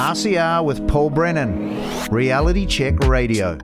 RCR 0.00 0.64
with 0.64 0.88
Paul 0.88 1.10
Brennan, 1.10 2.08
Reality 2.10 2.64
Check 2.64 3.00
Radio. 3.00 3.58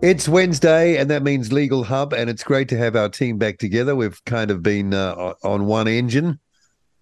It's 0.00 0.26
Wednesday, 0.26 0.96
and 0.96 1.10
that 1.10 1.22
means 1.22 1.52
Legal 1.52 1.84
Hub, 1.84 2.14
and 2.14 2.30
it's 2.30 2.42
great 2.42 2.70
to 2.70 2.78
have 2.78 2.96
our 2.96 3.10
team 3.10 3.36
back 3.36 3.58
together. 3.58 3.94
We've 3.94 4.18
kind 4.24 4.50
of 4.50 4.62
been 4.62 4.94
uh, 4.94 5.34
on 5.44 5.66
one 5.66 5.88
engine, 5.88 6.40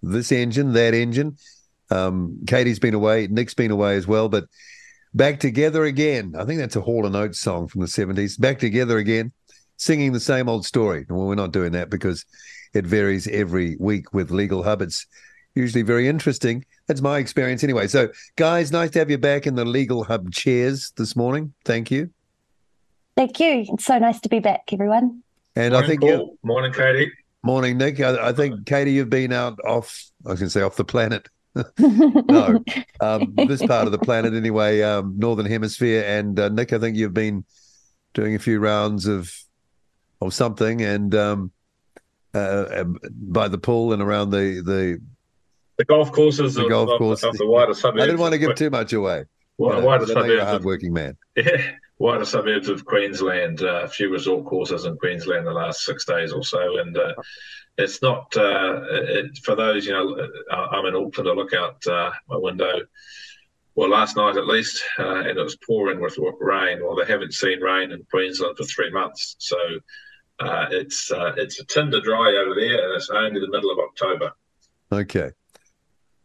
this 0.03 0.33
engine, 0.33 0.73
that 0.73 0.93
engine. 0.93 1.37
Um, 1.93 2.41
Katie's 2.49 2.81
been 2.81 2.95
away, 2.95 3.29
Nick's 3.29 3.55
been 3.55 3.71
away 3.71 3.95
as 3.95 4.09
well, 4.09 4.29
but 4.29 4.47
back 5.15 5.39
together 5.39 5.85
again. 5.85 6.35
I 6.37 6.45
think 6.45 6.59
that's 6.59 6.75
a 6.75 6.81
Hall 6.81 7.07
and 7.07 7.15
Oates 7.15 7.39
song 7.39 7.69
from 7.69 7.83
the 7.83 7.87
70s. 7.87 8.41
Back 8.41 8.59
together 8.59 8.99
again, 8.99 9.31
singing 9.77 10.13
the 10.13 10.19
same 10.19 10.49
old 10.49 10.67
story. 10.67 11.07
Well, 11.09 11.29
we're 11.29 11.37
not 11.37 11.53
doing 11.53 11.71
that 11.73 11.91
because 11.91 12.27
it 12.75 12.89
varies 12.89 13.29
every 13.29 13.77
week 13.79 14.13
with 14.13 14.33
Legal 14.33 14.65
Hub. 14.65 14.83
It's 14.83 15.07
usually 15.55 15.83
very 15.83 16.09
interesting. 16.09 16.65
That's 16.87 17.01
my 17.01 17.19
experience 17.19 17.65
anyway. 17.65 17.87
So, 17.87 18.09
guys, 18.37 18.73
nice 18.73 18.91
to 18.91 18.99
have 18.99 19.11
you 19.11 19.19
back 19.19 19.47
in 19.47 19.55
the 19.55 19.65
Legal 19.65 20.05
Hub 20.05 20.33
chairs 20.33 20.93
this 20.97 21.17
morning. 21.17 21.53
Thank 21.65 21.91
you. 21.91 22.11
Thank 23.17 23.41
you. 23.41 23.67
It's 23.69 23.85
so 23.85 23.99
nice 23.99 24.21
to 24.21 24.29
be 24.29 24.39
back, 24.39 24.73
everyone. 24.73 25.23
And 25.57 25.73
morning, 25.73 25.85
I 25.85 25.89
think 25.89 26.01
Paul. 26.01 26.39
morning, 26.43 26.73
Katie. 26.73 27.11
Morning, 27.43 27.79
Nick. 27.79 28.01
I, 28.01 28.29
I, 28.29 28.33
think 28.33 28.67
Katie, 28.67 28.93
you've 28.93 29.11
been 29.11 29.33
out 29.33 29.59
off. 29.65 30.11
I 30.27 30.35
can 30.35 30.51
say 30.51 30.63
off 30.63 30.77
the 30.77 30.85
planet. 30.85 31.29
no, 31.79 32.63
um, 33.01 33.35
this 33.35 33.65
part 33.67 33.87
of 33.87 33.93
the 33.93 33.99
planet 33.99 34.35
anyway, 34.35 34.83
um, 34.83 35.15
northern 35.17 35.47
hemisphere. 35.47 36.05
And 36.07 36.39
uh, 36.39 36.49
Nick, 36.49 36.73
I 36.73 36.79
think 36.79 36.97
you've 36.97 37.15
been 37.15 37.45
doing 38.15 38.35
a 38.35 38.39
few 38.39 38.61
rounds 38.61 39.07
of 39.07 39.33
of 40.21 40.33
something, 40.35 40.83
and 40.83 41.15
um, 41.15 41.51
uh, 42.35 42.85
by 43.11 43.49
the 43.49 43.59
pool 43.59 43.93
and 43.93 44.03
around 44.03 44.31
the 44.31 44.63
the 44.65 45.01
the 45.81 45.87
golf 45.87 46.13
courses 46.13 46.57
the 46.57 46.65
of, 46.65 46.69
golf 46.69 46.99
course. 46.99 47.23
of 47.23 47.39
the 47.39 47.47
wider 47.47 47.73
suburbs. 47.73 48.03
I 48.03 48.07
didn't 48.07 48.21
want 48.21 48.33
to 48.33 48.39
give 48.39 48.55
too 48.55 48.69
much 48.69 48.93
away. 48.93 49.25
Well, 49.57 49.77
you 49.77 49.81
know, 49.81 49.87
wider 49.87 50.05
I 50.05 50.07
know 50.09 50.25
you're 50.27 50.37
a 50.37 50.41
suburbs. 50.41 50.51
hardworking 50.51 50.93
man. 50.93 51.17
Yeah, 51.37 51.73
wider 51.99 52.27
suburbs 52.27 52.69
of 52.69 52.85
Queensland. 52.85 53.63
Uh, 53.63 53.85
a 53.85 53.89
few 53.89 54.13
resort 54.13 54.45
courses 54.45 54.85
in 54.85 54.99
Queensland 54.99 55.47
the 55.47 55.53
last 55.53 55.87
six 55.87 56.05
days 56.05 56.33
or 56.33 56.45
so, 56.45 56.79
and 56.81 56.99
uh, 56.99 57.15
it's 57.79 58.03
not 58.03 58.37
uh, 58.37 58.83
it, 58.91 59.39
for 59.39 59.57
those. 59.57 59.87
You 59.87 59.93
know, 59.93 60.29
uh, 60.51 60.69
I'm 60.71 60.85
in 60.85 60.95
Auckland. 60.95 61.31
I 61.31 61.33
look 61.33 61.55
out 61.55 61.87
uh, 61.87 62.11
my 62.29 62.37
window. 62.37 62.83
Well, 63.75 63.89
last 63.89 64.17
night 64.17 64.37
at 64.37 64.47
least, 64.47 64.83
uh, 64.99 65.21
and 65.21 65.39
it 65.39 65.43
was 65.43 65.57
pouring 65.67 65.99
with 65.99 66.19
rain. 66.41 66.81
Well, 66.83 66.95
they 66.95 67.11
haven't 67.11 67.33
seen 67.33 67.61
rain 67.61 67.91
in 67.91 68.05
Queensland 68.11 68.59
for 68.59 68.65
three 68.65 68.91
months, 68.91 69.37
so 69.39 69.57
uh, 70.41 70.67
it's 70.73 71.11
uh, 71.11 71.33
it's 71.39 71.59
a 71.59 71.65
tinder 71.65 72.03
dry 72.03 72.37
over 72.37 72.55
there, 72.55 72.85
and 72.85 72.97
it's 72.97 73.09
only 73.09 73.41
the 73.41 73.49
middle 73.49 73.71
of 73.71 73.79
October. 73.79 74.33
Okay. 74.93 75.31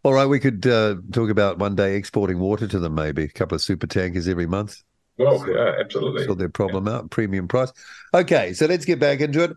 All 0.06 0.14
right, 0.14 0.28
we 0.28 0.40
could 0.40 0.68
uh, 0.68 0.98
talk 1.14 1.32
about 1.32 1.58
one 1.58 1.76
day 1.76 1.96
exporting 1.96 2.38
water 2.38 2.68
to 2.68 2.78
them, 2.78 2.94
maybe 2.94 3.24
a 3.24 3.28
couple 3.28 3.56
of 3.56 3.64
super 3.64 3.88
tankers 3.88 4.28
every 4.28 4.46
month. 4.46 4.84
Well, 5.18 5.44
yeah, 5.50 5.78
absolutely. 5.80 6.26
Sort 6.26 6.38
their 6.38 6.48
problem 6.48 6.86
yeah. 6.86 6.98
out, 6.98 7.10
premium 7.10 7.48
price. 7.48 7.74
Okay, 8.14 8.54
so 8.54 8.68
let's 8.68 8.86
get 8.86 9.00
back 9.00 9.20
into 9.20 9.44
it. 9.44 9.54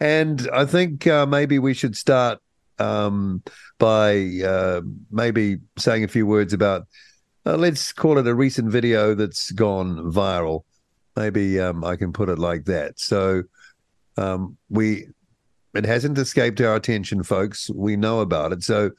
And 0.00 0.48
I 0.50 0.64
think 0.64 1.06
uh, 1.06 1.26
maybe 1.26 1.58
we 1.58 1.74
should 1.74 1.94
start 1.94 2.38
um, 2.78 3.42
by 3.78 4.40
uh, 4.42 4.80
maybe 5.10 5.58
saying 5.76 6.04
a 6.04 6.08
few 6.08 6.24
words 6.24 6.54
about, 6.54 6.86
uh, 7.44 7.58
let's 7.58 7.92
call 7.92 8.16
it 8.16 8.26
a 8.26 8.34
recent 8.34 8.70
video 8.70 9.14
that's 9.14 9.50
gone 9.50 10.10
viral. 10.10 10.62
Maybe 11.16 11.60
um, 11.60 11.84
I 11.84 11.96
can 11.96 12.14
put 12.14 12.30
it 12.30 12.38
like 12.38 12.64
that. 12.64 12.98
So 12.98 13.42
um, 14.16 14.56
we, 14.70 15.08
it 15.74 15.84
hasn't 15.84 16.16
escaped 16.16 16.62
our 16.62 16.76
attention, 16.76 17.22
folks. 17.22 17.68
We 17.68 17.96
know 17.96 18.20
about 18.20 18.52
it. 18.52 18.62
So 18.62 18.92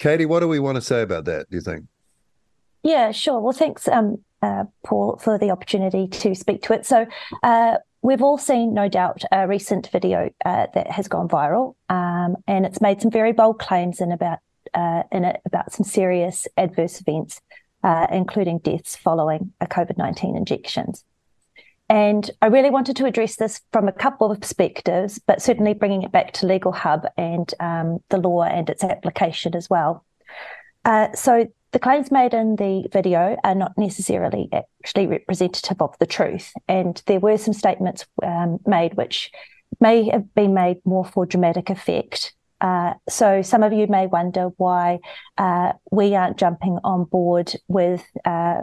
Katie, 0.00 0.26
what 0.26 0.40
do 0.40 0.48
we 0.48 0.58
want 0.58 0.76
to 0.76 0.82
say 0.82 1.02
about 1.02 1.26
that, 1.26 1.48
do 1.50 1.56
you 1.56 1.62
think? 1.62 1.84
Yeah, 2.82 3.12
sure. 3.12 3.38
Well, 3.38 3.52
thanks, 3.52 3.86
um, 3.86 4.24
uh, 4.40 4.64
Paul, 4.82 5.18
for 5.18 5.38
the 5.38 5.50
opportunity 5.50 6.08
to 6.08 6.34
speak 6.34 6.62
to 6.62 6.72
it. 6.72 6.86
So, 6.86 7.06
uh, 7.42 7.76
we've 8.00 8.22
all 8.22 8.38
seen, 8.38 8.72
no 8.72 8.88
doubt, 8.88 9.22
a 9.30 9.46
recent 9.46 9.90
video 9.92 10.30
uh, 10.46 10.68
that 10.72 10.90
has 10.90 11.06
gone 11.06 11.28
viral, 11.28 11.74
um, 11.90 12.36
and 12.46 12.64
it's 12.64 12.80
made 12.80 13.02
some 13.02 13.10
very 13.10 13.32
bold 13.32 13.58
claims 13.58 14.00
in 14.00 14.10
about 14.10 14.38
uh, 14.72 15.02
in 15.12 15.24
it 15.24 15.42
about 15.44 15.72
some 15.72 15.84
serious 15.84 16.48
adverse 16.56 17.00
events, 17.00 17.42
uh, 17.82 18.06
including 18.10 18.58
deaths 18.58 18.96
following 18.96 19.52
a 19.60 19.66
COVID 19.66 19.98
nineteen 19.98 20.34
injections. 20.34 21.04
And 21.90 22.30
I 22.40 22.46
really 22.46 22.70
wanted 22.70 22.94
to 22.96 23.04
address 23.04 23.34
this 23.34 23.60
from 23.72 23.88
a 23.88 23.92
couple 23.92 24.30
of 24.30 24.40
perspectives, 24.40 25.18
but 25.18 25.42
certainly 25.42 25.74
bringing 25.74 26.04
it 26.04 26.12
back 26.12 26.32
to 26.34 26.46
Legal 26.46 26.70
Hub 26.70 27.04
and 27.18 27.52
um, 27.58 27.98
the 28.10 28.16
law 28.16 28.44
and 28.44 28.70
its 28.70 28.84
application 28.84 29.56
as 29.56 29.68
well. 29.68 30.04
Uh, 30.84 31.08
so 31.14 31.48
the 31.72 31.80
claims 31.80 32.12
made 32.12 32.32
in 32.32 32.54
the 32.54 32.86
video 32.92 33.36
are 33.42 33.56
not 33.56 33.72
necessarily 33.76 34.48
actually 34.52 35.08
representative 35.08 35.82
of 35.82 35.98
the 35.98 36.06
truth. 36.06 36.52
And 36.68 37.02
there 37.06 37.18
were 37.18 37.36
some 37.36 37.54
statements 37.54 38.06
um, 38.22 38.60
made 38.64 38.94
which 38.94 39.32
may 39.80 40.08
have 40.10 40.32
been 40.34 40.54
made 40.54 40.80
more 40.84 41.04
for 41.04 41.26
dramatic 41.26 41.70
effect. 41.70 42.34
Uh, 42.60 42.94
so 43.08 43.42
some 43.42 43.64
of 43.64 43.72
you 43.72 43.88
may 43.88 44.06
wonder 44.06 44.50
why 44.58 45.00
uh, 45.38 45.72
we 45.90 46.14
aren't 46.14 46.36
jumping 46.36 46.78
on 46.84 47.04
board 47.04 47.52
with, 47.66 48.04
uh, 48.24 48.60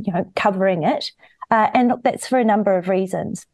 you 0.00 0.12
know, 0.12 0.28
covering 0.34 0.82
it. 0.82 1.12
Uh, 1.54 1.70
and 1.72 1.86
look, 1.86 2.02
that's 2.02 2.26
for 2.26 2.40
a 2.40 2.44
number 2.44 2.76
of 2.76 2.88
reasons. 2.88 3.46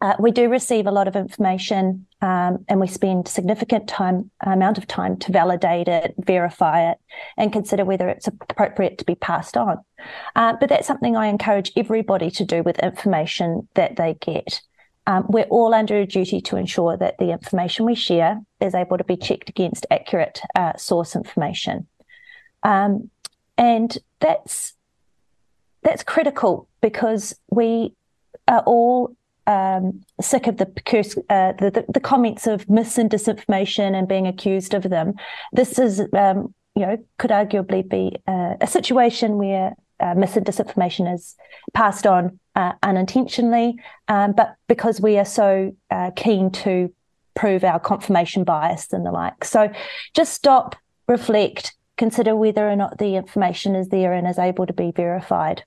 Uh, 0.00 0.14
we 0.20 0.30
do 0.30 0.48
receive 0.48 0.86
a 0.86 0.92
lot 0.92 1.08
of 1.08 1.16
information 1.16 2.06
um, 2.20 2.64
and 2.68 2.78
we 2.78 2.86
spend 2.86 3.26
significant 3.26 3.88
time 3.88 4.30
amount 4.46 4.78
of 4.78 4.86
time 4.86 5.16
to 5.16 5.32
validate 5.32 5.88
it 5.88 6.14
verify 6.18 6.88
it 6.88 6.98
and 7.36 7.52
consider 7.52 7.84
whether 7.84 8.08
it's 8.08 8.28
appropriate 8.28 8.96
to 8.96 9.04
be 9.04 9.16
passed 9.16 9.56
on. 9.56 9.78
Uh, 10.36 10.54
but 10.60 10.68
that's 10.68 10.86
something 10.86 11.16
i 11.16 11.26
encourage 11.26 11.72
everybody 11.74 12.30
to 12.30 12.44
do 12.44 12.62
with 12.62 12.78
information 12.78 13.66
that 13.74 13.96
they 13.96 14.14
get. 14.20 14.60
Um, 15.08 15.26
we're 15.28 15.52
all 15.56 15.74
under 15.74 15.96
a 15.96 16.06
duty 16.06 16.40
to 16.42 16.56
ensure 16.56 16.96
that 16.96 17.18
the 17.18 17.32
information 17.32 17.86
we 17.86 17.96
share 17.96 18.40
is 18.60 18.72
able 18.72 18.98
to 18.98 19.04
be 19.04 19.16
checked 19.16 19.48
against 19.48 19.84
accurate 19.90 20.40
uh, 20.54 20.76
source 20.76 21.16
information. 21.16 21.88
Um, 22.62 23.10
and 23.58 23.98
that's 24.20 24.74
that's 25.82 26.04
critical 26.04 26.68
because 26.82 27.34
we 27.48 27.94
are 28.46 28.62
all 28.66 29.16
um, 29.46 30.02
sick 30.20 30.46
of 30.46 30.58
the, 30.58 30.66
uh, 31.30 31.52
the, 31.52 31.84
the, 31.88 32.00
comments 32.00 32.46
of 32.46 32.68
mis 32.68 32.96
and 32.98 33.10
disinformation 33.10 33.94
and 33.94 34.06
being 34.06 34.26
accused 34.26 34.74
of 34.74 34.84
them. 34.84 35.14
This 35.52 35.78
is, 35.78 36.00
um, 36.12 36.54
you 36.76 36.86
know, 36.86 36.96
could 37.18 37.30
arguably 37.30 37.88
be 37.88 38.18
uh, 38.28 38.54
a 38.60 38.66
situation 38.66 39.38
where 39.38 39.74
uh, 39.98 40.14
mis 40.14 40.36
and 40.36 40.46
disinformation 40.46 41.12
is 41.12 41.34
passed 41.72 42.06
on 42.06 42.38
uh, 42.54 42.72
unintentionally, 42.82 43.76
um, 44.08 44.32
but 44.32 44.54
because 44.68 45.00
we 45.00 45.18
are 45.18 45.24
so 45.24 45.74
uh, 45.90 46.10
keen 46.14 46.50
to 46.50 46.92
prove 47.34 47.64
our 47.64 47.80
confirmation 47.80 48.44
bias 48.44 48.92
and 48.92 49.06
the 49.06 49.10
like. 49.10 49.44
So, 49.44 49.72
just 50.14 50.34
stop, 50.34 50.76
reflect, 51.08 51.74
consider 51.96 52.36
whether 52.36 52.68
or 52.68 52.76
not 52.76 52.98
the 52.98 53.16
information 53.16 53.74
is 53.74 53.88
there 53.88 54.12
and 54.12 54.26
is 54.28 54.38
able 54.38 54.66
to 54.66 54.72
be 54.72 54.92
verified. 54.92 55.64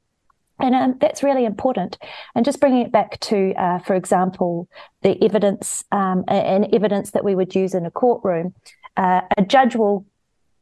And 0.60 0.74
um, 0.74 0.96
that's 1.00 1.24
really 1.24 1.46
important. 1.46 1.98
And 2.34 2.46
just 2.46 2.60
bringing 2.60 2.86
it 2.86 2.92
back 2.92 3.20
to, 3.22 3.54
uh, 3.56 3.80
for 3.80 3.96
example, 3.96 4.70
the 5.02 5.22
evidence 5.24 5.84
um, 5.92 6.24
and 6.28 6.74
evidence 6.74 7.12
that 7.12 7.26
we 7.26 7.36
would 7.36 7.54
use 7.54 7.74
in 7.74 7.86
a 7.86 7.92
courtroom, 7.92 8.54
uh, 8.96 9.22
a 9.38 9.42
judge 9.44 9.76
will 9.76 10.06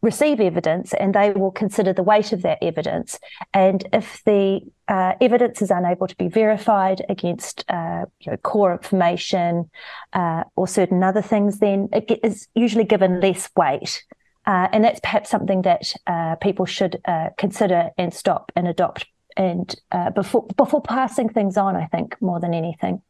receive 0.01 0.41
evidence 0.41 0.93
and 0.93 1.13
they 1.13 1.31
will 1.31 1.51
consider 1.51 1.93
the 1.93 2.03
weight 2.03 2.33
of 2.33 2.41
that 2.41 2.57
evidence. 2.61 3.19
And 3.53 3.87
if 3.93 4.21
the 4.25 4.61
uh, 4.87 5.13
evidence 5.21 5.61
is 5.61 5.71
unable 5.71 6.07
to 6.07 6.15
be 6.17 6.27
verified 6.27 7.05
against 7.07 7.63
uh, 7.69 8.05
you 8.19 8.31
know, 8.31 8.37
core 8.37 8.73
information 8.73 9.69
uh, 10.11 10.43
or 10.55 10.67
certain 10.67 11.03
other 11.03 11.21
things, 11.21 11.59
then 11.59 11.87
it 11.93 12.19
is 12.21 12.47
usually 12.53 12.83
given 12.83 13.21
less 13.21 13.49
weight. 13.55 14.03
Uh, 14.45 14.67
and 14.73 14.83
that's 14.83 14.99
perhaps 14.99 15.29
something 15.29 15.61
that 15.61 15.93
people 16.41 16.65
should 16.65 17.01
consider 17.37 17.91
and 17.97 18.13
stop 18.13 18.51
and 18.57 18.67
adopt 18.67 19.05
and 19.37 19.75
uh, 19.91 20.09
before 20.11 20.45
before 20.57 20.81
passing 20.81 21.29
things 21.29 21.57
on, 21.57 21.75
I 21.75 21.85
think 21.85 22.21
more 22.21 22.39
than 22.39 22.53
anything. 22.53 23.01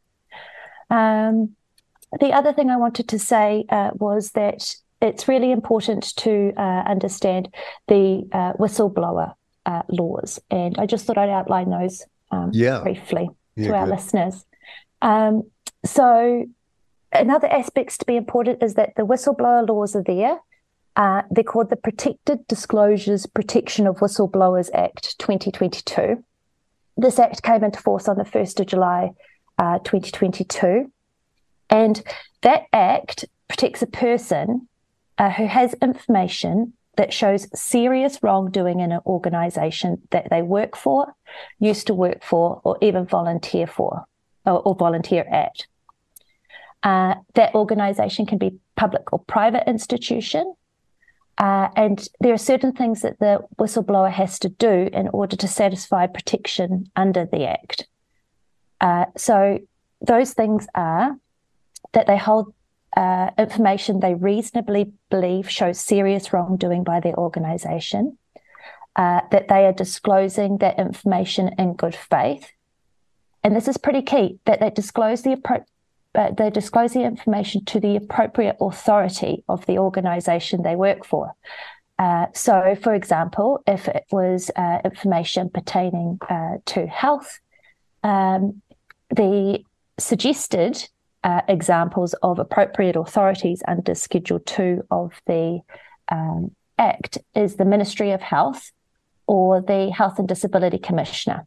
Um, 0.89 1.55
the 2.19 2.31
other 2.31 2.53
thing 2.53 2.69
I 2.69 2.77
wanted 2.77 3.07
to 3.09 3.19
say 3.19 3.65
uh, 3.69 3.91
was 3.93 4.31
that 4.31 4.75
it's 5.01 5.27
really 5.27 5.51
important 5.51 6.15
to 6.17 6.53
uh, 6.55 6.83
understand 6.85 7.53
the 7.87 8.27
uh, 8.31 8.53
whistleblower 8.53 9.33
uh, 9.65 9.81
laws, 9.89 10.39
and 10.49 10.77
I 10.77 10.85
just 10.85 11.05
thought 11.05 11.17
I'd 11.17 11.29
outline 11.29 11.69
those 11.69 12.03
um, 12.31 12.51
yeah. 12.53 12.81
briefly 12.81 13.29
yeah, 13.55 13.67
to 13.67 13.75
our 13.75 13.85
good. 13.85 13.95
listeners. 13.95 14.45
Um, 15.01 15.43
so, 15.85 16.45
another 17.11 17.47
aspects 17.47 17.97
to 17.97 18.05
be 18.05 18.15
important 18.15 18.63
is 18.63 18.75
that 18.75 18.93
the 18.95 19.03
whistleblower 19.03 19.67
laws 19.67 19.95
are 19.95 20.03
there 20.03 20.39
uh, 20.95 21.23
they're 21.31 21.43
called 21.43 21.69
the 21.69 21.75
Protected 21.75 22.47
Disclosures 22.47 23.25
Protection 23.25 23.87
of 23.87 23.97
Whistleblowers 23.97 24.69
Act 24.73 25.17
2022. 25.19 26.23
This 26.97 27.19
act 27.19 27.41
came 27.41 27.63
into 27.63 27.79
force 27.79 28.07
on 28.07 28.17
the 28.17 28.23
1st 28.23 28.59
of 28.59 28.67
July 28.67 29.11
uh, 29.57 29.79
2022. 29.79 30.91
And 31.69 32.03
that 32.41 32.65
act 32.71 33.25
protects 33.47 33.81
a 33.81 33.87
person 33.87 34.67
uh, 35.17 35.31
who 35.31 35.47
has 35.47 35.73
information 35.81 36.73
that 36.95 37.11
shows 37.11 37.47
serious 37.59 38.21
wrongdoing 38.21 38.79
in 38.79 38.91
an 38.91 38.99
organization 39.05 40.01
that 40.11 40.29
they 40.29 40.43
work 40.43 40.75
for, 40.75 41.15
used 41.59 41.87
to 41.87 41.93
work 41.93 42.23
for, 42.23 42.61
or 42.63 42.77
even 42.81 43.05
volunteer 43.05 43.65
for 43.65 44.05
or, 44.45 44.61
or 44.61 44.75
volunteer 44.75 45.23
at. 45.23 45.65
Uh, 46.83 47.15
that 47.33 47.55
organization 47.55 48.25
can 48.25 48.37
be 48.37 48.59
public 48.75 49.11
or 49.13 49.19
private 49.19 49.67
institution. 49.67 50.53
Uh, 51.37 51.69
and 51.75 52.07
there 52.19 52.33
are 52.33 52.37
certain 52.37 52.71
things 52.71 53.01
that 53.01 53.19
the 53.19 53.39
whistleblower 53.59 54.11
has 54.11 54.37
to 54.39 54.49
do 54.49 54.89
in 54.93 55.07
order 55.09 55.35
to 55.35 55.47
satisfy 55.47 56.05
protection 56.05 56.89
under 56.95 57.25
the 57.25 57.45
Act. 57.47 57.87
Uh, 58.79 59.05
so 59.17 59.59
those 60.01 60.33
things 60.33 60.67
are 60.75 61.17
that 61.93 62.07
they 62.07 62.17
hold 62.17 62.53
uh, 62.95 63.31
information 63.39 63.99
they 63.99 64.13
reasonably 64.13 64.91
believe 65.09 65.49
shows 65.49 65.79
serious 65.79 66.31
wrongdoing 66.31 66.83
by 66.83 66.99
their 66.99 67.17
organization, 67.17 68.17
uh, 68.95 69.21
that 69.31 69.47
they 69.47 69.65
are 69.65 69.73
disclosing 69.73 70.57
that 70.59 70.77
information 70.77 71.49
in 71.57 71.73
good 71.73 71.95
faith. 71.95 72.51
And 73.43 73.55
this 73.55 73.67
is 73.67 73.77
pretty 73.77 74.03
key 74.03 74.39
that 74.45 74.59
they 74.59 74.69
disclose 74.69 75.23
the 75.23 75.35
appro- 75.35 75.65
uh, 76.15 76.31
they 76.31 76.49
disclose 76.49 76.93
the 76.93 77.03
information 77.03 77.65
to 77.65 77.79
the 77.79 77.95
appropriate 77.95 78.57
authority 78.61 79.43
of 79.49 79.65
the 79.65 79.77
organization 79.77 80.61
they 80.61 80.75
work 80.75 81.05
for. 81.05 81.33
Uh, 81.99 82.27
so, 82.33 82.75
for 82.81 82.93
example, 82.93 83.61
if 83.67 83.87
it 83.87 84.05
was 84.11 84.51
uh, 84.55 84.79
information 84.83 85.49
pertaining 85.49 86.19
uh, 86.29 86.57
to 86.65 86.87
health, 86.87 87.39
um, 88.03 88.61
the 89.09 89.63
suggested 89.99 90.89
uh, 91.23 91.41
examples 91.47 92.13
of 92.21 92.39
appropriate 92.39 92.95
authorities 92.95 93.63
under 93.67 93.95
Schedule 93.95 94.39
2 94.39 94.83
of 94.91 95.13
the 95.25 95.59
um, 96.09 96.51
Act 96.77 97.19
is 97.35 97.55
the 97.55 97.65
Ministry 97.65 98.11
of 98.11 98.21
Health 98.21 98.71
or 99.27 99.61
the 99.61 99.91
Health 99.91 100.19
and 100.19 100.27
Disability 100.27 100.79
Commissioner. 100.79 101.45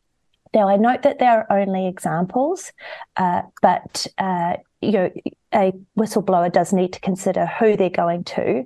Now, 0.55 0.69
I 0.69 0.77
note 0.77 1.03
that 1.03 1.19
there 1.19 1.47
are 1.51 1.59
only 1.59 1.87
examples, 1.87 2.73
uh, 3.17 3.43
but 3.63 4.07
uh, 4.19 4.55
you 4.81 4.93
know, 4.93 5.11
a 5.55 5.73
whistleblower 5.99 6.53
does 6.53 6.73
need 6.73 6.93
to 6.93 7.01
consider 7.01 7.47
who 7.47 7.77
they're 7.77 7.91
going 7.91 8.25
to 8.25 8.65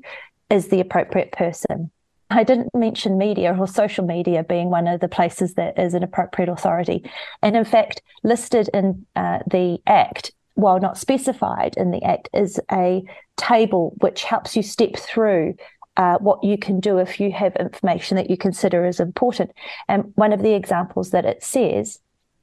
is 0.50 0.68
the 0.68 0.80
appropriate 0.80 1.32
person. 1.32 1.90
I 2.32 2.44
didn't 2.44 2.74
mention 2.74 3.18
media 3.18 3.56
or 3.58 3.66
social 3.66 4.04
media 4.04 4.44
being 4.44 4.70
one 4.70 4.86
of 4.86 5.00
the 5.00 5.08
places 5.08 5.54
that 5.54 5.78
is 5.78 5.94
an 5.94 6.04
appropriate 6.04 6.48
authority. 6.48 7.10
And 7.42 7.56
in 7.56 7.64
fact, 7.64 8.02
listed 8.22 8.70
in 8.72 9.04
uh, 9.16 9.40
the 9.48 9.78
Act 9.86 10.32
while 10.60 10.78
not 10.78 10.98
specified 10.98 11.74
in 11.76 11.90
the 11.90 12.02
Act, 12.02 12.28
is 12.32 12.60
a 12.70 13.02
table 13.36 13.94
which 14.00 14.24
helps 14.24 14.56
you 14.56 14.62
step 14.62 14.96
through 14.96 15.54
uh, 16.00 16.16
what 16.18 16.42
you 16.42 16.56
can 16.56 16.80
do 16.80 16.96
if 16.96 17.20
you 17.20 17.30
have 17.30 17.54
information 17.56 18.16
that 18.16 18.30
you 18.30 18.36
consider 18.36 18.86
as 18.86 19.00
important. 19.00 19.50
And 19.86 20.12
one 20.14 20.32
of 20.32 20.40
the 20.40 20.54
examples 20.54 21.10
that 21.10 21.26
it 21.26 21.42
says 21.42 21.98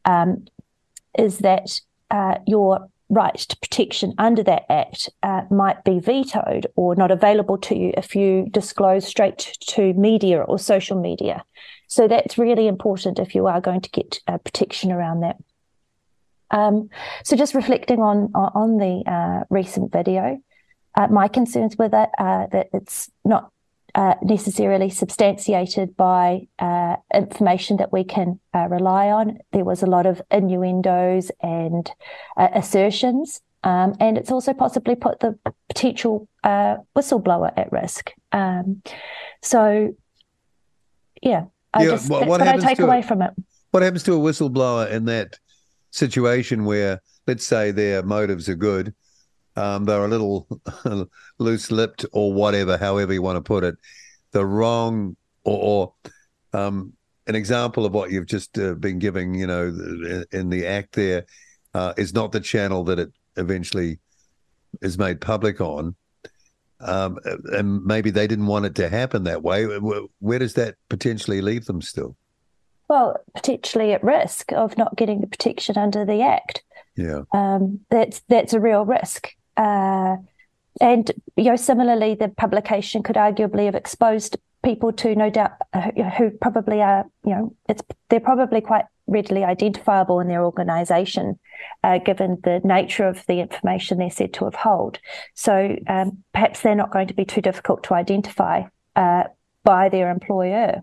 um, 0.05 0.45
is 1.17 1.39
that 1.39 1.81
uh, 2.11 2.35
your 2.45 2.87
right 3.09 3.33
to 3.35 3.57
protection 3.57 4.13
under 4.19 4.43
that 4.43 4.65
Act 4.69 5.09
uh, 5.23 5.41
might 5.49 5.83
be 5.83 5.97
vetoed 5.97 6.67
or 6.75 6.95
not 6.95 7.09
available 7.09 7.57
to 7.57 7.75
you 7.75 7.93
if 7.97 8.15
you 8.15 8.45
disclose 8.51 9.07
straight 9.07 9.57
to 9.61 9.93
media 9.93 10.39
or 10.41 10.59
social 10.59 11.01
media. 11.01 11.43
So 11.87 12.07
that's 12.07 12.37
really 12.37 12.67
important 12.67 13.17
if 13.17 13.33
you 13.33 13.47
are 13.47 13.59
going 13.59 13.81
to 13.81 13.89
get 13.89 14.19
uh, 14.27 14.37
protection 14.37 14.91
around 14.91 15.21
that. 15.21 15.37
Um, 16.51 16.89
so 17.23 17.35
just 17.35 17.55
reflecting 17.55 18.01
on 18.01 18.31
on 18.35 18.77
the 18.77 19.03
uh, 19.11 19.45
recent 19.49 19.91
video, 19.91 20.39
uh, 20.97 21.07
my 21.07 21.27
concerns 21.27 21.77
with 21.77 21.93
it 21.93 22.09
are 22.17 22.47
that 22.51 22.67
it's 22.73 23.09
not 23.23 23.51
uh, 23.95 24.15
necessarily 24.21 24.89
substantiated 24.89 25.95
by 25.95 26.47
uh, 26.59 26.97
information 27.13 27.77
that 27.77 27.93
we 27.93 28.03
can 28.03 28.39
uh, 28.53 28.67
rely 28.69 29.07
on. 29.07 29.37
There 29.53 29.63
was 29.63 29.81
a 29.81 29.87
lot 29.87 30.05
of 30.05 30.21
innuendos 30.29 31.31
and 31.41 31.89
uh, 32.35 32.49
assertions, 32.53 33.39
um, 33.63 33.95
and 33.99 34.17
it's 34.17 34.31
also 34.31 34.53
possibly 34.53 34.95
put 34.95 35.21
the 35.21 35.39
potential 35.69 36.27
whistleblower 36.43 37.51
at 37.55 37.71
risk. 37.71 38.11
Um, 38.31 38.81
so, 39.41 39.95
yeah, 41.21 41.45
I 41.73 41.83
yeah, 41.83 41.91
just, 41.91 42.09
what, 42.09 42.27
what 42.27 42.41
I 42.41 42.57
take 42.57 42.79
away 42.79 42.99
a, 42.99 43.03
from 43.03 43.21
it. 43.21 43.31
What 43.71 43.83
happens 43.83 44.03
to 44.03 44.13
a 44.13 44.19
whistleblower 44.19 44.91
in 44.91 45.05
that? 45.05 45.39
situation 45.91 46.65
where, 46.65 47.01
let's 47.25 47.45
say, 47.45 47.71
their 47.71 48.03
motives 48.03 48.47
are 48.49 48.55
good, 48.55 48.93
um, 49.57 49.85
they're 49.85 50.05
a 50.05 50.07
little 50.07 50.47
loose 51.39 51.71
lipped 51.71 52.05
or 52.13 52.33
whatever, 52.33 52.77
however 52.77 53.13
you 53.13 53.21
want 53.21 53.37
to 53.37 53.41
put 53.41 53.63
it, 53.63 53.75
the 54.31 54.45
wrong 54.45 55.15
or, 55.43 55.93
or 56.53 56.59
um, 56.59 56.93
an 57.27 57.35
example 57.35 57.85
of 57.85 57.93
what 57.93 58.11
you've 58.11 58.27
just 58.27 58.57
uh, 58.57 58.73
been 58.75 58.99
giving, 58.99 59.35
you 59.35 59.47
know, 59.47 59.65
in 60.31 60.49
the 60.49 60.65
act 60.65 60.93
there, 60.93 61.25
uh, 61.73 61.93
is 61.97 62.13
not 62.13 62.31
the 62.31 62.39
channel 62.39 62.83
that 62.85 62.99
it 62.99 63.11
eventually 63.35 63.99
is 64.81 64.97
made 64.97 65.19
public 65.19 65.59
on. 65.59 65.95
Um, 66.79 67.17
and 67.51 67.83
maybe 67.83 68.11
they 68.11 68.27
didn't 68.27 68.45
want 68.45 68.65
it 68.65 68.75
to 68.75 68.87
happen 68.87 69.23
that 69.23 69.41
way. 69.41 69.65
Where 70.19 70.39
does 70.39 70.53
that 70.53 70.75
potentially 70.89 71.41
leave 71.41 71.65
them 71.65 71.81
still? 71.81 72.15
well, 72.87 73.17
potentially 73.35 73.93
at 73.93 74.03
risk 74.03 74.51
of 74.53 74.77
not 74.77 74.95
getting 74.95 75.21
the 75.21 75.27
protection 75.27 75.77
under 75.77 76.05
the 76.05 76.21
Act. 76.21 76.63
Yeah, 76.95 77.21
um, 77.33 77.81
that's 77.89 78.21
that's 78.27 78.53
a 78.53 78.59
real 78.59 78.85
risk. 78.85 79.35
Uh, 79.57 80.17
and 80.79 81.11
you 81.35 81.45
know, 81.45 81.55
similarly, 81.55 82.15
the 82.15 82.29
publication 82.29 83.03
could 83.03 83.15
arguably 83.15 83.65
have 83.65 83.75
exposed 83.75 84.37
people 84.63 84.91
to, 84.91 85.15
no 85.15 85.29
doubt, 85.29 85.51
uh, 85.73 85.91
who 86.17 86.29
probably 86.29 86.81
are, 86.81 87.05
you 87.25 87.31
know, 87.31 87.55
it's 87.67 87.81
they're 88.09 88.19
probably 88.19 88.61
quite 88.61 88.85
readily 89.07 89.43
identifiable 89.43 90.19
in 90.19 90.27
their 90.27 90.43
organisation, 90.43 91.39
uh, 91.83 91.97
given 91.97 92.37
the 92.43 92.59
nature 92.63 93.07
of 93.07 93.25
the 93.27 93.39
information 93.39 93.97
they're 93.97 94.11
said 94.11 94.33
to 94.33 94.45
have 94.45 94.55
held. 94.55 94.99
So 95.33 95.75
um, 95.87 96.23
perhaps 96.33 96.61
they're 96.61 96.75
not 96.75 96.91
going 96.91 97.07
to 97.07 97.13
be 97.13 97.25
too 97.25 97.41
difficult 97.41 97.83
to 97.83 97.93
identify 97.93 98.63
uh, 98.95 99.23
by 99.63 99.89
their 99.89 100.11
employer. 100.11 100.81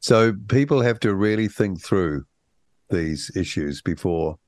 So 0.00 0.34
people 0.48 0.82
have 0.82 1.00
to 1.00 1.14
really 1.14 1.48
think 1.48 1.82
through 1.82 2.24
these 2.90 3.30
issues 3.34 3.82
before, 3.82 4.38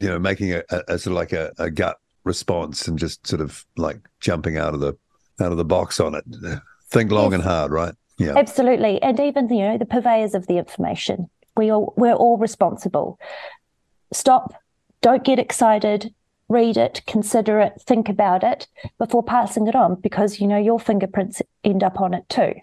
you 0.00 0.08
know, 0.08 0.18
making 0.18 0.52
a, 0.52 0.62
a, 0.70 0.82
a 0.88 0.98
sort 0.98 1.06
of 1.06 1.12
like 1.12 1.32
a, 1.32 1.52
a, 1.58 1.70
gut 1.70 1.96
response 2.28 2.86
and 2.86 2.96
just 2.98 3.26
sort 3.26 3.40
of 3.40 3.66
like 3.76 3.98
jumping 4.20 4.56
out 4.56 4.74
of 4.74 4.80
the 4.80 4.96
out 5.40 5.50
of 5.50 5.58
the 5.58 5.64
box 5.64 5.98
on 5.98 6.14
it. 6.14 6.24
Think 6.90 7.10
long 7.10 7.32
yes. 7.32 7.40
and 7.40 7.42
hard, 7.42 7.72
right? 7.72 7.94
Yeah, 8.18 8.34
absolutely. 8.36 9.02
And 9.02 9.18
even 9.18 9.48
you 9.48 9.64
know 9.64 9.78
the 9.78 9.86
purveyors 9.86 10.34
of 10.34 10.46
the 10.46 10.58
information, 10.58 11.28
we 11.56 11.70
all 11.72 11.94
we're 11.96 12.14
all 12.14 12.36
responsible. 12.36 13.18
Stop. 14.12 14.54
Don't 15.00 15.24
get 15.24 15.38
excited. 15.38 16.14
Read 16.50 16.78
it, 16.78 17.02
consider 17.06 17.60
it, 17.60 17.74
think 17.82 18.08
about 18.08 18.42
it 18.42 18.66
before 18.96 19.22
passing 19.22 19.66
it 19.66 19.74
on, 19.74 19.96
because 19.96 20.40
you 20.40 20.46
know 20.46 20.56
your 20.56 20.80
fingerprints 20.80 21.42
end 21.62 21.82
up 21.82 22.00
on 22.00 22.14
it 22.14 22.26
too. 22.30 22.54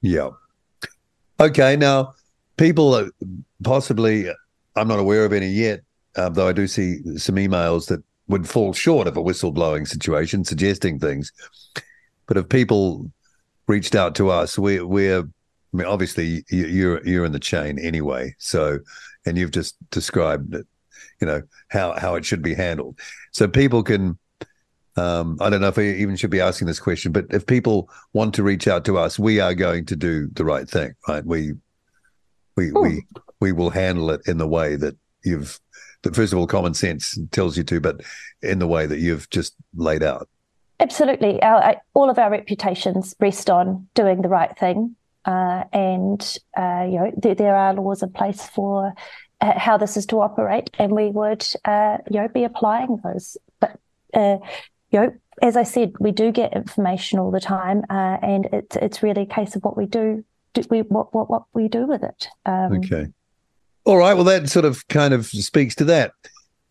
Yeah. 0.00 0.30
Okay, 1.38 1.76
now 1.76 2.14
people 2.56 3.10
possibly, 3.62 4.30
I'm 4.76 4.88
not 4.88 4.98
aware 4.98 5.26
of 5.26 5.34
any 5.34 5.48
yet, 5.48 5.82
uh, 6.16 6.30
though 6.30 6.48
I 6.48 6.52
do 6.52 6.66
see 6.66 7.18
some 7.18 7.36
emails 7.36 7.88
that 7.88 8.02
would 8.28 8.48
fall 8.48 8.72
short 8.72 9.06
of 9.06 9.16
a 9.16 9.22
whistleblowing 9.22 9.86
situation, 9.86 10.44
suggesting 10.44 10.98
things. 10.98 11.32
But 12.26 12.36
if 12.36 12.48
people 12.48 13.10
reached 13.68 13.94
out 13.94 14.14
to 14.16 14.30
us, 14.30 14.58
we, 14.58 14.80
we're, 14.80 15.20
I 15.20 15.76
mean, 15.76 15.86
obviously 15.86 16.44
you're 16.48 17.06
you're 17.06 17.24
in 17.24 17.32
the 17.32 17.38
chain 17.38 17.78
anyway. 17.78 18.34
So, 18.38 18.80
and 19.24 19.36
you've 19.36 19.50
just 19.50 19.76
described 19.90 20.54
it, 20.54 20.66
you 21.20 21.26
know 21.26 21.42
how 21.68 21.98
how 21.98 22.14
it 22.14 22.24
should 22.24 22.42
be 22.42 22.54
handled. 22.54 22.98
So 23.32 23.48
people 23.48 23.82
can 23.82 24.18
um, 24.96 25.36
I 25.40 25.50
don't 25.50 25.60
know 25.60 25.68
if 25.68 25.78
I 25.78 25.82
even 25.82 26.16
should 26.16 26.30
be 26.30 26.40
asking 26.40 26.68
this 26.68 26.80
question, 26.80 27.12
but 27.12 27.26
if 27.30 27.46
people 27.46 27.90
want 28.14 28.34
to 28.34 28.42
reach 28.42 28.66
out 28.66 28.84
to 28.86 28.96
us, 28.96 29.18
we 29.18 29.40
are 29.40 29.54
going 29.54 29.84
to 29.86 29.96
do 29.96 30.28
the 30.28 30.44
right 30.44 30.68
thing, 30.68 30.94
right? 31.06 31.24
We 31.24 31.52
we 32.56 32.70
Ooh. 32.70 32.80
we 32.80 33.06
we 33.40 33.52
will 33.52 33.70
handle 33.70 34.10
it 34.10 34.22
in 34.26 34.38
the 34.38 34.48
way 34.48 34.76
that 34.76 34.96
you've 35.26 35.60
that 36.02 36.14
first 36.14 36.32
of 36.32 36.38
all 36.38 36.46
common 36.46 36.74
sense 36.74 37.18
tells 37.32 37.56
you 37.56 37.64
to, 37.64 37.80
but 37.80 38.00
in 38.42 38.58
the 38.58 38.66
way 38.66 38.86
that 38.86 38.98
you've 38.98 39.28
just 39.30 39.54
laid 39.74 40.02
out. 40.02 40.28
Absolutely, 40.78 41.42
our, 41.42 41.76
all 41.94 42.10
of 42.10 42.18
our 42.18 42.30
reputations 42.30 43.14
rest 43.18 43.48
on 43.48 43.88
doing 43.94 44.22
the 44.22 44.28
right 44.28 44.56
thing, 44.58 44.94
uh, 45.24 45.64
and 45.72 46.38
uh, 46.56 46.86
you 46.88 46.98
know 46.98 47.12
there, 47.16 47.34
there, 47.34 47.56
are 47.56 47.74
laws 47.74 48.02
in 48.02 48.10
place 48.10 48.46
for 48.48 48.92
uh, 49.40 49.58
how 49.58 49.76
this 49.76 49.96
is 49.96 50.06
to 50.06 50.20
operate, 50.20 50.70
and 50.78 50.92
we 50.92 51.08
would 51.10 51.46
uh, 51.64 51.98
you 52.10 52.20
know 52.20 52.28
be 52.28 52.44
applying 52.44 52.98
those. 53.02 53.38
But 53.58 53.78
uh, 54.12 54.36
you 54.90 55.00
know, 55.00 55.12
as 55.40 55.56
I 55.56 55.62
said, 55.62 55.94
we 55.98 56.12
do 56.12 56.30
get 56.30 56.54
information 56.54 57.18
all 57.18 57.30
the 57.30 57.40
time, 57.40 57.82
uh, 57.88 58.18
and 58.22 58.46
it's 58.52 58.76
it's 58.76 59.02
really 59.02 59.22
a 59.22 59.26
case 59.26 59.56
of 59.56 59.64
what 59.64 59.78
we 59.78 59.86
do, 59.86 60.24
do 60.52 60.62
we 60.68 60.82
what 60.82 61.14
what 61.14 61.30
what 61.30 61.44
we 61.54 61.68
do 61.68 61.86
with 61.86 62.02
it. 62.02 62.28
Um, 62.44 62.74
okay. 62.84 63.06
All 63.86 63.98
right. 63.98 64.14
Well, 64.14 64.24
that 64.24 64.48
sort 64.48 64.64
of 64.64 64.86
kind 64.88 65.14
of 65.14 65.26
speaks 65.26 65.76
to 65.76 65.84
that. 65.84 66.10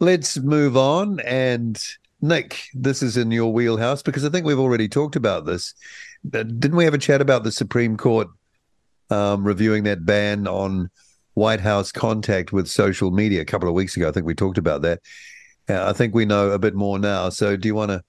Let's 0.02 0.38
move 0.38 0.76
on 0.76 1.22
and 1.22 1.82
Nick, 2.22 2.68
this 2.74 3.02
is 3.02 3.16
in 3.16 3.32
your 3.32 3.54
wheelhouse 3.54 4.04
because 4.04 4.26
I 4.26 4.30
think 4.30 4.46
we've 4.46 4.60
already 4.60 4.90
talked 4.90 5.16
about 5.16 5.46
this. 5.46 5.74
Didn't 6.30 6.76
we 6.76 6.84
have 6.84 6.94
a 6.94 6.98
chat 6.98 7.22
about 7.22 7.46
the 7.46 7.54
Supreme 7.54 7.96
Court 7.96 8.28
um, 9.10 9.46
reviewing 9.46 9.84
that 9.84 10.06
ban 10.06 10.46
on 10.46 10.90
White 11.36 11.62
House 11.62 11.90
contact 11.94 12.52
with 12.52 12.68
social 12.68 13.12
media 13.12 13.40
a 13.42 13.46
couple 13.46 13.70
of 13.70 13.76
weeks 13.76 13.96
ago? 13.96 14.10
I 14.10 14.12
think 14.12 14.26
we 14.26 14.36
talked 14.36 14.58
about 14.58 14.82
that. 14.82 15.00
Uh, 15.70 15.88
I 15.90 15.94
think 15.94 16.14
we 16.14 16.26
know 16.26 16.50
a 16.50 16.60
bit 16.60 16.76
more 16.76 17.00
now. 17.00 17.30
So, 17.30 17.56
do 17.56 17.70
you 17.70 17.76
want 17.76 17.92
to 17.92 18.04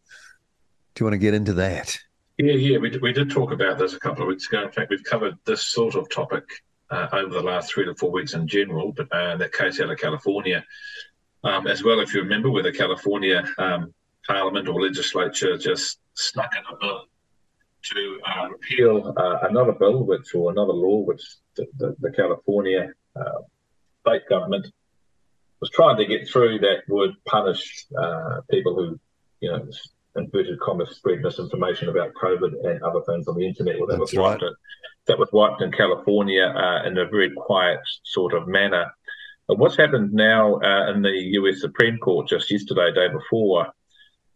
do 0.94 1.02
you 1.02 1.06
want 1.06 1.14
to 1.14 1.18
get 1.18 1.34
into 1.34 1.52
that? 1.54 1.96
Yeah, 2.38 2.54
yeah, 2.54 2.78
we, 2.78 2.96
we 2.98 3.12
did 3.12 3.30
talk 3.30 3.52
about 3.52 3.78
this 3.78 3.94
a 3.94 4.00
couple 4.00 4.22
of 4.22 4.28
weeks 4.28 4.48
ago. 4.48 4.64
In 4.64 4.72
fact, 4.72 4.90
we've 4.90 5.04
covered 5.04 5.36
this 5.44 5.62
sort 5.62 5.94
of 5.94 6.10
topic 6.10 6.44
uh, 6.90 7.08
over 7.12 7.34
the 7.34 7.42
last 7.42 7.72
three 7.72 7.84
to 7.84 7.94
four 7.94 8.10
weeks 8.10 8.34
in 8.34 8.46
general, 8.46 8.92
but 8.92 9.10
uh, 9.12 9.36
that 9.36 9.52
case 9.52 9.80
out 9.80 9.90
of 9.90 9.98
California 9.98 10.64
um, 11.44 11.66
as 11.66 11.84
well, 11.84 12.00
if 12.00 12.12
you 12.14 12.22
remember, 12.22 12.50
where 12.50 12.62
the 12.62 12.72
California 12.72 13.44
um, 13.58 13.94
Parliament 14.26 14.68
or 14.68 14.82
legislature 14.82 15.56
just 15.56 15.98
snuck 16.14 16.50
in 16.56 16.62
a 16.74 16.78
bill 16.78 17.02
to 17.84 18.20
uh, 18.26 18.48
repeal 18.48 19.14
uh, 19.16 19.38
another 19.48 19.72
bill, 19.72 20.04
which 20.04 20.34
or 20.34 20.50
another 20.50 20.72
law, 20.72 20.98
which 21.00 21.22
the, 21.54 21.66
the, 21.78 21.96
the 22.00 22.10
California 22.10 22.92
uh, 23.14 23.42
state 24.00 24.28
government 24.28 24.66
was 25.60 25.70
trying 25.70 25.96
to 25.96 26.04
get 26.04 26.28
through 26.28 26.58
that 26.58 26.82
would 26.88 27.12
punish 27.24 27.86
uh, 27.96 28.40
people 28.50 28.74
who, 28.74 28.98
you 29.40 29.50
know, 29.50 29.66
inverted 30.16 30.58
commas, 30.60 30.96
spread 30.96 31.20
misinformation 31.20 31.88
about 31.88 32.12
COVID 32.14 32.66
and 32.66 32.82
other 32.82 33.02
things 33.02 33.28
on 33.28 33.36
the 33.36 33.46
internet. 33.46 33.78
Well, 33.78 33.86
that 33.86 33.98
That's 33.98 34.12
was 34.12 34.18
right. 34.18 34.40
That 35.06 35.18
was 35.18 35.28
wiped 35.32 35.62
in 35.62 35.72
California 35.72 36.44
uh, 36.44 36.86
in 36.86 36.98
a 36.98 37.06
very 37.06 37.30
quiet 37.30 37.80
sort 38.04 38.34
of 38.34 38.48
manner. 38.48 38.86
But 39.48 39.58
what's 39.58 39.76
happened 39.76 40.12
now 40.12 40.56
uh, 40.56 40.90
in 40.92 41.02
the 41.02 41.16
US 41.40 41.60
Supreme 41.60 41.98
Court 41.98 42.28
just 42.28 42.50
yesterday, 42.50 42.92
day 42.92 43.08
before, 43.08 43.68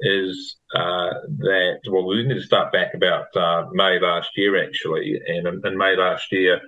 is 0.00 0.57
uh, 0.75 1.11
that, 1.39 1.81
well, 1.91 2.07
we 2.07 2.23
need 2.27 2.35
to 2.35 2.43
start 2.43 2.73
back 2.73 2.95
about 2.95 3.35
uh, 3.37 3.67
May 3.73 3.99
last 4.00 4.31
year, 4.37 4.62
actually. 4.62 5.21
And 5.27 5.47
in, 5.47 5.61
in 5.65 5.77
May 5.77 5.97
last 5.97 6.31
year, 6.33 6.61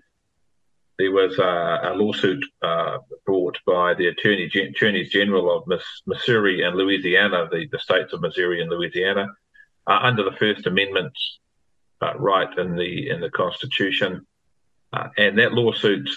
there 0.99 1.13
was 1.13 1.39
a 1.39 1.95
lawsuit 1.97 2.45
uh, 2.63 2.99
brought 3.25 3.59
by 3.67 3.95
the 3.95 4.09
attorney, 4.09 4.45
attorneys 4.45 5.11
general 5.11 5.57
of 5.57 5.81
Missouri 6.07 6.63
and 6.63 6.77
Louisiana, 6.77 7.49
the, 7.51 7.67
the 7.73 7.79
states 7.79 8.13
of 8.13 8.21
Missouri 8.21 8.61
and 8.61 8.71
Louisiana, 8.71 9.27
uh, 9.87 9.99
under 10.03 10.23
the 10.23 10.37
First 10.37 10.67
Amendment 10.67 11.13
uh, 11.13 11.42
right 12.19 12.59
in 12.59 12.77
the 12.77 13.11
in 13.11 13.21
the 13.21 13.31
Constitution, 13.31 14.27
and 15.17 15.39
that 15.39 15.53
lawsuit 15.53 16.09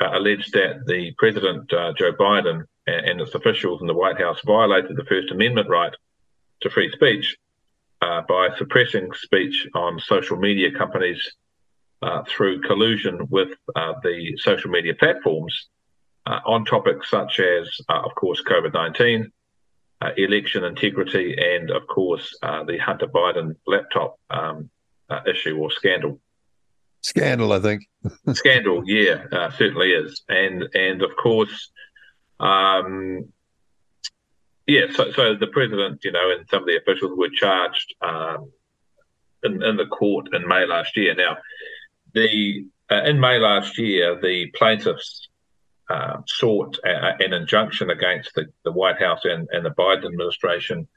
uh, 0.00 0.10
alleged 0.12 0.52
that 0.52 0.86
the 0.86 1.12
President 1.16 1.72
uh, 1.72 1.92
Joe 1.94 2.12
Biden 2.12 2.64
and, 2.86 3.06
and 3.06 3.20
its 3.20 3.34
officials 3.34 3.80
in 3.80 3.86
the 3.86 3.94
White 3.94 4.18
House 4.20 4.40
violated 4.44 4.96
the 4.96 5.04
First 5.04 5.30
Amendment 5.30 5.68
right 5.68 5.92
to 6.60 6.70
free 6.70 6.90
speech 6.92 7.36
uh, 8.02 8.22
by 8.28 8.50
suppressing 8.58 9.10
speech 9.14 9.66
on 9.74 9.98
social 10.00 10.36
media 10.36 10.70
companies 10.70 11.32
uh, 12.02 12.22
through 12.28 12.60
collusion 12.60 13.26
with 13.30 13.56
uh, 13.74 13.94
the 14.02 14.36
social 14.36 14.70
media 14.70 14.94
platforms 14.94 15.68
uh, 16.26 16.40
on 16.44 16.64
topics 16.66 17.08
such 17.08 17.40
as, 17.40 17.80
of 17.88 18.14
course, 18.14 18.42
COVID 18.42 18.74
19, 18.74 19.32
election 20.18 20.64
integrity, 20.64 21.36
and, 21.38 21.70
of 21.70 21.86
course, 21.86 22.36
the 22.42 22.76
Hunter 22.76 23.06
Biden 23.06 23.56
laptop 23.66 24.18
um, 24.28 24.68
issue 25.26 25.56
or 25.56 25.70
scandal. 25.70 26.20
Scandal, 27.02 27.52
I 27.52 27.60
think. 27.60 27.82
Scandal, 28.32 28.82
yeah, 28.86 29.24
uh, 29.30 29.50
certainly 29.52 29.92
is, 29.92 30.22
and 30.28 30.64
and 30.74 31.02
of 31.02 31.10
course, 31.16 31.70
um, 32.40 33.32
yeah. 34.66 34.86
So, 34.92 35.12
so 35.12 35.34
the 35.36 35.46
president, 35.46 36.00
you 36.04 36.10
know, 36.10 36.32
and 36.32 36.48
some 36.50 36.62
of 36.62 36.66
the 36.66 36.78
officials 36.78 37.16
were 37.16 37.28
charged 37.28 37.94
um, 38.02 38.50
in, 39.44 39.62
in 39.62 39.76
the 39.76 39.86
court 39.86 40.34
in 40.34 40.48
May 40.48 40.66
last 40.66 40.96
year. 40.96 41.14
Now, 41.14 41.36
the 42.12 42.66
uh, 42.90 43.02
in 43.04 43.20
May 43.20 43.38
last 43.38 43.78
year, 43.78 44.18
the 44.20 44.50
plaintiffs 44.56 45.28
uh, 45.88 46.18
sought 46.26 46.78
a, 46.84 47.22
an 47.22 47.32
injunction 47.32 47.90
against 47.90 48.34
the, 48.34 48.46
the 48.64 48.72
White 48.72 49.00
House 49.00 49.20
and, 49.24 49.48
and 49.52 49.64
the 49.64 49.70
Biden 49.70 50.06
administration, 50.06 50.88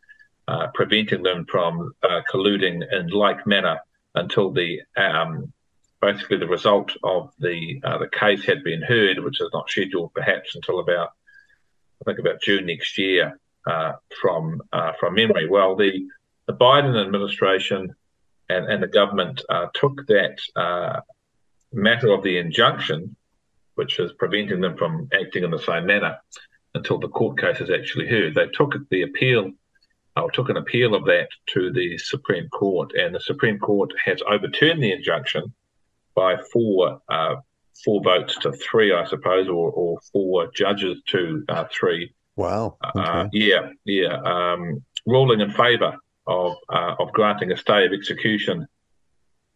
uh, 0.47 0.67
preventing 0.73 1.21
them 1.21 1.45
from 1.49 1.93
uh, 2.01 2.21
colluding 2.31 2.81
in 2.91 3.07
like 3.09 3.45
manner 3.45 3.79
until 4.15 4.51
the 4.51 4.81
um, 4.97 5.53
basically 6.01 6.37
the 6.37 6.47
result 6.47 6.91
of 7.03 7.31
the 7.39 7.81
uh, 7.83 7.97
the 7.97 8.09
case 8.09 8.43
had 8.45 8.63
been 8.63 8.81
heard, 8.81 9.19
which 9.19 9.41
is 9.41 9.49
not 9.53 9.69
scheduled 9.69 10.13
perhaps 10.13 10.55
until 10.55 10.79
about 10.79 11.09
I 12.01 12.05
think 12.05 12.19
about 12.19 12.41
June 12.41 12.65
next 12.65 12.97
year 12.97 13.39
uh, 13.65 13.93
from 14.21 14.61
uh, 14.71 14.93
from 14.99 15.15
memory. 15.15 15.47
Well, 15.47 15.75
the 15.75 16.07
the 16.47 16.53
Biden 16.53 16.99
administration 16.99 17.95
and, 18.49 18.65
and 18.65 18.81
the 18.81 18.87
government 18.87 19.41
uh, 19.49 19.67
took 19.73 20.07
that 20.07 20.39
uh, 20.55 21.01
matter 21.71 22.11
of 22.11 22.23
the 22.23 22.37
injunction, 22.37 23.15
which 23.75 23.99
is 23.99 24.11
preventing 24.13 24.61
them 24.61 24.75
from 24.75 25.09
acting 25.13 25.43
in 25.43 25.51
the 25.51 25.59
same 25.59 25.85
manner 25.85 26.17
until 26.73 26.97
the 26.97 27.07
court 27.07 27.39
case 27.39 27.61
is 27.61 27.69
actually 27.69 28.07
heard. 28.07 28.35
They 28.35 28.47
took 28.47 28.73
the 28.89 29.03
appeal. 29.03 29.51
Or 30.15 30.31
took 30.31 30.49
an 30.49 30.57
appeal 30.57 30.95
of 30.95 31.05
that 31.05 31.29
to 31.53 31.71
the 31.71 31.97
Supreme 31.97 32.49
Court, 32.49 32.93
and 32.93 33.13
the 33.13 33.19
Supreme 33.19 33.59
Court 33.59 33.91
has 34.03 34.21
overturned 34.27 34.81
the 34.81 34.91
injunction 34.91 35.53
by 36.15 36.37
four 36.51 37.01
uh, 37.09 37.35
four 37.83 38.01
votes 38.03 38.37
to 38.41 38.51
three, 38.51 38.93
I 38.93 39.05
suppose, 39.05 39.47
or, 39.47 39.71
or 39.71 39.99
four 40.11 40.49
judges 40.53 41.01
to 41.07 41.43
uh, 41.47 41.65
three. 41.71 42.13
Wow. 42.35 42.77
Uh, 42.81 43.27
yeah, 43.31 43.69
yeah. 43.85 44.15
Um, 44.15 44.83
ruling 45.05 45.41
in 45.41 45.51
favour 45.51 45.97
of 46.27 46.55
uh, 46.69 46.95
of 46.99 47.11
granting 47.11 47.51
a 47.51 47.57
stay 47.57 47.85
of 47.85 47.93
execution 47.93 48.67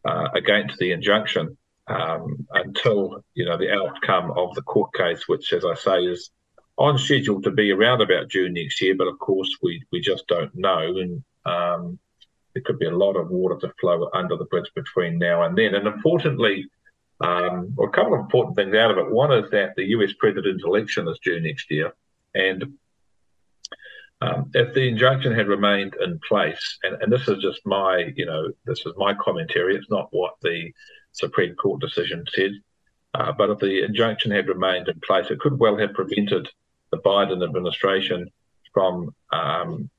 uh, 0.05 0.27
against 0.33 0.77
the 0.79 0.91
injunction 0.91 1.57
um, 1.87 2.47
until 2.53 3.23
you 3.33 3.45
know 3.45 3.57
the 3.57 3.71
outcome 3.71 4.31
of 4.31 4.53
the 4.55 4.61
court 4.61 4.93
case, 4.93 5.27
which, 5.27 5.53
as 5.53 5.65
I 5.65 5.75
say, 5.75 6.03
is 6.03 6.29
on 6.77 6.97
schedule 6.97 7.41
to 7.41 7.51
be 7.51 7.71
around 7.71 8.01
about 8.01 8.29
June 8.29 8.53
next 8.53 8.81
year. 8.81 8.95
But 8.95 9.07
of 9.07 9.19
course, 9.19 9.49
we 9.61 9.83
we 9.91 10.01
just 10.01 10.27
don't 10.27 10.53
know, 10.55 10.97
and 10.97 11.23
um, 11.45 11.99
there 12.53 12.63
could 12.63 12.79
be 12.79 12.87
a 12.87 12.97
lot 12.97 13.15
of 13.15 13.29
water 13.29 13.57
to 13.59 13.73
flow 13.79 14.09
under 14.13 14.35
the 14.35 14.45
bridge 14.45 14.69
between 14.75 15.17
now 15.17 15.43
and 15.43 15.57
then. 15.57 15.75
And 15.75 15.87
importantly, 15.87 16.67
um, 17.19 17.73
well, 17.75 17.87
a 17.87 17.91
couple 17.91 18.13
of 18.13 18.21
important 18.21 18.55
things 18.55 18.75
out 18.75 18.91
of 18.91 18.97
it. 18.97 19.11
One 19.11 19.31
is 19.31 19.49
that 19.51 19.75
the 19.75 19.85
US 19.85 20.13
presidential 20.13 20.75
election 20.75 21.07
is 21.07 21.19
due 21.23 21.39
next 21.39 21.69
year. 21.71 21.93
And 22.35 22.77
um, 24.21 24.51
if 24.53 24.73
the 24.73 24.87
injunction 24.87 25.33
had 25.33 25.47
remained 25.47 25.95
in 26.01 26.19
place, 26.27 26.79
and, 26.83 27.01
and 27.01 27.11
this 27.11 27.27
is 27.27 27.41
just 27.41 27.65
my, 27.65 28.11
you 28.15 28.25
know, 28.25 28.51
this 28.65 28.85
is 28.85 28.93
my 28.97 29.13
commentary, 29.13 29.75
it's 29.75 29.89
not 29.89 30.07
what 30.11 30.35
the 30.41 30.71
Supreme 31.11 31.55
Court 31.55 31.81
decision 31.81 32.25
said. 32.33 32.51
Uh, 33.13 33.31
but 33.31 33.49
if 33.49 33.59
the 33.59 33.83
injunction 33.83 34.31
had 34.31 34.47
remained 34.47 34.87
in 34.87 34.99
place, 35.01 35.29
it 35.29 35.39
could 35.39 35.59
well 35.59 35.77
have 35.77 35.93
prevented 35.93 36.49
the 36.93 37.01
Biden 37.01 37.43
administration 37.43 38.29
from 38.71 39.13
um, 39.31 39.89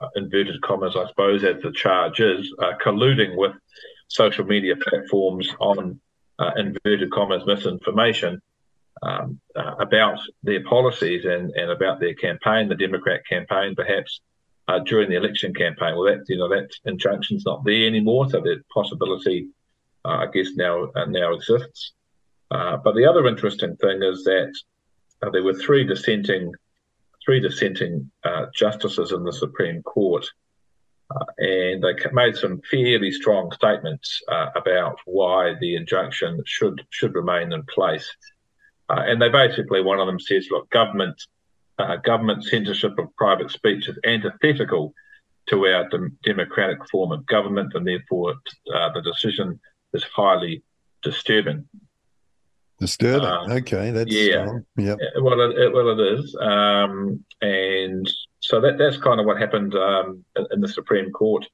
uh, 0.00 0.08
inverted 0.16 0.60
commas, 0.62 0.96
I 0.96 1.06
suppose, 1.08 1.44
as 1.44 1.62
the 1.62 1.72
charge 1.72 2.20
is, 2.20 2.52
uh, 2.58 2.72
colluding 2.84 3.36
with 3.36 3.52
social 4.08 4.44
media 4.44 4.74
platforms 4.76 5.48
on 5.60 6.00
uh, 6.38 6.50
inverted 6.56 7.12
commas 7.12 7.44
misinformation 7.46 8.40
um, 9.02 9.40
uh, 9.54 9.76
about 9.78 10.18
their 10.42 10.64
policies 10.64 11.24
and, 11.24 11.52
and 11.52 11.70
about 11.70 12.00
their 12.00 12.14
campaign, 12.14 12.68
the 12.68 12.74
Democrat 12.74 13.20
campaign, 13.28 13.74
perhaps 13.76 14.20
uh, 14.66 14.80
during 14.80 15.08
the 15.08 15.16
election 15.16 15.54
campaign. 15.54 15.94
Well, 15.94 16.12
that 16.12 16.24
you 16.28 16.38
know 16.38 16.48
that 16.48 16.70
injunction's 16.84 17.44
not 17.46 17.64
there 17.64 17.86
anymore, 17.86 18.28
so 18.28 18.40
that 18.40 18.62
possibility, 18.74 19.48
uh, 20.04 20.24
I 20.24 20.26
guess, 20.32 20.50
now 20.56 20.90
now 21.08 21.32
exists. 21.34 21.92
but 22.50 22.94
the 22.94 23.06
other 23.08 23.26
interesting 23.26 23.76
thing 23.76 24.02
is 24.02 24.24
that 24.24 24.52
there 25.30 25.42
were 25.42 25.54
three 25.54 25.84
dissenting 25.84 26.52
three 27.24 27.40
dissenting 27.40 28.10
uh, 28.24 28.46
justices 28.54 29.12
in 29.12 29.24
the 29.24 29.32
Supreme 29.32 29.82
Court, 29.82 30.26
uh, 31.14 31.24
and 31.38 31.82
they 31.82 31.94
made 32.12 32.36
some 32.36 32.60
fairly 32.70 33.12
strong 33.12 33.52
statements 33.52 34.20
uh, 34.28 34.48
about 34.56 34.98
why 35.04 35.54
the 35.60 35.76
injunction 35.76 36.42
should 36.46 36.84
should 36.90 37.14
remain 37.14 37.52
in 37.52 37.62
place. 37.64 38.10
Uh, 38.88 39.02
and 39.06 39.22
they 39.22 39.28
basically, 39.28 39.82
one 39.82 40.00
of 40.00 40.06
them 40.06 40.20
says, 40.20 40.48
"Look, 40.50 40.68
government 40.70 41.20
uh, 41.78 41.96
government 41.96 42.44
censorship 42.44 42.98
of 42.98 43.14
private 43.16 43.50
speech 43.50 43.88
is 43.88 43.98
antithetical 44.04 44.94
to 45.48 45.66
our 45.66 45.88
de- 45.88 46.10
democratic 46.22 46.88
form 46.90 47.12
of 47.12 47.26
government, 47.26 47.74
and 47.74 47.86
therefore 47.86 48.34
uh, 48.74 48.92
the 48.92 49.02
decision 49.02 49.60
is 49.92 50.04
highly 50.04 50.62
disturbing." 51.02 51.68
Disturbing. 52.82 53.28
Um, 53.28 53.52
okay, 53.52 53.92
that's 53.92 54.12
yeah. 54.12 54.58
Yeah. 54.76 54.96
Well, 55.20 55.40
it, 55.40 55.72
well, 55.72 55.90
it 55.90 56.00
is, 56.00 56.34
um, 56.40 57.24
and 57.40 58.10
so 58.40 58.60
that 58.60 58.76
that's 58.76 58.96
kind 58.96 59.20
of 59.20 59.26
what 59.26 59.38
happened 59.38 59.72
um, 59.76 60.24
in, 60.34 60.46
in, 60.50 60.60
the 60.60 60.66
Supreme 60.66 61.12
Court 61.12 61.46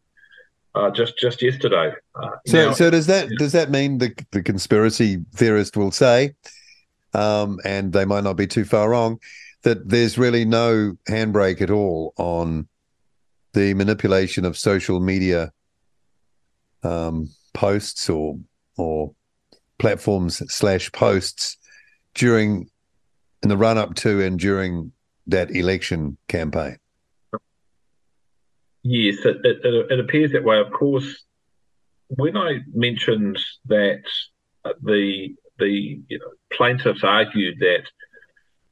uh, 0.75 0.91
just 0.91 1.19
just 1.19 1.43
yesterday. 1.43 1.93
Uh, 2.15 2.31
so, 2.47 2.57
now, 2.69 2.73
so 2.73 2.89
does 2.89 3.07
that 3.09 3.29
does 3.37 3.53
that 3.53 3.71
mean 3.71 3.99
the 3.99 4.15
the 4.31 4.43
conspiracy 4.43 5.23
theorist 5.35 5.77
will 5.77 5.91
say, 5.91 6.35
um, 7.13 7.61
and 7.63 7.93
they 7.93 8.07
might 8.07 8.25
not 8.25 8.39
be 8.39 8.47
too 8.47 8.65
far 8.65 8.89
wrong, 8.89 9.21
that 9.65 9.87
there's 9.87 10.17
really 10.17 10.47
no 10.47 10.97
handbrake 11.11 11.61
at 11.61 11.71
all 11.71 12.15
on 12.17 12.67
the 13.53 13.75
manipulation 13.75 14.47
of 14.47 14.57
social 14.57 14.99
media 14.99 15.53
um, 16.83 17.29
posts 17.53 18.09
or 18.09 18.39
or 18.79 19.13
platforms 19.79 20.43
slash 20.53 20.91
posts 20.93 21.57
during 22.15 22.69
in 23.43 23.49
the 23.49 23.57
run 23.57 23.79
up 23.79 23.95
to 23.95 24.21
and 24.21 24.39
during 24.39 24.93
that 25.27 25.55
election 25.55 26.17
campaign. 26.27 26.79
Yes, 28.83 29.19
it, 29.25 29.37
it, 29.45 29.65
it 29.65 30.01
appears 30.01 30.33
that 30.33 30.45
way. 30.45 30.59
Of 30.59 30.73
course, 30.73 31.25
when 32.09 32.37
I 32.37 32.61
mentioned 32.73 33.39
that 33.67 34.03
the 34.83 35.35
the 35.59 36.01
you 36.09 36.19
know, 36.19 36.31
plaintiffs 36.53 37.05
argued 37.05 37.59
that 37.61 37.83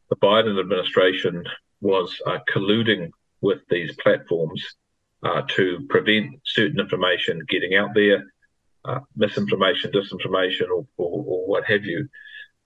the 0.08 0.16
Biden 0.16 0.58
administration 0.58 1.44
was 1.80 2.20
uh, 2.26 2.38
colluding 2.52 3.10
with 3.40 3.58
these 3.68 3.94
platforms 3.96 4.64
uh, 5.22 5.42
to 5.48 5.84
prevent 5.88 6.40
certain 6.44 6.80
information 6.80 7.40
getting 7.48 7.74
out 7.74 7.90
there, 7.94 8.24
uh, 8.86 9.00
misinformation, 9.16 9.90
disinformation, 9.90 10.68
or, 10.68 10.86
or, 10.96 11.24
or, 11.26 11.46
what 11.46 11.64
have 11.64 11.84
you. 11.84 12.08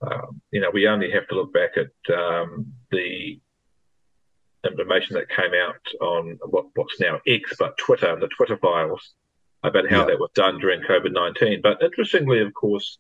Um, 0.03 0.41
you 0.51 0.61
know, 0.61 0.71
we 0.73 0.87
only 0.87 1.11
have 1.11 1.29
to 1.29 1.35
look 1.35 1.53
back 1.53 1.73
at 1.77 2.15
um, 2.15 2.73
the 2.91 3.41
information 4.65 5.15
that 5.15 5.29
came 5.29 5.53
out 5.55 5.81
on 6.01 6.39
what, 6.49 6.67
what's 6.75 7.01
now 7.01 7.21
X, 7.27 7.55
but 7.59 7.77
Twitter, 7.79 8.13
and 8.13 8.23
the 8.23 8.29
Twitter 8.29 8.57
files 8.59 9.15
about 9.63 9.91
how 9.91 10.01
yeah. 10.01 10.07
that 10.07 10.21
was 10.21 10.31
done 10.35 10.59
during 10.59 10.83
COVID 10.83 11.13
19. 11.13 11.61
But 11.63 11.83
interestingly, 11.83 12.41
of 12.41 12.53
course, 12.55 12.99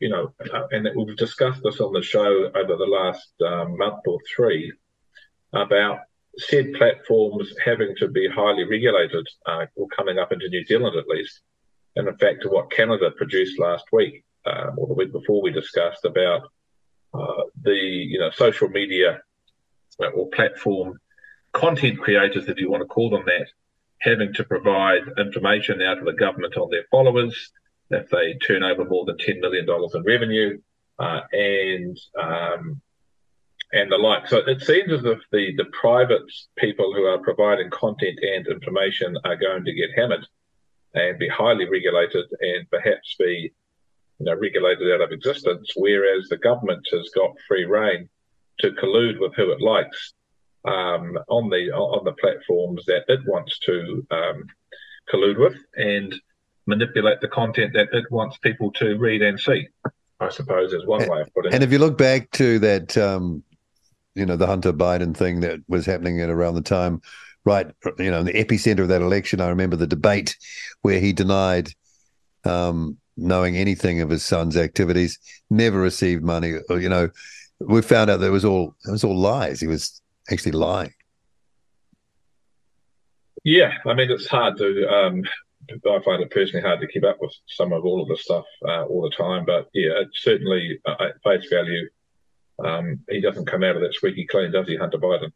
you 0.00 0.08
know, 0.08 0.32
uh, 0.52 0.66
and 0.72 0.88
we've 0.96 1.16
discussed 1.16 1.62
this 1.62 1.80
on 1.80 1.92
the 1.92 2.02
show 2.02 2.50
over 2.54 2.76
the 2.76 2.86
last 2.86 3.32
uh, 3.40 3.66
month 3.68 4.02
or 4.06 4.18
three 4.34 4.72
about 5.52 6.00
said 6.38 6.72
platforms 6.74 7.54
having 7.64 7.94
to 7.96 8.08
be 8.08 8.28
highly 8.28 8.64
regulated 8.64 9.26
uh, 9.46 9.66
or 9.76 9.86
coming 9.88 10.18
up 10.18 10.32
into 10.32 10.48
New 10.48 10.64
Zealand 10.64 10.96
at 10.96 11.06
least. 11.06 11.40
And 11.96 12.08
in 12.08 12.16
fact, 12.16 12.42
to 12.42 12.48
what 12.48 12.70
Canada 12.70 13.10
produced 13.10 13.58
last 13.58 13.84
week 13.92 14.24
uh, 14.46 14.70
or 14.76 14.86
the 14.86 14.94
week 14.94 15.12
before, 15.12 15.42
we 15.42 15.50
discussed 15.50 16.04
about 16.04 16.42
uh, 17.14 17.42
the 17.62 17.74
you 17.74 18.18
know 18.18 18.30
social 18.30 18.68
media 18.68 19.20
uh, 20.00 20.08
or 20.08 20.28
platform 20.30 20.98
content 21.52 22.00
creators, 22.00 22.48
if 22.48 22.58
you 22.58 22.70
want 22.70 22.82
to 22.82 22.86
call 22.86 23.10
them 23.10 23.24
that, 23.26 23.46
having 24.00 24.32
to 24.34 24.44
provide 24.44 25.02
information 25.18 25.78
now 25.78 25.94
to 25.94 26.04
the 26.04 26.12
government 26.12 26.56
on 26.56 26.70
their 26.70 26.84
followers 26.90 27.52
if 27.90 28.08
they 28.08 28.34
turn 28.34 28.62
over 28.62 28.84
more 28.84 29.04
than 29.04 29.16
$10 29.16 29.40
million 29.40 29.66
in 29.68 30.02
revenue 30.04 30.58
uh, 30.98 31.20
and 31.32 31.98
um, 32.20 32.80
and 33.74 33.90
the 33.90 33.96
like. 33.96 34.28
So 34.28 34.38
it 34.38 34.60
seems 34.62 34.92
as 34.92 35.04
if 35.04 35.18
the, 35.30 35.54
the 35.56 35.64
private 35.72 36.22
people 36.56 36.92
who 36.94 37.04
are 37.04 37.18
providing 37.18 37.70
content 37.70 38.18
and 38.20 38.46
information 38.46 39.16
are 39.24 39.36
going 39.36 39.64
to 39.64 39.72
get 39.72 39.90
hammered 39.96 40.26
and 40.94 41.18
be 41.18 41.28
highly 41.28 41.68
regulated 41.68 42.24
and 42.40 42.70
perhaps 42.70 43.16
be 43.18 43.52
you 44.18 44.26
know, 44.26 44.34
regulated 44.34 44.92
out 44.92 45.00
of 45.00 45.10
existence, 45.10 45.72
whereas 45.76 46.28
the 46.28 46.36
government 46.36 46.86
has 46.92 47.08
got 47.14 47.30
free 47.48 47.64
rein 47.64 48.08
to 48.60 48.70
collude 48.72 49.18
with 49.18 49.34
who 49.34 49.50
it 49.50 49.60
likes 49.60 50.14
um, 50.64 51.18
on 51.28 51.50
the 51.50 51.72
on 51.72 52.04
the 52.04 52.12
platforms 52.12 52.84
that 52.86 53.04
it 53.08 53.20
wants 53.26 53.58
to 53.60 54.06
um, 54.10 54.44
collude 55.12 55.38
with 55.38 55.56
and 55.76 56.14
manipulate 56.66 57.20
the 57.20 57.28
content 57.28 57.72
that 57.72 57.88
it 57.92 58.04
wants 58.10 58.38
people 58.38 58.70
to 58.72 58.96
read 58.96 59.22
and 59.22 59.40
see. 59.40 59.66
I 60.20 60.28
suppose 60.28 60.72
is 60.72 60.86
one 60.86 61.02
and, 61.02 61.10
way 61.10 61.20
of 61.22 61.34
putting 61.34 61.52
and 61.52 61.64
if 61.64 61.72
you 61.72 61.78
look 61.78 61.98
back 61.98 62.30
to 62.32 62.60
that, 62.60 62.96
um, 62.96 63.42
you 64.14 64.24
know, 64.24 64.36
the 64.36 64.46
Hunter 64.46 64.72
Biden 64.72 65.16
thing 65.16 65.40
that 65.40 65.58
was 65.66 65.84
happening 65.84 66.20
at 66.20 66.30
around 66.30 66.54
the 66.54 66.62
time, 66.62 67.02
right? 67.44 67.70
You 67.98 68.10
know, 68.10 68.20
in 68.20 68.26
the 68.26 68.32
epicenter 68.32 68.80
of 68.80 68.88
that 68.88 69.02
election, 69.02 69.40
I 69.40 69.48
remember 69.48 69.76
the 69.76 69.86
debate 69.86 70.36
where 70.82 71.00
he 71.00 71.12
denied 71.12 71.70
um, 72.44 72.98
knowing 73.16 73.56
anything 73.56 74.00
of 74.00 74.10
his 74.10 74.24
son's 74.24 74.56
activities, 74.56 75.18
never 75.50 75.78
received 75.78 76.22
money. 76.22 76.54
Or, 76.68 76.80
you 76.80 76.88
know, 76.88 77.10
we 77.60 77.82
found 77.82 78.10
out 78.10 78.20
that 78.20 78.26
it 78.26 78.30
was 78.30 78.44
all 78.44 78.74
it 78.86 78.90
was 78.90 79.04
all 79.04 79.16
lies. 79.16 79.60
He 79.60 79.66
was 79.66 80.00
actually 80.30 80.52
lying. 80.52 80.94
Yeah, 83.44 83.72
I 83.86 83.94
mean, 83.94 84.10
it's 84.10 84.28
hard 84.28 84.56
to. 84.58 84.88
Um, 84.88 85.24
I 85.70 86.00
find 86.04 86.22
it 86.22 86.30
personally 86.30 86.66
hard 86.66 86.80
to 86.80 86.88
keep 86.88 87.04
up 87.04 87.18
with 87.20 87.32
some 87.46 87.72
of 87.72 87.84
all 87.84 88.02
of 88.02 88.08
this 88.08 88.22
stuff 88.22 88.44
uh, 88.66 88.84
all 88.84 89.02
the 89.02 89.16
time. 89.16 89.44
But 89.44 89.68
yeah, 89.72 90.02
certainly 90.12 90.80
uh, 90.84 90.96
at 91.00 91.22
face 91.22 91.48
value, 91.50 91.88
um, 92.64 93.00
he 93.08 93.20
doesn't 93.20 93.46
come 93.46 93.62
out 93.62 93.76
of 93.76 93.82
that 93.82 93.94
squeaky 93.94 94.26
clean, 94.26 94.52
does 94.52 94.68
he, 94.68 94.76
Hunter 94.76 94.98
Biden? 94.98 95.32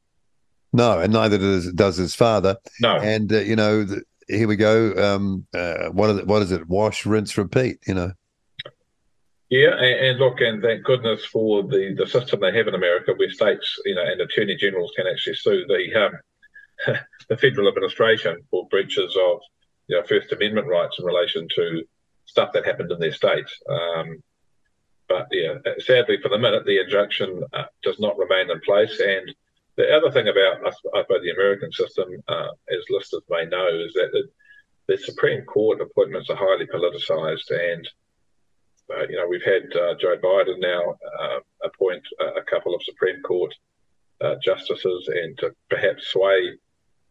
No, 0.72 0.98
and 0.98 1.12
neither 1.12 1.38
does 1.38 1.72
does 1.72 1.96
his 1.96 2.14
father. 2.14 2.56
No, 2.80 2.96
and 2.96 3.32
uh, 3.32 3.38
you 3.38 3.56
know, 3.56 3.84
the, 3.84 4.02
here 4.28 4.48
we 4.48 4.56
go. 4.56 4.92
Um, 4.92 5.46
uh, 5.54 5.88
what 5.90 6.10
is 6.10 6.18
it? 6.18 6.26
What 6.26 6.42
is 6.42 6.52
it? 6.52 6.68
Wash, 6.68 7.06
rinse, 7.06 7.38
repeat. 7.38 7.78
You 7.86 7.94
know. 7.94 8.12
Yeah, 9.48 9.74
and, 9.76 10.06
and, 10.06 10.18
look, 10.18 10.40
and 10.40 10.60
thank 10.60 10.82
goodness 10.82 11.24
for 11.24 11.62
the, 11.62 11.94
the 11.96 12.06
system 12.08 12.40
they 12.40 12.52
have 12.52 12.66
in 12.66 12.74
America, 12.74 13.12
where 13.14 13.30
states, 13.30 13.78
you 13.84 13.94
know, 13.94 14.02
and 14.02 14.20
attorney 14.20 14.56
generals 14.56 14.92
can 14.96 15.06
actually 15.06 15.36
sue 15.36 15.64
the 15.68 15.94
um, 15.94 16.96
the 17.28 17.36
federal 17.36 17.68
administration 17.68 18.36
for 18.50 18.66
breaches 18.68 19.16
of, 19.16 19.38
you 19.86 19.96
know, 19.96 20.02
First 20.02 20.32
Amendment 20.32 20.66
rights 20.66 20.98
in 20.98 21.04
relation 21.04 21.46
to 21.54 21.84
stuff 22.24 22.52
that 22.52 22.66
happened 22.66 22.90
in 22.90 22.98
their 22.98 23.12
state. 23.12 23.48
Um, 23.70 24.22
but 25.08 25.28
yeah, 25.30 25.54
sadly, 25.78 26.18
for 26.20 26.28
the 26.28 26.38
minute, 26.38 26.64
the 26.66 26.80
injunction 26.80 27.44
uh, 27.52 27.64
does 27.82 27.98
not 28.00 28.18
remain 28.18 28.50
in 28.50 28.60
place. 28.60 29.00
And 29.00 29.32
the 29.76 29.94
other 29.94 30.10
thing 30.10 30.28
about 30.28 30.58
about 30.94 31.22
the 31.22 31.30
American 31.30 31.72
system, 31.72 32.08
uh, 32.28 32.48
as 32.70 32.84
listeners 32.90 33.22
may 33.28 33.44
know, 33.46 33.68
is 33.68 33.92
that 33.94 34.10
the, 34.12 34.24
the 34.88 34.98
Supreme 34.98 35.44
Court 35.44 35.80
appointments 35.80 36.30
are 36.30 36.36
highly 36.36 36.66
politicized 36.66 37.50
and 37.50 37.88
uh, 38.90 39.06
you 39.08 39.16
know, 39.16 39.26
we've 39.28 39.42
had 39.42 39.64
uh, 39.76 39.94
Joe 40.00 40.16
Biden 40.16 40.60
now 40.60 40.94
uh, 41.20 41.38
appoint 41.64 42.02
a 42.20 42.42
couple 42.48 42.74
of 42.74 42.82
Supreme 42.84 43.20
Court 43.22 43.52
uh, 44.20 44.36
justices 44.42 45.08
and 45.08 45.36
to 45.38 45.54
perhaps 45.68 46.06
sway 46.08 46.52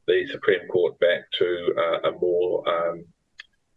the 0.08 0.26
Supreme 0.28 0.68
Court 0.68 0.98
back 1.00 1.30
to 1.38 1.76
uh, 1.78 2.10
a 2.10 2.12
more, 2.14 2.68
um, 2.70 3.06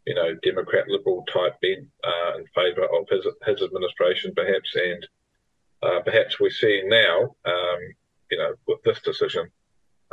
you 0.06 0.14
know, 0.14 0.34
Democrat 0.42 0.86
liberal 0.88 1.24
type 1.32 1.60
bent 1.60 1.88
uh, 2.04 2.38
in 2.38 2.44
favour 2.54 2.84
of 2.84 3.08
his 3.10 3.26
his 3.46 3.62
administration, 3.62 4.32
perhaps, 4.34 4.76
and 4.76 6.04
perhaps 6.04 6.38
we're 6.38 6.50
seeing 6.50 6.88
now, 6.88 7.34
um, 7.44 7.80
you 8.30 8.38
know, 8.38 8.54
with 8.66 8.82
this 8.84 9.00
decision, 9.00 9.48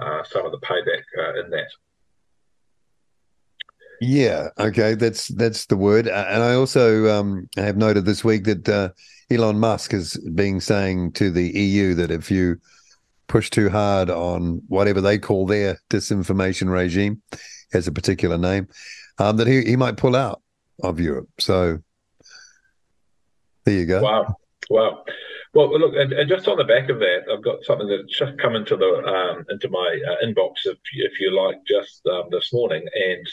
uh, 0.02 0.24
some 0.24 0.46
of 0.46 0.52
the 0.52 0.60
payback 0.60 1.04
in 1.44 1.50
that. 1.52 1.68
Yeah, 4.02 4.50
okay, 4.60 4.94
that's 4.96 5.30
that's 5.30 5.66
the 5.68 5.78
word. 5.78 6.08
And 6.08 6.44
I 6.44 6.54
also 6.54 7.08
um, 7.18 7.50
have 7.56 7.78
noted 7.78 8.06
this 8.06 8.24
week 8.24 8.44
that 8.44 8.68
uh, 8.68 8.90
Elon 9.32 9.60
Musk 9.60 9.92
has 9.92 10.18
been 10.34 10.60
saying 10.60 11.14
to 11.14 11.32
the 11.32 11.48
EU 11.48 11.94
that 11.96 12.12
if 12.12 12.30
you 12.30 12.58
push 13.28 13.50
too 13.50 13.70
hard 13.70 14.10
on 14.10 14.62
whatever 14.68 15.02
they 15.02 15.18
call 15.18 15.46
their 15.46 15.80
disinformation 15.90 16.70
regime, 16.70 17.22
has 17.72 17.88
a 17.88 17.92
particular 17.92 18.38
name, 18.38 18.68
um, 19.18 19.38
that 19.38 19.48
he, 19.48 19.64
he 19.64 19.76
might 19.76 19.98
pull 19.98 20.16
out 20.16 20.42
of 20.84 21.00
Europe. 21.00 21.30
So 21.40 21.80
there 23.64 23.76
you 23.76 23.86
go. 23.86 24.02
Wow, 24.02 24.36
wow. 24.70 25.04
Well, 25.56 25.80
look, 25.80 25.96
and, 25.96 26.12
and, 26.12 26.28
just 26.28 26.50
on 26.50 26.58
the 26.58 26.66
back 26.66 26.90
of 26.90 27.00
that, 27.00 27.32
I've 27.32 27.42
got 27.42 27.64
something 27.64 27.88
that's 27.88 28.20
just 28.20 28.38
come 28.38 28.58
into 28.58 28.76
the 28.76 28.86
um, 28.86 29.46
into 29.50 29.70
my 29.70 30.02
uh, 30.06 30.26
inbox, 30.26 30.66
if 30.66 30.78
if 30.92 31.22
you 31.22 31.34
like, 31.34 31.64
just 31.66 32.06
um, 32.08 32.24
this 32.30 32.52
morning, 32.52 32.86
and 32.94 33.26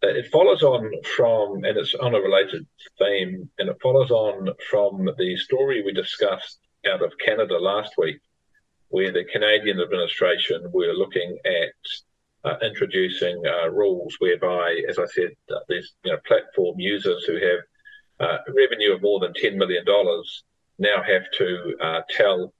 it 0.00 0.30
follows 0.32 0.62
on 0.62 0.90
from, 1.14 1.62
and 1.64 1.76
it's 1.76 1.94
on 1.94 2.14
a 2.14 2.20
related 2.20 2.66
theme, 2.98 3.50
and 3.58 3.68
it 3.68 3.76
follows 3.82 4.10
on 4.10 4.48
from 4.70 5.10
the 5.18 5.36
story 5.36 5.82
we 5.82 5.92
discussed 5.92 6.58
out 6.90 7.04
of 7.04 7.12
Canada 7.22 7.58
last 7.58 7.92
week, 7.98 8.20
where 8.88 9.12
the 9.12 9.24
Canadian 9.24 9.78
administration 9.78 10.72
were 10.72 10.94
looking 10.94 11.36
at 11.44 12.50
uh, 12.50 12.56
introducing 12.62 13.42
uh, 13.46 13.68
rules 13.68 14.16
whereby, 14.20 14.80
as 14.88 14.98
I 14.98 15.04
said, 15.04 15.36
these 15.68 15.92
you 16.02 16.12
know, 16.12 16.18
platform 16.26 16.80
users 16.80 17.24
who 17.24 17.34
have 17.34 17.60
uh, 18.20 18.38
revenue 18.56 18.94
of 18.94 19.02
more 19.02 19.20
than 19.20 19.34
$10 19.34 19.56
million 19.56 19.84
now 20.80 21.02
have 21.02 21.22
to 21.38 21.76
uh, 21.80 22.00
tell 22.10 22.52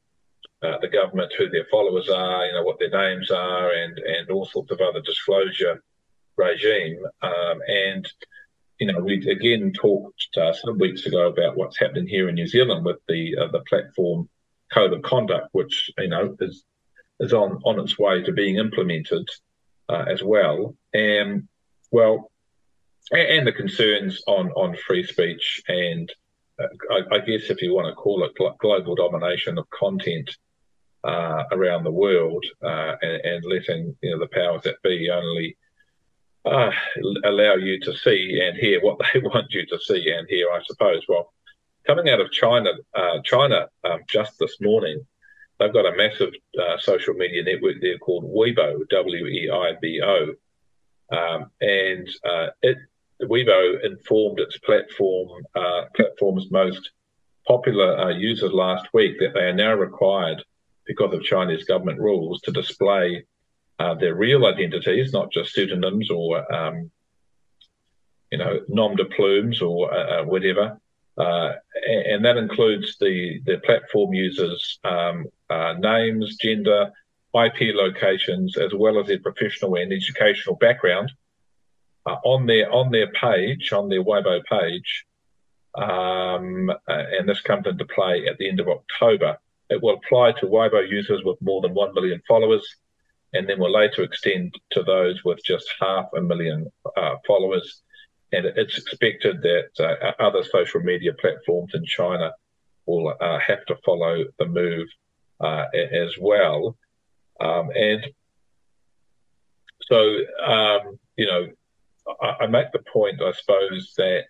the 0.62 0.88
government 0.88 1.32
who 1.36 1.48
their 1.48 1.66
followers 1.70 2.08
are, 2.10 2.44
you 2.46 2.52
know, 2.52 2.62
what 2.62 2.78
their 2.78 2.90
names 2.90 3.30
are, 3.30 3.70
and, 3.72 3.98
and 3.98 4.30
all 4.30 4.44
sorts 4.44 4.70
of 4.70 4.80
other 4.80 5.00
disclosure 5.00 5.82
regime. 6.36 6.98
Um, 7.22 7.58
and, 7.66 8.06
you 8.78 8.86
know, 8.86 9.00
we 9.00 9.14
again 9.28 9.72
talked 9.72 10.28
uh, 10.36 10.52
some 10.52 10.78
weeks 10.78 11.06
ago 11.06 11.28
about 11.28 11.56
what's 11.56 11.78
happening 11.78 12.06
here 12.06 12.28
in 12.28 12.34
New 12.34 12.46
Zealand 12.46 12.84
with 12.84 12.98
the 13.08 13.36
uh, 13.38 13.48
the 13.48 13.60
platform 13.60 14.28
code 14.72 14.92
of 14.92 15.02
conduct, 15.02 15.48
which, 15.52 15.90
you 15.98 16.08
know, 16.08 16.36
is 16.40 16.64
is 17.20 17.32
on, 17.32 17.60
on 17.64 17.80
its 17.80 17.98
way 17.98 18.22
to 18.22 18.32
being 18.32 18.56
implemented 18.56 19.28
uh, 19.88 20.04
as 20.08 20.22
well. 20.22 20.74
And, 20.94 21.48
well, 21.90 22.30
and, 23.12 23.46
the 23.46 23.52
concerns 23.52 24.22
on, 24.26 24.50
on 24.52 24.76
free 24.76 25.04
speech 25.04 25.62
and 25.68 26.10
uh, 26.10 26.14
I, 26.90 27.16
I, 27.16 27.18
guess 27.18 27.50
if 27.50 27.62
you 27.62 27.74
want 27.74 27.88
to 27.88 27.94
call 27.94 28.24
it 28.24 28.32
global 28.58 28.94
domination 28.94 29.58
of 29.58 29.68
content 29.70 30.30
uh, 31.04 31.44
around 31.52 31.84
the 31.84 31.90
world 31.90 32.44
uh, 32.62 32.96
and, 33.02 33.20
and, 33.24 33.44
letting 33.44 33.96
you 34.02 34.10
know 34.10 34.18
the 34.18 34.28
powers 34.28 34.62
that 34.64 34.82
be 34.82 35.08
only 35.10 35.56
uh, 36.44 36.70
allow 37.24 37.54
you 37.54 37.80
to 37.80 37.96
see 37.96 38.40
and 38.42 38.56
hear 38.56 38.80
what 38.82 38.98
they 38.98 39.20
want 39.24 39.46
you 39.50 39.64
to 39.66 39.78
see 39.78 40.10
and 40.10 40.28
hear, 40.28 40.48
I 40.50 40.60
suppose. 40.66 41.02
Well, 41.08 41.32
coming 41.86 42.08
out 42.08 42.20
of 42.20 42.30
China, 42.30 42.70
uh, 42.94 43.18
China 43.24 43.68
um, 43.84 44.00
just 44.08 44.38
this 44.38 44.60
morning, 44.60 45.06
they've 45.58 45.72
got 45.72 45.86
a 45.86 45.96
massive 45.96 46.32
uh, 46.60 46.78
social 46.78 47.14
media 47.14 47.42
network 47.42 47.76
there 47.80 47.98
called 47.98 48.24
Weibo, 48.24 48.88
W 48.88 49.26
E 49.26 49.50
I 49.50 49.72
B 49.80 50.00
O, 50.02 50.34
um, 51.16 51.50
and 51.60 52.08
uh, 52.24 52.48
it 52.62 52.78
Weibo 53.22 53.84
informed 53.84 54.40
its 54.40 54.58
platform 54.58 55.28
platform's 55.94 56.50
most 56.50 56.90
popular 57.46 58.10
users 58.12 58.52
last 58.52 58.86
week 58.92 59.18
that 59.18 59.34
they 59.34 59.40
are 59.40 59.52
now 59.52 59.74
required 59.74 60.42
because 60.86 61.12
of 61.14 61.22
Chinese 61.22 61.64
government 61.64 62.00
rules 62.00 62.40
to 62.42 62.52
display 62.52 63.24
uh, 63.78 63.94
their 63.94 64.14
real 64.14 64.46
identities, 64.46 65.12
not 65.12 65.32
just 65.32 65.52
pseudonyms 65.52 66.10
or 66.10 66.52
um, 66.54 66.90
you 68.30 68.38
know 68.38 68.60
nom 68.68 68.94
de 68.96 69.04
plumes 69.04 69.62
or 69.62 69.92
uh, 69.92 70.20
uh 70.20 70.24
whatever. 70.24 70.78
Uh, 71.18 71.52
and 71.86 72.24
that 72.24 72.36
includes 72.36 72.96
the 72.98 73.40
the 73.46 73.58
platform 73.58 74.12
users' 74.14 74.78
um, 74.84 75.26
uh, 75.48 75.74
names, 75.78 76.36
gender, 76.36 76.90
IP 77.34 77.74
locations, 77.74 78.56
as 78.56 78.72
well 78.74 78.98
as 78.98 79.06
their 79.06 79.18
professional 79.18 79.74
and 79.76 79.92
educational 79.92 80.56
background 80.56 81.10
uh, 82.06 82.16
on 82.24 82.46
their 82.46 82.72
on 82.72 82.90
their 82.90 83.08
page, 83.12 83.72
on 83.72 83.88
their 83.88 84.02
Weibo 84.02 84.44
page. 84.44 85.06
Um, 85.76 86.72
and 86.88 87.28
this 87.28 87.40
comes 87.42 87.66
into 87.66 87.84
play 87.84 88.26
at 88.26 88.38
the 88.38 88.48
end 88.48 88.60
of 88.60 88.68
October. 88.68 89.38
It 89.68 89.80
will 89.80 89.94
apply 89.94 90.32
to 90.32 90.46
Weibo 90.46 90.88
users 90.88 91.22
with 91.24 91.40
more 91.40 91.60
than 91.60 91.74
1 91.74 91.94
million 91.94 92.20
followers, 92.26 92.66
and 93.32 93.48
then 93.48 93.60
will 93.60 93.72
later 93.72 94.02
extend 94.02 94.54
to 94.72 94.82
those 94.82 95.22
with 95.24 95.44
just 95.44 95.72
half 95.80 96.06
a 96.16 96.20
million 96.20 96.72
uh, 96.96 97.16
followers. 97.24 97.82
And 98.32 98.46
it's 98.46 98.78
expected 98.78 99.42
that 99.42 99.70
uh, 99.78 100.22
other 100.22 100.42
social 100.42 100.80
media 100.80 101.12
platforms 101.12 101.72
in 101.74 101.84
China 101.84 102.32
will 102.86 103.14
uh, 103.20 103.38
have 103.38 103.64
to 103.66 103.76
follow 103.84 104.24
the 104.38 104.46
move 104.46 104.88
uh, 105.40 105.66
as 105.74 106.16
well. 106.18 106.76
Um, 107.40 107.70
and 107.74 108.06
so, 109.82 110.16
um, 110.44 110.98
you 111.16 111.26
know, 111.26 111.48
I, 112.40 112.46
make 112.46 112.72
the 112.72 112.80
point, 112.92 113.20
I 113.22 113.32
suppose, 113.32 113.94
that 113.96 114.24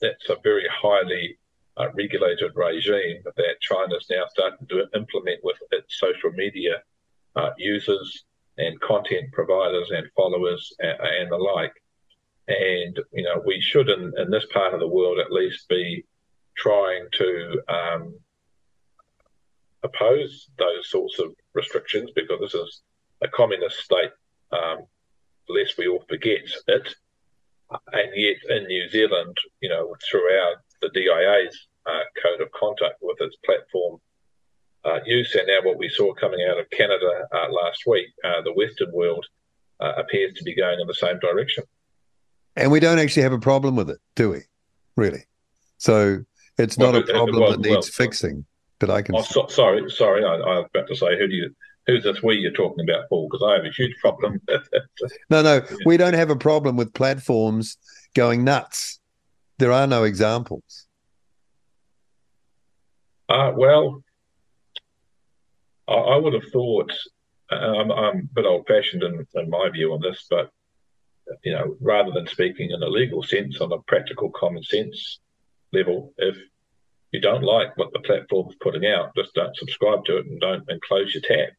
that's 0.00 0.28
a 0.28 0.36
very 0.42 0.66
highly 0.70 1.38
uh, 1.76 1.88
regulated 1.94 2.52
regime 2.54 3.22
that 3.24 3.60
China 3.60 3.96
is 3.96 4.06
now 4.10 4.24
starting 4.30 4.66
to 4.68 4.86
implement 4.94 5.40
with 5.42 5.56
its 5.72 5.98
social 5.98 6.30
media 6.30 6.82
uh, 7.36 7.50
users 7.58 8.24
and 8.58 8.80
content 8.80 9.32
providers 9.32 9.90
and 9.90 10.06
followers 10.16 10.72
and, 10.78 10.98
and, 11.00 11.32
the 11.32 11.36
like. 11.36 11.72
And, 12.46 12.98
you 13.12 13.24
know, 13.24 13.42
we 13.44 13.60
should, 13.60 13.88
in, 13.88 14.12
in 14.18 14.30
this 14.30 14.46
part 14.52 14.74
of 14.74 14.80
the 14.80 14.86
world 14.86 15.18
at 15.18 15.32
least, 15.32 15.68
be 15.68 16.04
trying 16.56 17.06
to 17.12 17.60
um, 17.68 18.14
oppose 19.82 20.48
those 20.58 20.88
sorts 20.88 21.18
of 21.18 21.34
restrictions 21.54 22.10
because 22.14 22.40
this 22.40 22.54
is 22.54 22.82
a 23.22 23.28
communist 23.28 23.78
state, 23.78 24.10
um, 24.52 24.86
lest 25.48 25.78
we 25.78 25.88
all 25.88 26.04
forget 26.08 26.42
it. 26.68 26.94
And 27.92 28.10
yet 28.14 28.36
in 28.48 28.66
New 28.66 28.88
Zealand, 28.88 29.36
you 29.60 29.68
know, 29.68 29.94
throughout 30.08 30.56
the 30.80 30.90
DIA's 30.90 31.66
uh, 31.86 32.00
code 32.22 32.40
of 32.40 32.50
conduct 32.52 32.98
with 33.02 33.20
its 33.20 33.36
platform 33.44 34.00
uh, 34.84 35.00
use, 35.06 35.34
and 35.34 35.46
now 35.46 35.62
what 35.62 35.78
we 35.78 35.88
saw 35.88 36.12
coming 36.12 36.46
out 36.48 36.58
of 36.58 36.68
Canada 36.70 37.26
uh, 37.34 37.50
last 37.50 37.82
week, 37.86 38.08
uh, 38.22 38.42
the 38.42 38.52
Western 38.52 38.92
world 38.92 39.26
uh, 39.80 39.92
appears 39.96 40.34
to 40.34 40.44
be 40.44 40.54
going 40.54 40.78
in 40.78 40.86
the 40.86 40.94
same 40.94 41.18
direction. 41.20 41.64
And 42.56 42.70
we 42.70 42.80
don't 42.80 42.98
actually 42.98 43.22
have 43.22 43.32
a 43.32 43.38
problem 43.38 43.76
with 43.76 43.90
it, 43.90 43.98
do 44.14 44.30
we? 44.30 44.42
Really? 44.96 45.24
So 45.78 46.24
it's 46.58 46.76
well, 46.76 46.92
not 46.92 47.08
a 47.08 47.12
problem 47.12 47.40
well, 47.40 47.50
that 47.52 47.60
needs 47.60 47.70
well, 47.70 47.82
fixing. 47.82 48.44
But 48.78 48.90
I 48.90 49.02
can. 49.02 49.16
Oh, 49.16 49.22
so, 49.22 49.46
sorry, 49.46 49.88
sorry. 49.90 50.24
I, 50.24 50.34
I 50.34 50.58
was 50.58 50.66
about 50.72 50.88
to 50.88 50.96
say, 50.96 51.18
who 51.18 51.28
do 51.28 51.34
you 51.34 51.54
who's 51.86 52.04
this 52.04 52.22
we 52.22 52.36
you're 52.36 52.52
talking 52.52 52.88
about, 52.88 53.08
Paul? 53.08 53.28
Because 53.30 53.46
I 53.46 53.54
have 53.54 53.64
a 53.64 53.70
huge 53.70 53.96
problem. 54.00 54.40
no, 55.30 55.42
no, 55.42 55.62
we 55.84 55.96
don't 55.96 56.14
have 56.14 56.30
a 56.30 56.36
problem 56.36 56.76
with 56.76 56.92
platforms 56.92 57.76
going 58.14 58.44
nuts. 58.44 59.00
There 59.58 59.72
are 59.72 59.86
no 59.86 60.04
examples. 60.04 60.86
Uh, 63.28 63.52
well, 63.56 64.02
I, 65.88 65.94
I, 65.94 66.16
would 66.16 66.34
have 66.34 66.50
thought 66.52 66.92
I'm, 67.50 67.90
I'm 67.90 68.16
a 68.18 68.34
bit 68.34 68.44
old-fashioned 68.44 69.02
in, 69.02 69.26
in, 69.34 69.50
my 69.50 69.70
view 69.70 69.92
on 69.92 70.00
this, 70.02 70.26
but 70.28 70.50
you 71.42 71.52
know, 71.52 71.76
rather 71.80 72.10
than 72.10 72.26
speaking 72.26 72.70
in 72.70 72.82
a 72.82 72.88
legal 72.88 73.22
sense, 73.22 73.60
on 73.60 73.72
a 73.72 73.78
practical 73.86 74.30
common 74.30 74.62
sense 74.62 75.20
level, 75.72 76.12
if 76.18 76.36
you 77.12 77.20
don't 77.20 77.42
like 77.42 77.76
what 77.78 77.92
the 77.92 78.00
platform's 78.00 78.56
putting 78.60 78.86
out, 78.86 79.14
just 79.16 79.34
don't 79.34 79.56
subscribe 79.56 80.04
to 80.04 80.18
it 80.18 80.26
and 80.26 80.40
don't 80.40 80.64
and 80.68 80.80
close 80.82 81.14
your 81.14 81.22
tab. 81.22 81.54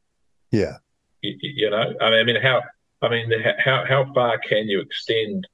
Yeah, 0.51 0.77
you, 1.21 1.35
you 1.41 1.69
know, 1.69 1.93
I 2.01 2.09
mean, 2.09 2.19
I 2.19 2.23
mean, 2.23 2.41
how, 2.41 2.61
I 3.01 3.09
mean, 3.09 3.31
how 3.63 3.83
how 3.87 4.13
far 4.13 4.37
can 4.39 4.67
you 4.67 4.81
extend 4.81 5.47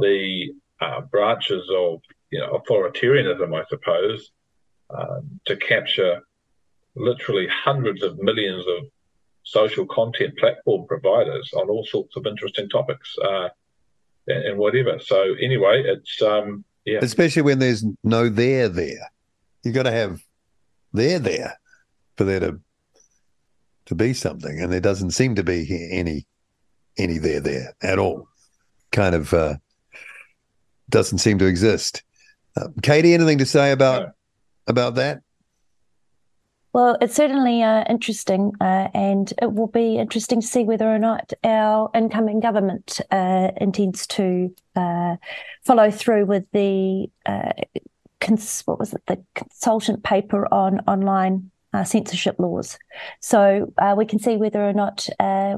the 0.00 0.52
uh, 0.80 1.00
branches 1.02 1.68
of 1.74 2.00
you 2.30 2.40
know 2.40 2.58
authoritarianism, 2.58 3.58
I 3.58 3.64
suppose, 3.68 4.30
um, 4.90 5.40
to 5.46 5.56
capture 5.56 6.20
literally 6.94 7.46
hundreds 7.48 8.02
of 8.02 8.18
millions 8.18 8.64
of 8.66 8.84
social 9.44 9.86
content 9.86 10.36
platform 10.38 10.86
providers 10.86 11.50
on 11.54 11.68
all 11.68 11.84
sorts 11.84 12.16
of 12.16 12.26
interesting 12.26 12.68
topics 12.68 13.16
uh, 13.24 13.48
and, 14.28 14.44
and, 14.44 14.58
whatever. 14.58 14.98
So 15.00 15.34
anyway, 15.40 15.82
it's 15.84 16.20
um, 16.22 16.64
yeah, 16.84 16.98
especially 17.02 17.42
when 17.42 17.58
there's 17.58 17.84
no 18.04 18.28
there 18.28 18.68
there. 18.68 19.10
you've 19.64 19.74
got 19.74 19.84
to 19.84 19.92
have 19.92 20.20
there 20.92 21.18
there 21.18 21.58
for 22.16 22.24
there 22.24 22.40
to 22.40 22.60
to 23.92 24.04
be 24.04 24.12
something, 24.14 24.60
and 24.60 24.72
there 24.72 24.80
doesn't 24.80 25.12
seem 25.12 25.34
to 25.36 25.44
be 25.44 25.88
any 25.90 26.26
any 26.98 27.18
there 27.18 27.40
there 27.40 27.74
at 27.82 27.98
all. 27.98 28.28
Kind 28.90 29.14
of 29.14 29.32
uh, 29.32 29.56
doesn't 30.88 31.18
seem 31.18 31.38
to 31.38 31.46
exist. 31.46 32.02
Uh, 32.56 32.68
Katie, 32.82 33.14
anything 33.14 33.38
to 33.38 33.46
say 33.46 33.72
about 33.72 34.02
no. 34.02 34.12
about 34.66 34.94
that? 34.96 35.22
Well, 36.72 36.96
it's 37.02 37.14
certainly 37.14 37.62
uh, 37.62 37.84
interesting, 37.88 38.52
uh, 38.58 38.88
and 38.94 39.30
it 39.42 39.52
will 39.52 39.66
be 39.66 39.98
interesting 39.98 40.40
to 40.40 40.46
see 40.46 40.64
whether 40.64 40.88
or 40.88 40.98
not 40.98 41.32
our 41.44 41.90
incoming 41.94 42.40
government 42.40 42.98
uh, 43.10 43.50
intends 43.58 44.06
to 44.08 44.54
uh, 44.74 45.16
follow 45.64 45.90
through 45.90 46.24
with 46.24 46.46
the 46.52 47.10
uh, 47.26 47.52
cons- 48.20 48.62
what 48.64 48.78
was 48.78 48.94
it, 48.94 49.02
the 49.06 49.22
consultant 49.34 50.02
paper 50.02 50.52
on 50.52 50.80
online 50.86 51.50
uh, 51.72 51.84
censorship 51.84 52.36
laws. 52.38 52.78
So 53.20 53.72
we 53.96 54.06
can 54.06 54.18
see 54.18 54.36
whether 54.36 54.62
or 54.62 54.72
not 54.72 55.08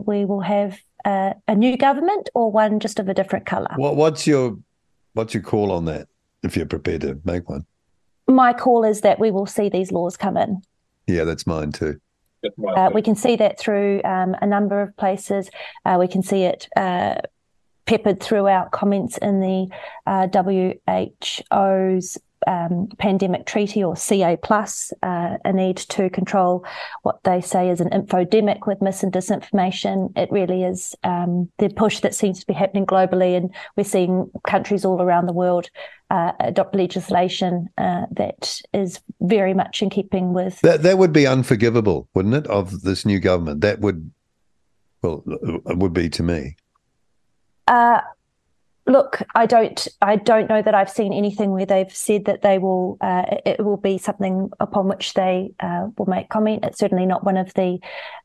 we 0.06 0.24
will 0.24 0.40
have 0.40 0.78
a 1.04 1.54
new 1.54 1.76
government 1.76 2.30
or 2.34 2.50
one 2.50 2.80
just 2.80 2.98
of 2.98 3.08
a 3.08 3.14
different 3.14 3.46
colour. 3.46 3.70
What, 3.76 3.96
what's 3.96 4.26
your 4.26 4.56
what's 5.14 5.34
your 5.34 5.42
call 5.42 5.72
on 5.72 5.84
that? 5.86 6.08
If 6.42 6.56
you're 6.56 6.66
prepared 6.66 7.00
to 7.02 7.18
make 7.24 7.48
one, 7.48 7.64
my 8.26 8.52
call 8.52 8.84
is 8.84 9.00
that 9.02 9.18
we 9.18 9.30
will 9.30 9.46
see 9.46 9.68
these 9.68 9.92
laws 9.92 10.16
come 10.16 10.36
in. 10.36 10.62
Yeah, 11.06 11.24
that's 11.24 11.46
mine 11.46 11.72
too. 11.72 12.00
Uh, 12.76 12.90
we 12.92 13.00
can 13.00 13.14
see 13.14 13.36
that 13.36 13.58
through 13.58 14.02
um, 14.04 14.36
a 14.42 14.46
number 14.46 14.82
of 14.82 14.94
places. 14.96 15.50
Uh, 15.84 15.96
we 15.98 16.06
can 16.06 16.22
see 16.22 16.42
it 16.42 16.68
uh, 16.76 17.14
peppered 17.86 18.22
throughout 18.22 18.70
comments 18.70 19.16
in 19.18 19.40
the 19.40 19.68
uh, 20.06 20.26
WHO's 21.50 22.18
um, 22.46 22.88
pandemic 22.98 23.46
treaty 23.46 23.82
or 23.82 23.96
CA 23.96 24.36
plus, 24.36 24.92
uh, 25.02 25.38
a 25.44 25.52
need 25.52 25.76
to 25.76 26.10
control 26.10 26.64
what 27.02 27.22
they 27.24 27.40
say 27.40 27.68
is 27.68 27.80
an 27.80 27.90
infodemic 27.90 28.66
with 28.66 28.80
mis 28.82 29.02
and 29.02 29.12
disinformation. 29.12 30.16
It 30.16 30.30
really 30.30 30.62
is 30.62 30.94
um, 31.04 31.50
the 31.58 31.68
push 31.68 32.00
that 32.00 32.14
seems 32.14 32.40
to 32.40 32.46
be 32.46 32.54
happening 32.54 32.86
globally, 32.86 33.36
and 33.36 33.54
we're 33.76 33.84
seeing 33.84 34.30
countries 34.46 34.84
all 34.84 35.00
around 35.00 35.26
the 35.26 35.32
world 35.32 35.70
uh, 36.10 36.32
adopt 36.40 36.74
legislation 36.74 37.68
uh, 37.78 38.06
that 38.10 38.60
is 38.72 39.00
very 39.20 39.54
much 39.54 39.82
in 39.82 39.90
keeping 39.90 40.32
with 40.32 40.60
that. 40.60 40.82
That 40.82 40.98
would 40.98 41.12
be 41.12 41.26
unforgivable, 41.26 42.08
wouldn't 42.14 42.34
it? 42.34 42.46
Of 42.46 42.82
this 42.82 43.04
new 43.04 43.20
government, 43.20 43.62
that 43.62 43.80
would 43.80 44.10
well, 45.02 45.22
it 45.26 45.76
would 45.76 45.92
be 45.92 46.08
to 46.10 46.22
me. 46.22 46.56
Uh, 47.66 48.00
look, 48.86 49.22
I 49.34 49.46
don't, 49.46 49.86
I 50.02 50.16
don't 50.16 50.48
know 50.48 50.60
that 50.60 50.74
I've 50.74 50.90
seen 50.90 51.12
anything 51.12 51.50
where 51.50 51.66
they've 51.66 51.94
said 51.94 52.26
that 52.26 52.42
they 52.42 52.58
will, 52.58 52.98
uh, 53.00 53.24
it 53.46 53.64
will 53.64 53.76
be 53.76 53.98
something 53.98 54.50
upon 54.60 54.88
which 54.88 55.14
they 55.14 55.52
uh, 55.60 55.88
will 55.96 56.06
make 56.06 56.28
comment. 56.28 56.64
It's 56.64 56.78
certainly 56.78 57.06
not 57.06 57.24
one 57.24 57.36
of 57.36 57.52
the 57.54 57.78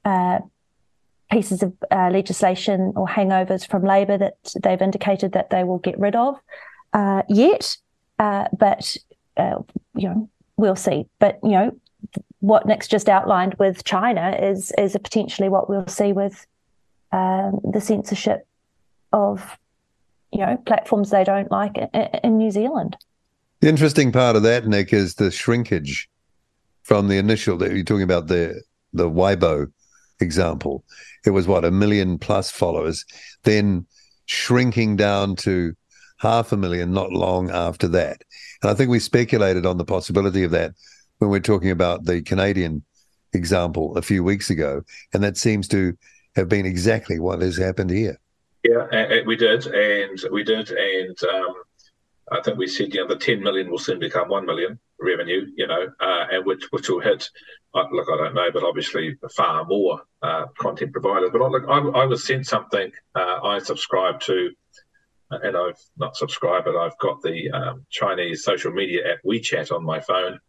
uh, 0.04 0.40
pieces 1.32 1.64
of 1.64 1.74
uh, 1.92 2.10
legislation 2.12 2.94
or 2.96 3.08
hangovers 3.08 3.68
from 3.68 3.86
Labor 3.86 4.18
that 4.18 4.38
they've 4.62 4.82
indicated 4.82 5.32
that 5.34 5.50
they 5.50 5.64
will 5.64 5.78
get 5.78 5.98
rid 6.00 6.16
of 6.16 6.36
uh, 6.94 7.24
yet. 7.30 7.78
Uh, 8.18 8.46
but 8.58 8.98
you 9.38 10.10
know, 10.10 10.30
we'll 10.58 10.76
see. 10.76 11.06
But 11.20 11.40
you 11.42 11.52
know, 11.52 11.80
what 12.40 12.66
Nick's 12.66 12.88
just 12.88 13.08
outlined 13.08 13.56
with 13.56 13.86
China 13.86 14.36
is 14.42 14.74
is 14.78 14.98
potentially 15.02 15.48
what 15.48 15.70
we'll 15.70 15.88
see 15.88 16.12
with 16.12 16.46
um, 17.12 17.60
the 17.64 17.80
censorship 17.80 18.46
of 19.14 19.58
you 20.32 20.46
know 20.46 20.58
platforms 20.66 21.10
they 21.10 21.24
don't 21.24 21.52
like 21.52 21.78
in, 22.24 22.38
New 22.38 22.52
Zealand. 22.52 22.98
The 23.62 23.70
interesting 23.70 24.12
part 24.12 24.36
of 24.36 24.44
that, 24.44 24.68
Nick, 24.68 24.94
is 24.94 25.16
the 25.16 25.32
shrinkage 25.32 26.10
from 26.84 27.08
the 27.08 27.18
initial 27.18 27.58
that 27.58 27.72
you're 27.74 27.84
talking 27.84 28.04
about 28.04 28.28
the 28.28 28.62
the 28.94 29.10
Weibo 29.10 29.72
example. 30.20 30.84
It 31.26 31.32
was 31.32 31.48
what 31.48 31.66
a 31.66 31.72
million 31.72 32.18
plus 32.18 32.50
followers, 32.52 33.06
then 33.44 33.86
shrinking 34.26 34.96
down 34.96 35.36
to 35.38 35.74
half 36.18 36.52
a 36.52 36.58
million 36.58 36.92
not 36.92 37.12
long 37.12 37.50
after 37.50 37.88
that. 37.88 38.24
And 38.62 38.70
I 38.70 38.74
think 38.74 38.90
we 38.90 39.00
speculated 39.00 39.66
on 39.66 39.78
the 39.78 39.86
possibility 39.86 40.44
of 40.44 40.52
that 40.52 40.74
when 41.18 41.30
we 41.30 41.38
are 41.38 41.42
talking 41.42 41.72
about 41.72 42.06
the 42.06 42.22
Canadian 42.22 42.84
example 43.34 43.96
a 43.98 44.02
few 44.02 44.24
weeks 44.24 44.50
ago, 44.50 44.84
and 45.14 45.24
that 45.24 45.38
seems 45.38 45.68
to 45.70 45.98
have 46.36 46.50
been 46.50 46.66
exactly 46.66 47.20
what 47.20 47.42
has 47.42 47.58
happened 47.58 47.90
here. 47.90 48.20
Yeah, 48.64 49.22
we 49.26 49.38
did, 49.38 49.68
and 49.68 50.20
we 50.32 50.44
did, 50.44 50.70
and 50.72 51.18
um, 51.24 51.54
I 52.32 52.42
think 52.42 52.58
we 52.58 52.68
said 52.68 52.94
you 52.94 53.02
know 53.02 53.08
the 53.08 53.16
10 53.16 53.42
million 53.42 53.72
will 53.72 53.78
soon 53.78 54.00
become 54.00 54.28
1 54.28 54.46
million 54.46 54.80
revenue, 55.00 55.48
you 55.56 55.66
know, 55.66 55.88
uh, 56.00 56.26
and 56.32 56.46
which 56.46 56.66
which 56.72 56.90
will 56.90 57.00
hit. 57.00 57.30
Uh, 57.74 57.86
look, 57.92 58.08
I 58.12 58.18
don't 58.18 58.34
know, 58.34 58.50
but 58.54 58.64
obviously 58.64 59.16
far 59.36 59.64
more 59.64 60.02
uh, 60.22 60.46
content 60.58 60.92
providers. 60.92 61.30
But 61.32 61.42
look, 61.42 61.64
I, 61.70 61.78
I 62.02 62.06
was 62.06 62.26
sent 62.26 62.48
something. 62.48 62.92
Uh, 63.16 63.40
I 63.44 63.60
subscribe 63.60 64.20
to, 64.22 64.52
and 65.32 65.56
I've 65.56 65.80
not 65.98 66.18
subscribed, 66.18 66.66
but 66.66 66.76
I've 66.76 66.98
got 66.98 67.22
the 67.22 67.50
um, 67.52 67.86
Chinese 67.90 68.44
social 68.44 68.74
media 68.74 69.14
app 69.14 69.20
WeChat 69.26 69.72
on 69.72 69.86
my 69.86 70.02
phone, 70.02 70.40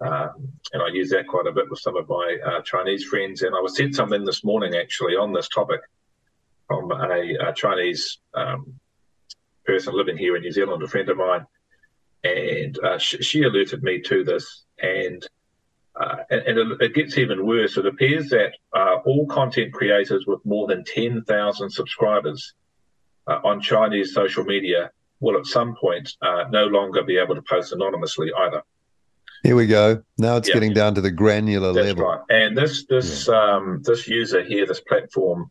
um, 0.00 0.52
and 0.72 0.82
I 0.82 0.88
use 0.92 1.10
that 1.10 1.26
quite 1.26 1.48
a 1.48 1.52
bit 1.52 1.68
with 1.68 1.80
some 1.80 1.96
of 1.96 2.08
my 2.08 2.36
uh, 2.46 2.62
Chinese 2.62 3.04
friends. 3.04 3.42
And 3.42 3.56
I 3.56 3.60
was 3.60 3.76
sent 3.76 3.96
something 3.96 4.24
this 4.24 4.44
morning 4.44 4.76
actually 4.76 5.16
on 5.16 5.32
this 5.32 5.48
topic 5.48 5.80
from 6.70 6.92
a, 6.92 7.48
a 7.48 7.52
Chinese 7.52 8.18
um, 8.32 8.78
person 9.66 9.92
living 9.92 10.16
here 10.16 10.36
in 10.36 10.42
New 10.42 10.52
Zealand, 10.52 10.80
a 10.84 10.86
friend 10.86 11.08
of 11.08 11.16
mine, 11.16 11.44
and 12.22 12.78
uh, 12.84 12.96
sh- 12.96 13.16
she 13.22 13.42
alerted 13.42 13.82
me 13.82 14.00
to 14.02 14.22
this. 14.22 14.62
And 14.80 15.26
uh, 16.00 16.18
and, 16.30 16.42
and 16.42 16.58
it, 16.58 16.80
it, 16.80 16.94
gets 16.94 17.18
even 17.18 17.44
worse. 17.44 17.76
It 17.76 17.86
appears 17.86 18.28
that 18.28 18.52
uh, 18.72 18.98
all 19.04 19.26
content 19.26 19.72
creators 19.72 20.24
with 20.28 20.38
more 20.46 20.68
than 20.68 20.84
10,000 20.84 21.68
subscribers 21.70 22.54
uh, 23.26 23.40
on 23.44 23.60
Chinese 23.60 24.14
social 24.14 24.44
media 24.44 24.92
will 25.18 25.36
at 25.36 25.46
some 25.46 25.74
point 25.74 26.08
uh, 26.22 26.44
no 26.50 26.66
longer 26.66 27.02
be 27.02 27.18
able 27.18 27.34
to 27.34 27.42
post 27.42 27.72
anonymously 27.72 28.30
either. 28.38 28.62
Here 29.42 29.56
we 29.56 29.66
go. 29.66 30.04
Now 30.18 30.36
it's 30.36 30.48
yeah. 30.48 30.54
getting 30.54 30.72
down 30.72 30.94
to 30.94 31.00
the 31.00 31.10
granular 31.10 31.72
That's 31.72 31.88
level. 31.88 32.04
Right. 32.04 32.20
And 32.30 32.56
this 32.56 32.86
this 32.86 33.26
yeah. 33.26 33.56
um, 33.56 33.82
this 33.82 34.06
user 34.06 34.44
here, 34.44 34.66
this 34.66 34.80
platform 34.80 35.50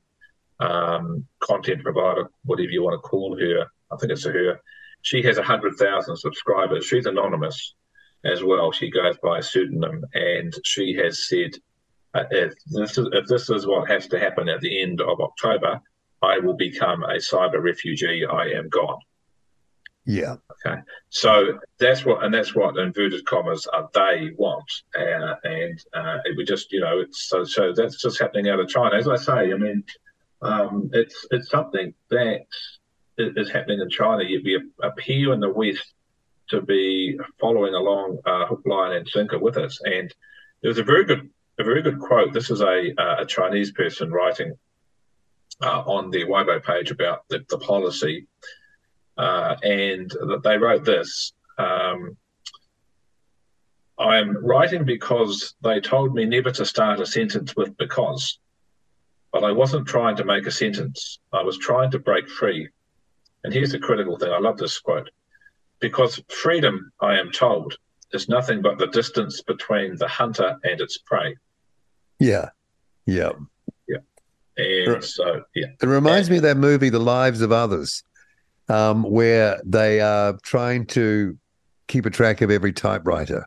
um, 0.60 1.26
content 1.40 1.84
provider, 1.84 2.30
whatever 2.44 2.70
you 2.70 2.84
want 2.84 3.02
to 3.02 3.08
call 3.08 3.38
her, 3.40 3.66
I 3.92 3.98
think 3.98 4.12
it's 4.12 4.26
a 4.26 4.32
her. 4.32 4.60
She 5.02 5.22
has 5.24 5.38
hundred 5.38 5.76
thousand 5.78 6.18
subscribers. 6.18 6.86
She's 6.86 7.06
anonymous 7.06 7.76
as 8.26 8.44
well. 8.44 8.72
She 8.72 8.92
goes 8.92 9.18
by 9.24 9.40
a 9.40 9.44
pseudonym, 9.44 10.06
and 10.14 10.54
she 10.66 10.94
has 10.96 11.28
said, 11.28 11.52
uh, 12.14 12.26
"If 12.32 12.54
this 12.68 12.98
is 12.98 13.08
if 13.14 13.26
this 13.28 13.50
is 13.50 13.66
what 13.66 13.90
has 13.90 14.08
to 14.08 14.20
happen 14.20 14.50
at 14.50 14.62
the 14.62 14.82
end 14.82 15.00
of 15.02 15.22
October, 15.22 15.82
I 16.22 16.40
will 16.40 16.56
become 16.56 17.04
a 17.04 17.16
cyber 17.16 17.62
refugee. 17.62 18.26
I 18.26 18.50
am 18.50 18.70
gone." 18.70 19.00
Yeah. 20.06 20.38
Okay. 20.66 20.82
So 21.10 21.60
that's 21.78 22.04
what, 22.04 22.24
and 22.24 22.34
that's 22.34 22.56
what 22.56 22.78
inverted 22.78 23.26
commas 23.26 23.68
uh, 23.72 23.84
they 23.94 24.32
want, 24.38 24.70
uh, 24.98 25.36
and 25.44 25.80
uh, 25.94 26.18
it 26.26 26.36
would 26.36 26.48
just, 26.48 26.72
you 26.72 26.80
know, 26.80 27.00
it's 27.00 27.30
so 27.30 27.44
so 27.44 27.74
that's 27.76 28.02
just 28.02 28.20
happening 28.20 28.50
out 28.50 28.60
of 28.60 28.68
China. 28.68 28.96
As 28.96 29.08
I 29.08 29.18
say, 29.18 29.54
I 29.54 29.56
mean, 29.56 29.84
um, 30.42 30.90
it's 30.94 31.28
it's 31.32 31.50
something 31.50 31.94
that 32.10 32.46
is 33.18 33.50
happening 33.50 33.82
in 33.82 33.90
China. 33.90 34.24
We 34.24 34.62
appear 34.82 35.34
in 35.34 35.40
the 35.40 35.50
West 35.50 35.94
to 36.50 36.62
be 36.62 37.20
following 37.40 37.74
along 37.74 38.20
uh, 38.26 38.46
hook, 38.46 38.62
line, 38.66 38.94
and 38.94 39.08
sinker 39.08 39.38
with 39.38 39.58
us. 39.58 39.80
And 39.84 40.14
there 40.62 40.70
was 40.70 40.80
a 40.80 40.84
very 40.84 41.06
good 41.06 41.30
a 41.60 41.64
very 41.64 41.82
good 41.82 42.00
quote. 42.00 42.34
This 42.34 42.50
is 42.50 42.62
a 42.62 42.94
a 42.98 43.26
Chinese 43.26 43.72
person 43.72 44.12
writing 44.12 44.54
uh, 45.62 45.82
on 45.82 46.10
the 46.10 46.26
Weibo 46.26 46.64
page 46.64 46.92
about 46.92 47.28
the, 47.30 47.46
the 47.50 47.58
policy 47.58 48.28
uh, 49.20 49.58
and 49.62 50.12
they 50.44 50.58
wrote 50.58 50.86
this. 50.86 51.34
Um, 51.58 52.16
I'm 54.00 54.46
writing 54.46 54.86
because 54.86 55.56
they 55.62 55.82
told 55.82 56.16
me 56.16 56.24
never 56.24 56.52
to 56.52 56.66
start 56.66 57.02
a 57.02 57.06
sentence 57.06 57.56
with 57.56 57.78
because. 57.78 58.40
But 59.32 59.44
I 59.44 59.52
wasn't 59.52 59.88
trying 59.88 60.16
to 60.18 60.26
make 60.26 60.46
a 60.46 60.52
sentence. 60.52 61.20
I 61.32 61.44
was 61.44 61.58
trying 61.58 61.92
to 61.92 62.00
break 62.00 62.30
free. 62.30 62.70
And 63.44 63.54
here's 63.54 63.72
the 63.72 63.80
critical 63.80 64.18
thing 64.18 64.32
I 64.32 64.40
love 64.40 64.58
this 64.58 64.80
quote. 64.80 65.10
Because 65.80 66.22
freedom, 66.30 66.92
I 67.02 67.18
am 67.18 67.32
told, 67.32 67.76
is 68.12 68.28
nothing 68.28 68.62
but 68.62 68.78
the 68.80 68.88
distance 68.88 69.42
between 69.42 69.96
the 69.98 70.08
hunter 70.08 70.58
and 70.64 70.82
its 70.82 70.98
prey. 70.98 71.36
Yeah. 72.20 72.50
Yeah. 73.06 73.32
Yeah. 73.88 73.98
And 74.58 75.04
so, 75.04 75.44
yeah. 75.56 75.68
It 75.82 75.88
reminds 75.88 76.28
and, 76.28 76.32
me 76.32 76.38
of 76.38 76.44
that 76.44 76.58
movie, 76.58 76.90
The 76.90 77.00
Lives 77.00 77.42
of 77.42 77.52
Others 77.52 78.04
um, 78.70 79.04
where 79.04 79.60
they 79.66 80.00
are 80.00 80.38
trying 80.44 80.86
to 80.86 81.38
keep 81.88 82.06
a 82.06 82.10
track 82.10 82.42
of 82.42 82.52
every 82.52 82.72
typewriter 82.72 83.46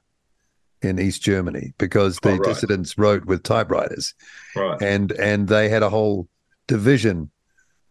in 0.83 0.99
East 0.99 1.23
Germany 1.23 1.73
because 1.79 2.18
the 2.18 2.31
oh, 2.31 2.37
right. 2.37 2.42
dissidents 2.42 2.99
wrote 2.99 3.25
with 3.25 3.42
typewriters, 3.42 4.14
right. 4.57 4.81
and 4.83 5.12
and 5.12 5.49
they 5.49 5.68
had 5.68 5.83
a 5.83 5.90
whole 5.90 6.29
division 6.66 7.31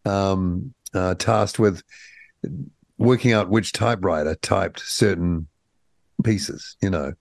um, 0.05 0.73
uh, 0.93 1.15
tasked 1.15 1.59
with 1.59 1.83
working 2.97 3.33
out 3.33 3.49
which 3.49 3.71
typewriter 3.71 4.35
typed 4.35 4.79
certain 4.79 5.47
pieces, 6.23 6.75
you 6.81 6.89
know, 6.89 7.13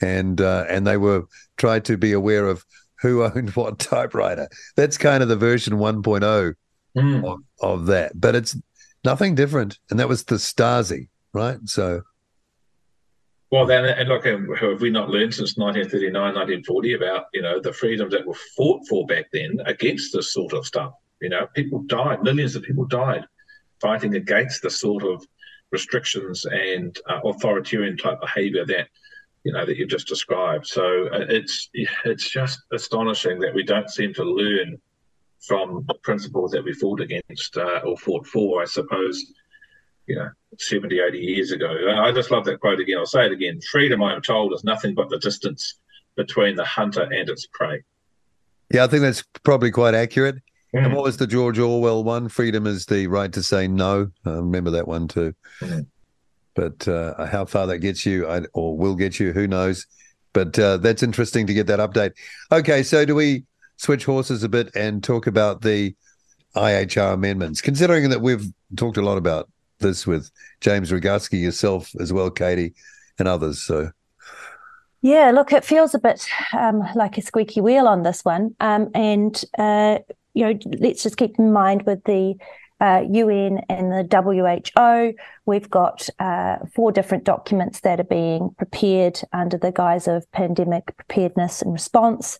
and 0.00 0.40
uh, 0.40 0.64
and 0.68 0.86
they 0.86 0.96
were 0.96 1.24
tried 1.56 1.84
to 1.84 1.96
be 1.96 2.12
aware 2.12 2.48
of 2.48 2.64
who 3.00 3.22
owned 3.34 3.50
what 3.50 3.78
typewriter. 3.78 4.48
That's 4.76 4.98
kind 4.98 5.22
of 5.22 5.28
the 5.28 5.36
version 5.36 5.74
1.0 5.74 6.54
mm. 6.96 7.24
of, 7.24 7.38
of 7.60 7.86
that, 7.86 8.18
but 8.18 8.34
it's 8.34 8.56
nothing 9.04 9.34
different. 9.34 9.78
And 9.90 10.00
that 10.00 10.08
was 10.08 10.24
the 10.24 10.36
Stasi, 10.36 11.08
right? 11.32 11.58
So. 11.66 12.02
Well, 13.54 13.66
then, 13.66 13.84
and 13.84 14.08
look, 14.08 14.24
have 14.24 14.80
we 14.80 14.90
not 14.90 15.10
learned 15.10 15.32
since 15.32 15.56
1939, 15.56 16.12
1940 16.12 16.94
about, 16.94 17.26
you 17.32 17.40
know, 17.40 17.60
the 17.60 17.72
freedoms 17.72 18.12
that 18.12 18.26
were 18.26 18.34
fought 18.56 18.80
for 18.88 19.06
back 19.06 19.26
then 19.32 19.60
against 19.64 20.12
this 20.12 20.32
sort 20.32 20.54
of 20.54 20.66
stuff? 20.66 20.92
You 21.20 21.28
know, 21.28 21.46
people 21.54 21.84
died, 21.86 22.24
millions 22.24 22.56
of 22.56 22.64
people 22.64 22.84
died 22.84 23.24
fighting 23.80 24.16
against 24.16 24.62
the 24.62 24.70
sort 24.70 25.04
of 25.04 25.24
restrictions 25.70 26.44
and 26.46 26.98
uh, 27.08 27.20
authoritarian 27.24 27.96
type 27.96 28.20
behavior 28.20 28.66
that, 28.66 28.88
you 29.44 29.52
know, 29.52 29.64
that 29.64 29.76
you've 29.76 29.88
just 29.88 30.08
described. 30.08 30.66
So 30.66 31.06
uh, 31.12 31.26
it's 31.28 31.70
it's 31.72 32.28
just 32.28 32.58
astonishing 32.72 33.38
that 33.38 33.54
we 33.54 33.62
don't 33.62 33.88
seem 33.88 34.12
to 34.14 34.24
learn 34.24 34.80
from 35.46 35.84
the 35.86 35.94
principles 36.02 36.50
that 36.50 36.64
we 36.64 36.72
fought 36.72 37.00
against 37.00 37.56
uh, 37.56 37.82
or 37.86 37.96
fought 37.98 38.26
for, 38.26 38.60
I 38.60 38.64
suppose, 38.64 39.24
you 40.06 40.16
know, 40.16 40.30
70, 40.58 41.00
80 41.00 41.18
years 41.18 41.52
ago. 41.52 41.94
I 41.96 42.12
just 42.12 42.30
love 42.30 42.44
that 42.44 42.60
quote 42.60 42.80
again. 42.80 42.98
I'll 42.98 43.06
say 43.06 43.26
it 43.26 43.32
again. 43.32 43.60
Freedom, 43.60 44.02
I 44.02 44.14
am 44.14 44.22
told, 44.22 44.52
is 44.52 44.64
nothing 44.64 44.94
but 44.94 45.08
the 45.08 45.18
distance 45.18 45.74
between 46.16 46.56
the 46.56 46.64
hunter 46.64 47.02
and 47.02 47.28
its 47.28 47.46
prey. 47.52 47.82
Yeah, 48.70 48.84
I 48.84 48.86
think 48.86 49.02
that's 49.02 49.24
probably 49.42 49.70
quite 49.70 49.94
accurate. 49.94 50.36
Mm. 50.74 50.86
And 50.86 50.94
what 50.94 51.04
was 51.04 51.16
the 51.16 51.26
George 51.26 51.58
Orwell 51.58 52.04
one? 52.04 52.28
Freedom 52.28 52.66
is 52.66 52.86
the 52.86 53.06
right 53.06 53.32
to 53.32 53.42
say 53.42 53.68
no. 53.68 54.10
I 54.24 54.30
remember 54.30 54.70
that 54.72 54.88
one 54.88 55.08
too. 55.08 55.34
Mm. 55.60 55.86
But 56.54 56.86
uh, 56.86 57.26
how 57.26 57.44
far 57.46 57.66
that 57.66 57.78
gets 57.78 58.06
you, 58.06 58.28
I, 58.28 58.42
or 58.52 58.76
will 58.76 58.94
get 58.94 59.18
you, 59.18 59.32
who 59.32 59.48
knows? 59.48 59.86
But 60.32 60.58
uh, 60.58 60.78
that's 60.78 61.02
interesting 61.02 61.46
to 61.46 61.54
get 61.54 61.66
that 61.68 61.78
update. 61.78 62.12
Okay, 62.52 62.82
so 62.82 63.04
do 63.04 63.14
we 63.14 63.44
switch 63.76 64.04
horses 64.04 64.42
a 64.42 64.48
bit 64.48 64.74
and 64.74 65.02
talk 65.02 65.26
about 65.26 65.62
the 65.62 65.94
IHR 66.54 67.14
amendments, 67.14 67.60
considering 67.60 68.08
that 68.10 68.20
we've 68.20 68.46
talked 68.76 68.96
a 68.96 69.02
lot 69.02 69.18
about 69.18 69.48
this 69.78 70.06
with 70.06 70.30
James 70.60 70.90
Roguski, 70.90 71.40
yourself 71.40 71.90
as 72.00 72.12
well, 72.12 72.30
Katie, 72.30 72.74
and 73.18 73.28
others. 73.28 73.62
So. 73.62 73.90
Yeah, 75.02 75.32
look, 75.32 75.52
it 75.52 75.64
feels 75.64 75.94
a 75.94 75.98
bit 75.98 76.26
um, 76.52 76.82
like 76.94 77.18
a 77.18 77.22
squeaky 77.22 77.60
wheel 77.60 77.86
on 77.86 78.02
this 78.02 78.24
one. 78.24 78.56
Um, 78.60 78.90
and, 78.94 79.42
uh, 79.58 79.98
you 80.32 80.46
know, 80.46 80.58
let's 80.78 81.02
just 81.02 81.18
keep 81.18 81.38
in 81.38 81.52
mind 81.52 81.82
with 81.82 82.02
the 82.04 82.36
uh, 82.80 83.02
UN 83.10 83.60
and 83.68 83.92
the 83.92 84.64
WHO, 84.74 85.14
we've 85.46 85.70
got 85.70 86.08
uh, 86.18 86.56
four 86.74 86.92
different 86.92 87.24
documents 87.24 87.80
that 87.80 88.00
are 88.00 88.04
being 88.04 88.54
prepared 88.58 89.20
under 89.32 89.56
the 89.56 89.72
guise 89.72 90.08
of 90.08 90.30
pandemic 90.32 90.94
preparedness 90.96 91.62
and 91.62 91.72
response. 91.72 92.38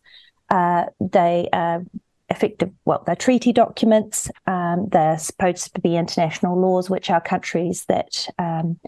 Uh, 0.51 0.85
they 1.01 1.49
are 1.53 1.85
effective, 2.30 2.70
well, 2.84 3.02
they're 3.06 3.16
treaty 3.16 3.52
documents. 3.52 4.30
Um, 4.46 4.88
they're 4.90 5.18
supposed 5.18 5.74
to 5.74 5.80
be 5.80 5.96
international 5.96 6.58
laws, 6.58 6.88
which 6.88 7.10
our 7.10 7.20
countries 7.20 7.84
that 7.87 8.28
um, 8.38 8.78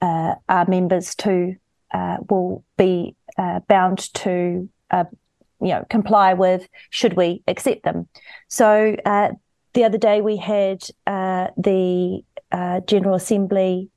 uh, 0.00 0.34
are 0.48 0.66
members 0.68 1.14
to 1.16 1.56
uh, 1.92 2.18
will 2.28 2.64
be 2.76 3.14
uh, 3.38 3.60
bound 3.68 4.12
to 4.14 4.68
uh, 4.90 5.04
you 5.60 5.68
know 5.68 5.84
comply 5.88 6.34
with 6.34 6.68
should 6.90 7.14
we 7.14 7.42
accept 7.46 7.84
them. 7.84 8.08
So 8.48 8.96
uh, 9.04 9.30
the 9.72 9.84
other 9.84 9.98
day 9.98 10.20
we 10.20 10.36
had 10.36 10.84
uh, 11.06 11.48
the 11.56 12.22
General 12.86 13.14
Assembly 13.14 13.90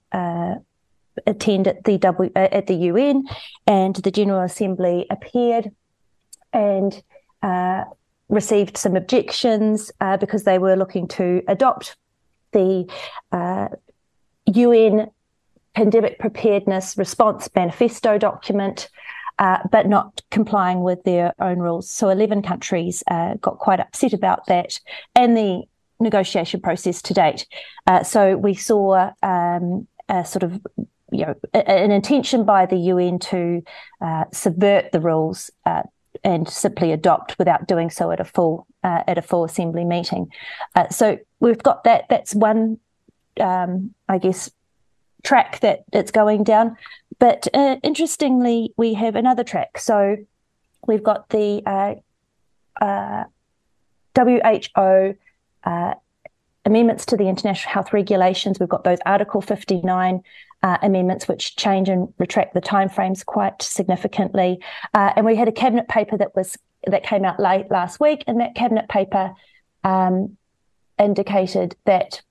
attend 1.28 1.68
at 1.68 1.84
the 1.84 1.98
w, 1.98 2.32
at 2.36 2.68
the 2.68 2.76
UN, 2.76 3.24
and 3.68 3.96
the 3.96 4.12
General 4.12 4.42
Assembly 4.42 5.06
appeared 5.10 5.72
and 6.52 7.02
received 8.30 8.78
some 8.78 8.96
objections 8.96 9.92
because 10.20 10.44
they 10.44 10.58
were 10.58 10.76
looking 10.76 11.08
to 11.08 11.42
adopt 11.48 11.98
the 12.52 12.88
UN 14.46 15.10
pandemic 15.76 16.20
preparedness 16.20 16.98
response 16.98 17.50
manifesto 17.56 18.18
document, 18.18 18.90
uh, 19.38 19.60
but 19.72 19.88
not 19.88 20.22
complying 20.32 20.82
with 20.82 21.04
their 21.04 21.34
own 21.40 21.60
rules. 21.60 21.90
So 21.90 22.10
11 22.10 22.42
countries 22.42 23.04
uh, 23.10 23.36
got 23.36 23.60
quite 23.60 23.80
upset 23.80 24.14
about 24.14 24.46
that 24.48 24.80
and 25.16 25.38
the 25.38 25.64
negotiation 26.00 26.62
process 26.62 27.02
to 27.04 27.14
date. 27.14 27.48
Uh, 27.88 28.04
so 28.04 28.38
we 28.38 28.54
saw 28.54 29.12
um, 29.24 29.88
a 30.08 30.26
sort 30.26 30.44
of 30.44 30.60
you 31.12 31.26
know 31.26 31.36
an 31.54 31.92
intention 31.92 32.46
by 32.46 32.66
the 32.66 32.78
UN 32.78 33.18
to 33.20 33.64
uh, 34.02 34.26
subvert 34.32 34.92
the 34.92 35.00
rules 35.00 35.50
uh, 35.66 35.84
and 36.24 36.48
simply 36.50 36.92
adopt 36.92 37.38
without 37.40 37.68
doing 37.68 37.90
so 37.90 38.12
at 38.12 38.20
a 38.20 38.26
full 38.26 38.68
uh, 38.84 39.04
at 39.08 39.18
a 39.18 39.22
full 39.22 39.44
assembly 39.44 39.84
meeting. 39.84 40.32
so 40.90 41.18
we've 41.40 41.62
got 41.64 41.84
that. 41.84 42.06
That's 42.10 42.34
one, 42.34 42.80
um, 43.40 43.94
I 44.08 44.18
guess, 44.18 44.50
track 45.24 45.60
that 45.62 45.84
it's 45.92 46.12
going 46.12 46.44
down. 46.44 46.78
But 47.20 47.48
uh, 47.54 47.78
interestingly, 47.84 48.74
we 48.78 48.94
have 48.94 49.16
another 49.16 49.44
track. 49.44 49.78
So 49.78 50.18
we've 50.88 51.04
got 51.04 51.30
the 51.30 51.62
uh, 51.66 52.84
uh, 52.84 53.26
WHO 54.16 55.16
uh, 55.64 55.94
amendments 56.66 57.06
to 57.08 57.18
the 57.18 57.28
international 57.28 57.74
health 57.74 57.94
regulations. 57.94 58.60
We've 58.60 58.70
got 58.70 58.84
those 58.84 59.00
Article 59.06 59.42
59 59.42 60.22
uh, 60.64 60.78
amendments, 60.82 61.28
which 61.28 61.56
change 61.56 61.90
and 61.90 62.14
retract 62.18 62.54
the 62.54 62.62
timeframes 62.62 63.26
quite 63.26 63.62
significantly. 63.62 64.60
Uh, 64.94 65.14
and 65.16 65.26
we 65.26 65.36
had 65.36 65.48
a 65.48 65.54
cabinet 65.54 65.88
paper 65.88 66.18
that 66.18 66.36
was 66.36 66.58
that 66.88 67.04
came 67.04 67.26
out 67.26 67.40
late 67.40 67.70
last 67.70 68.00
week, 68.00 68.24
and 68.28 68.40
that 68.40 68.56
cabinet 68.56 68.88
paper 68.88 69.34
um, 69.84 70.38
indicated 70.98 71.76
that 71.86 72.22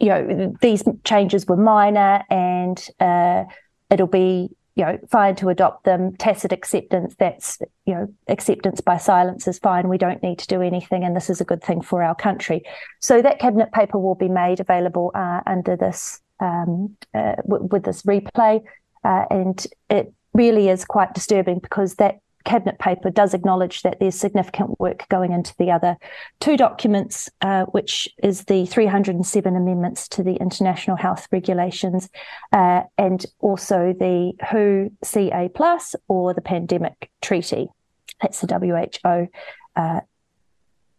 you 0.00 0.08
know, 0.08 0.56
these 0.60 0.84
changes 1.04 1.46
were 1.46 1.56
minor 1.56 2.22
and 2.30 2.88
uh, 3.00 3.44
it'll 3.90 4.06
be, 4.06 4.50
you 4.76 4.84
know, 4.84 4.98
fine 5.10 5.34
to 5.36 5.48
adopt 5.48 5.84
them. 5.84 6.16
Tacit 6.16 6.52
acceptance, 6.52 7.16
that's, 7.18 7.58
you 7.84 7.94
know, 7.94 8.14
acceptance 8.28 8.80
by 8.80 8.96
silence 8.96 9.48
is 9.48 9.58
fine. 9.58 9.88
We 9.88 9.98
don't 9.98 10.22
need 10.22 10.38
to 10.38 10.46
do 10.46 10.62
anything. 10.62 11.02
And 11.02 11.16
this 11.16 11.28
is 11.28 11.40
a 11.40 11.44
good 11.44 11.62
thing 11.62 11.80
for 11.80 12.02
our 12.02 12.14
country. 12.14 12.62
So 13.00 13.20
that 13.22 13.40
cabinet 13.40 13.72
paper 13.72 13.98
will 13.98 14.14
be 14.14 14.28
made 14.28 14.60
available 14.60 15.10
uh, 15.14 15.40
under 15.46 15.76
this, 15.76 16.20
um, 16.40 16.96
uh, 17.14 17.36
w- 17.48 17.68
with 17.70 17.84
this 17.84 18.02
replay. 18.02 18.62
Uh, 19.04 19.24
and 19.30 19.66
it 19.90 20.12
really 20.34 20.68
is 20.68 20.84
quite 20.84 21.14
disturbing 21.14 21.58
because 21.58 21.94
that 21.94 22.18
cabinet 22.44 22.78
paper 22.78 23.10
does 23.10 23.34
acknowledge 23.34 23.82
that 23.82 24.00
there's 24.00 24.14
significant 24.14 24.80
work 24.80 25.06
going 25.08 25.32
into 25.32 25.54
the 25.58 25.70
other 25.70 25.96
two 26.40 26.56
documents, 26.56 27.28
uh, 27.42 27.64
which 27.66 28.08
is 28.22 28.44
the 28.44 28.64
307 28.66 29.54
amendments 29.54 30.08
to 30.08 30.22
the 30.22 30.36
international 30.36 30.96
health 30.96 31.28
regulations 31.30 32.08
uh, 32.52 32.82
and 32.96 33.26
also 33.40 33.92
the 33.98 34.32
WHO 34.50 34.90
CA 35.04 35.50
plus 35.54 35.94
or 36.08 36.32
the 36.32 36.40
pandemic 36.40 37.10
treaty. 37.20 37.68
That's 38.22 38.40
the 38.40 38.46
WHO 38.46 39.28
uh, 39.76 40.00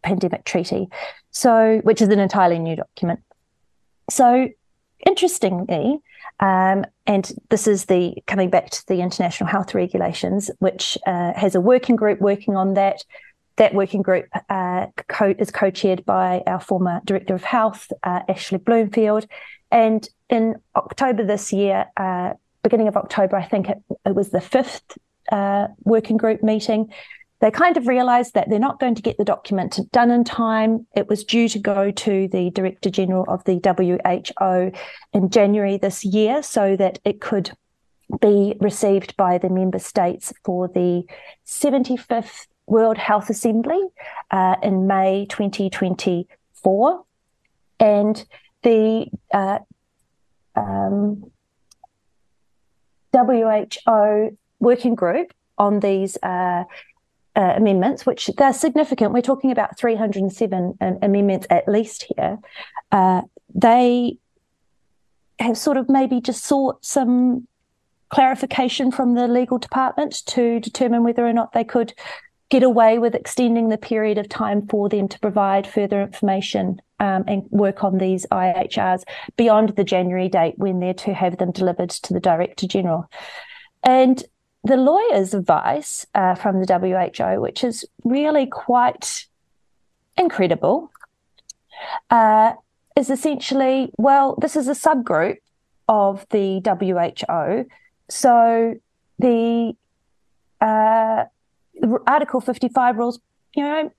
pandemic 0.04 0.46
treaty. 0.46 0.88
So, 1.32 1.82
which 1.84 2.02
is 2.02 2.10
an 2.10 2.20
entirely 2.20 2.60
new 2.60 2.76
document. 2.76 3.22
So, 4.10 4.50
interestingly, 5.06 6.00
um, 6.40 6.86
and 7.06 7.32
this 7.50 7.68
is 7.68 7.86
the 7.86 8.16
coming 8.28 8.50
back 8.50 8.70
to 8.70 8.88
the 8.88 9.02
international 9.02 9.50
health 9.50 9.74
regulations, 9.74 10.52
which 10.60 10.98
uh, 11.06 11.34
has 11.34 11.56
a 11.56 11.62
working 11.62 11.96
group 11.96 12.20
working 12.22 12.56
on 12.56 12.74
that. 12.76 13.04
That 13.58 13.74
working 13.74 14.02
group 14.02 14.26
uh, 14.50 14.86
co- 15.10 15.36
is 15.38 15.52
co-chaired 15.52 16.06
by 16.06 16.44
our 16.48 16.62
former 16.62 17.02
director 17.04 17.36
of 17.36 17.44
health, 17.44 17.92
uh, 18.04 18.22
Ashley 18.30 18.58
Bloomfield. 18.58 19.28
And 19.70 20.08
in 20.30 20.56
October 20.78 21.26
this 21.26 21.52
year, 21.52 21.88
uh, 21.98 22.36
beginning 22.64 22.88
of 22.88 22.96
October, 22.96 23.36
I 23.36 23.44
think 23.44 23.68
it, 23.68 23.78
it 24.06 24.16
was 24.16 24.30
the 24.30 24.40
fifth 24.40 24.98
uh, 25.30 25.68
working 25.84 26.16
group 26.16 26.42
meeting 26.42 26.90
they 27.42 27.52
kind 27.52 27.78
of 27.78 27.88
realized 27.88 28.34
that 28.34 28.50
they're 28.50 28.60
not 28.60 28.80
going 28.80 28.96
to 28.96 29.02
get 29.02 29.18
the 29.18 29.24
document 29.24 29.80
done 29.92 30.12
in 30.12 30.24
time. 30.24 30.86
It 30.96 31.08
was 31.08 31.24
due 31.24 31.48
to 31.50 31.60
go 31.60 31.90
to 31.92 32.28
the 32.28 32.50
Director 32.50 32.90
General 32.90 33.26
of 33.28 33.44
the 33.46 33.60
WHO 33.64 34.72
in 35.14 35.30
January 35.30 35.78
this 35.78 36.04
year 36.04 36.44
so 36.44 36.76
that 36.76 37.00
it 37.06 37.22
could 37.22 37.52
be 38.22 38.56
received 38.60 39.16
by 39.16 39.38
the 39.38 39.50
member 39.50 39.80
states 39.80 40.34
for 40.44 40.68
the 40.68 41.04
75th 41.46 42.48
World 42.66 42.98
Health 42.98 43.30
Assembly 43.30 43.82
uh, 44.32 44.56
in 44.62 44.88
May 44.88 45.26
2024. 45.30 47.04
And 47.80 48.26
the 48.64 49.08
uh, 49.34 49.60
um, 50.56 51.32
WHO 53.14 54.38
working 54.60 54.96
group 54.96 55.34
on 55.58 55.80
these 55.80 56.18
uh, 56.24 56.64
uh, 57.40 57.54
amendments, 57.56 58.06
which 58.06 58.30
they're 58.38 58.52
significant. 58.52 59.14
We're 59.14 59.22
talking 59.22 59.52
about 59.52 59.78
307 59.80 60.78
amendments 60.82 61.48
at 61.50 61.70
least 61.70 62.06
here. 62.14 62.38
Uh, 62.92 63.22
they 63.56 64.18
have 65.40 65.58
sort 65.58 65.78
of 65.78 65.88
maybe 65.88 66.20
just 66.20 66.44
sought 66.44 66.84
some 66.84 67.48
clarification 68.10 68.92
from 68.92 69.14
the 69.14 69.26
legal 69.30 69.58
department 69.58 70.26
to 70.26 70.60
determine 70.60 71.06
whether 71.06 71.26
or 71.26 71.32
not 71.32 71.54
they 71.54 71.64
could 71.64 71.94
get 72.50 72.62
away 72.62 73.00
with 73.00 73.16
extending 73.16 73.70
the 73.70 73.78
period 73.78 74.18
of 74.18 74.28
time 74.28 74.68
for 74.68 74.90
them 74.90 75.08
to 75.08 75.20
provide 75.20 75.66
further 75.66 76.02
information 76.02 76.82
um, 77.00 77.24
and 77.26 77.44
work 77.52 77.86
on 77.86 78.00
these 78.00 78.26
IHRs 78.32 79.04
beyond 79.38 79.70
the 79.78 79.84
January 79.86 80.28
date 80.28 80.56
when 80.58 80.82
they're 80.82 80.94
to 80.94 81.14
have 81.14 81.38
them 81.38 81.52
delivered 81.52 81.92
to 81.92 82.14
the 82.14 82.20
Director 82.20 82.68
General. 82.68 83.10
And 83.82 84.22
the 84.64 84.78
lawyer's 84.78 85.34
advice 85.34 86.06
uh, 86.14 86.36
from 86.36 86.62
the 86.62 87.12
WHO, 87.14 87.42
which 87.42 87.64
is 87.64 87.86
really 88.04 88.46
quite 88.46 89.26
incredible, 90.18 90.92
uh, 92.10 92.54
is 92.96 93.10
essentially 93.10 93.92
well, 93.98 94.36
this 94.42 94.56
is 94.56 94.68
a 94.68 94.74
subgroup 94.74 95.38
of 95.88 96.26
the 96.30 96.62
WHO. 96.66 97.66
So 98.10 98.76
the 99.18 99.74
uh, 100.62 101.24
Article 102.06 102.42
55 102.42 102.98
rules, 102.98 103.20
you 103.56 103.64
know, 103.64 103.92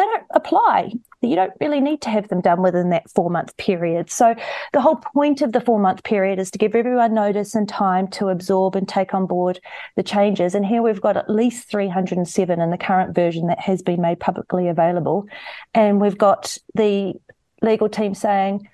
they 0.00 0.06
don't 0.06 0.26
apply. 0.30 0.92
You 1.20 1.36
don't 1.36 1.52
really 1.60 1.80
need 1.80 2.00
to 2.02 2.10
have 2.10 2.28
them 2.28 2.40
done 2.40 2.62
within 2.62 2.88
that 2.90 3.10
four 3.10 3.28
month 3.28 3.54
period. 3.58 4.10
So, 4.10 4.34
the 4.72 4.80
whole 4.80 4.96
point 4.96 5.42
of 5.42 5.52
the 5.52 5.60
four 5.60 5.78
month 5.78 6.02
period 6.02 6.38
is 6.38 6.50
to 6.52 6.58
give 6.58 6.74
everyone 6.74 7.12
notice 7.12 7.54
and 7.54 7.68
time 7.68 8.08
to 8.08 8.28
absorb 8.28 8.76
and 8.76 8.88
take 8.88 9.12
on 9.12 9.26
board 9.26 9.60
the 9.96 10.02
changes. 10.02 10.54
And 10.54 10.64
here 10.64 10.80
we've 10.80 11.00
got 11.00 11.18
at 11.18 11.28
least 11.28 11.68
307 11.68 12.60
in 12.60 12.70
the 12.70 12.78
current 12.78 13.14
version 13.14 13.48
that 13.48 13.60
has 13.60 13.82
been 13.82 14.00
made 14.00 14.18
publicly 14.18 14.68
available. 14.68 15.26
And 15.74 16.00
we've 16.00 16.16
got 16.16 16.56
the 16.74 17.14
legal 17.60 17.90
team 17.90 18.14
saying, 18.14 18.66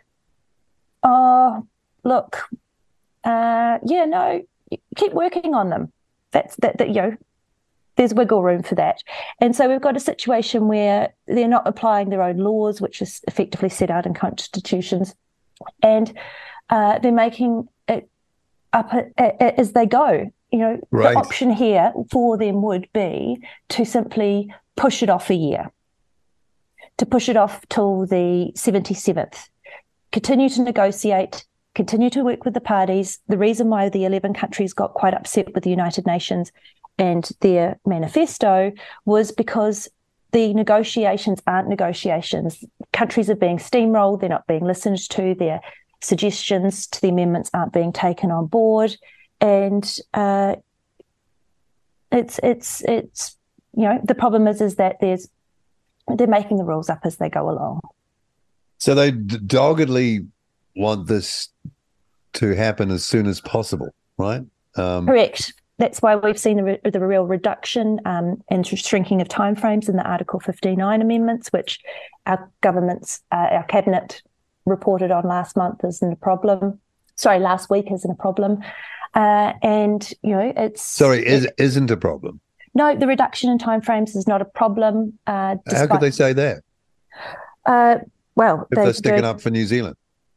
oh, 1.02 1.66
look, 2.04 2.48
uh, 3.24 3.78
yeah, 3.84 4.04
no, 4.04 4.42
keep 4.94 5.12
working 5.12 5.54
on 5.54 5.70
them. 5.70 5.92
That's 6.30 6.54
that, 6.56 6.78
that, 6.78 6.88
you 6.88 7.02
know, 7.02 7.16
there's 7.96 8.14
wiggle 8.14 8.42
room 8.42 8.62
for 8.62 8.74
that. 8.76 9.02
And 9.40 9.56
so 9.56 9.68
we've 9.68 9.80
got 9.80 9.96
a 9.96 10.00
situation 10.00 10.68
where 10.68 11.14
they're 11.26 11.48
not 11.48 11.66
applying 11.66 12.11
their 12.11 12.22
own 12.22 12.38
laws, 12.38 12.80
which 12.80 13.02
is 13.02 13.20
effectively 13.26 13.68
set 13.68 13.90
out 13.90 14.06
in 14.06 14.14
constitutions, 14.14 15.14
and 15.83 16.12
uh, 16.71 16.98
they're 16.98 17.12
making 17.12 17.68
it 17.88 18.08
up 18.73 18.92
as 19.16 19.73
they 19.73 19.87
go. 19.87 20.31
You 20.52 20.58
know, 20.58 20.81
right. 20.90 21.12
the 21.12 21.18
option 21.18 21.50
here 21.50 21.92
for 22.10 22.38
them 22.38 22.62
would 22.62 22.88
be 22.92 23.42
to 23.71 23.85
simply 23.85 24.54
push 24.77 25.02
it 25.02 25.10
off 25.10 25.29
a 25.31 25.35
year, 25.35 25.73
to 26.98 27.06
push 27.06 27.29
it 27.29 27.37
off 27.37 27.66
till 27.68 28.06
the 28.06 28.52
77th, 28.54 29.48
continue 30.12 30.48
to 30.50 30.62
negotiate, 30.62 31.44
continue 31.75 32.10
to 32.10 32.23
work 32.23 32.44
with 32.44 32.54
the 32.54 32.60
parties. 32.60 33.18
The 33.29 33.38
reason 33.38 33.68
why 33.68 33.88
the 33.88 34.04
11 34.04 34.35
countries 34.35 34.73
got 34.73 34.94
quite 34.94 35.14
upset 35.14 35.52
with 35.54 35.64
the 35.64 35.71
United 35.71 36.06
Nations 36.06 36.52
and 36.99 37.29
their 37.40 37.79
manifesto 37.87 38.73
was 39.05 39.33
because 39.33 39.88
the 40.33 40.53
negotiations 40.55 41.40
aren't 41.47 41.69
negotiations. 41.69 42.65
Countries 42.92 43.31
are 43.31 43.37
being 43.37 43.59
steamrolled, 43.59 44.21
they're 44.21 44.29
not 44.29 44.47
being 44.47 44.65
listened 44.65 44.99
to, 45.11 45.35
their 45.35 45.61
suggestions 46.01 46.87
to 46.88 47.01
the 47.01 47.09
amendments 47.09 47.51
aren't 47.55 47.73
being 47.73 47.92
taken 47.92 48.31
on 48.31 48.47
board. 48.47 48.97
and 49.40 49.99
uh, 50.15 50.57
it's 52.13 52.38
it's 52.42 52.83
it's 52.85 53.37
you 53.75 53.83
know 53.83 54.01
the 54.05 54.15
problem 54.15 54.47
is 54.47 54.61
is 54.61 54.77
that 54.77 54.97
there's 55.01 55.29
they're 56.17 56.27
making 56.27 56.57
the 56.57 56.65
rules 56.65 56.88
up 56.88 57.01
as 57.05 57.17
they 57.17 57.29
go 57.29 57.51
along. 57.51 57.81
So 58.79 58.94
they 58.94 59.11
doggedly 59.11 60.27
want 60.77 61.09
this 61.09 61.49
to 62.35 62.55
happen 62.55 62.90
as 62.90 63.05
soon 63.05 63.27
as 63.27 63.40
possible, 63.40 63.92
right? 64.19 64.42
Um, 64.77 65.07
Correct. 65.07 65.53
That's 65.79 66.00
why 66.00 66.16
we've 66.16 66.38
seen 66.38 66.56
the, 66.56 66.90
the 66.90 67.00
real 67.00 67.24
reduction 67.24 68.00
um, 68.06 68.42
and 68.50 68.66
shrinking 68.66 69.20
of 69.20 69.29
timeframes 69.29 69.88
in 69.88 69.96
the 69.96 70.02
Article 70.02 70.40
59 70.40 71.02
amendments, 71.02 71.52
which 71.52 71.81
our 72.24 72.50
government's, 72.62 73.20
uh, 73.31 73.48
our 73.50 73.64
cabinet 73.64 74.22
reported 74.64 75.10
on 75.10 75.24
last 75.24 75.56
month 75.56 75.85
isn't 75.85 76.12
a 76.12 76.16
problem. 76.16 76.81
Sorry, 77.16 77.38
last 77.38 77.68
week 77.68 77.92
isn't 77.92 78.10
a 78.10 78.14
problem. 78.14 78.62
Uh, 79.14 79.52
and, 79.62 80.12
you 80.22 80.31
know, 80.31 80.52
it's. 80.56 80.83
Sorry, 80.83 81.27
is, 81.27 81.46
isn't 81.58 81.90
a 81.90 81.96
problem. 81.96 82.40
No, 82.74 82.94
the 82.94 83.06
reduction 83.06 83.50
in 83.50 83.58
timeframes 83.58 84.16
is 84.16 84.27
not 84.27 84.42
a 84.42 84.44
problem. 84.44 85.18
Uh, 85.27 85.56
How 85.70 85.87
could 85.87 86.00
they 86.00 86.10
say 86.10 86.33
that? 86.35 86.62
Uh, 87.64 87.96
well, 88.35 88.66
if 88.70 88.77
they, 88.77 88.83
are 88.83 88.92
sticking 88.92 89.24
up 89.24 89.40
for 89.40 89.50
New 89.50 89.64
Zealand. 89.64 89.96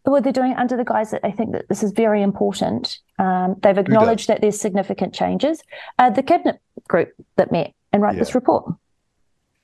Well, 0.10 0.22
they're 0.22 0.34
doing 0.34 0.54
it 0.54 0.58
under 0.58 0.76
the 0.76 0.84
guise 0.84 1.12
that 1.12 1.22
they 1.22 1.32
think 1.32 1.52
that 1.52 1.70
this 1.70 1.84
is 1.84 1.92
very 1.92 2.24
important. 2.24 2.98
Um, 3.20 3.56
they've 3.62 3.78
acknowledged 3.78 4.28
that 4.28 4.42
there's 4.42 4.60
significant 4.60 5.14
changes. 5.14 5.62
Uh, 6.00 6.10
the 6.10 6.24
cabinet 6.24 6.60
group 6.88 7.14
that 7.36 7.52
met 7.52 7.74
and 7.94 8.02
wrote 8.02 8.14
yeah. 8.14 8.20
this 8.20 8.34
report. 8.34 8.74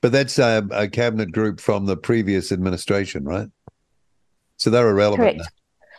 But 0.02 0.12
that's 0.12 0.38
a, 0.38 0.64
a, 0.70 0.86
cabinet 0.86 1.32
group 1.32 1.58
from 1.58 1.86
the 1.86 1.96
previous 1.96 2.52
administration, 2.52 3.24
right? 3.24 3.48
So 4.56 4.70
they're 4.70 4.88
irrelevant. 4.88 5.38
Correct. 5.38 5.38
Now. 5.38 5.46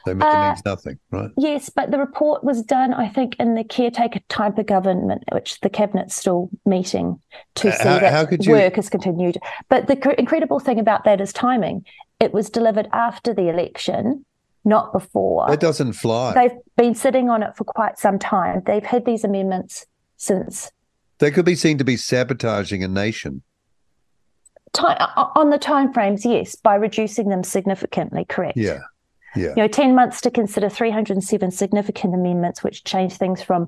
They 0.05 0.13
mean, 0.13 0.21
uh, 0.21 0.47
means 0.47 0.63
nothing, 0.63 0.99
right? 1.11 1.31
Yes, 1.37 1.69
but 1.69 1.91
the 1.91 1.99
report 1.99 2.41
was 2.41 2.63
done, 2.63 2.93
I 2.93 3.09
think, 3.09 3.35
in 3.39 3.55
the 3.55 3.65
caretaker 3.65 4.21
type 4.29 4.57
of 4.57 4.65
government, 4.65 5.25
which 5.33 5.59
the 5.59 5.69
cabinet's 5.69 6.15
still 6.15 6.49
meeting 6.65 7.19
to 7.55 7.71
see 7.73 7.83
how, 7.83 7.99
that 7.99 8.13
how 8.13 8.37
you... 8.39 8.51
work 8.53 8.77
has 8.77 8.89
continued. 8.89 9.37
But 9.67 9.87
the 9.87 10.17
incredible 10.17 10.61
thing 10.61 10.79
about 10.79 11.03
that 11.03 11.19
is 11.19 11.33
timing. 11.33 11.83
It 12.21 12.33
was 12.33 12.49
delivered 12.49 12.87
after 12.93 13.33
the 13.33 13.49
election, 13.49 14.25
not 14.67 14.93
before. 14.93 15.47
That 15.47 15.59
doesn't 15.59 15.93
fly. 15.93 16.33
They've 16.33 16.57
been 16.75 16.93
sitting 16.93 17.29
on 17.29 17.41
it 17.41 17.55
for 17.55 17.63
quite 17.63 17.97
some 17.97 18.19
time. 18.19 18.61
They've 18.65 18.83
had 18.83 19.05
these 19.05 19.23
amendments 19.23 19.85
since. 20.17 20.71
They 21.19 21.31
could 21.31 21.45
be 21.45 21.55
seen 21.55 21.77
to 21.79 21.83
be 21.83 21.97
sabotaging 21.97 22.83
a 22.83 22.87
nation. 22.87 23.41
Time, 24.73 24.97
on 25.35 25.49
the 25.49 25.57
timeframes, 25.57 26.25
yes, 26.25 26.55
by 26.55 26.75
reducing 26.75 27.29
them 27.29 27.43
significantly, 27.43 28.25
correct. 28.25 28.57
Yeah. 28.57 28.79
Yeah. 29.35 29.49
You 29.49 29.55
know, 29.55 29.67
10 29.67 29.93
months 29.93 30.21
to 30.21 30.31
consider 30.31 30.69
307 30.69 31.51
significant 31.51 32.13
amendments, 32.13 32.63
which 32.63 32.83
change 32.83 33.13
things 33.13 33.41
from 33.41 33.67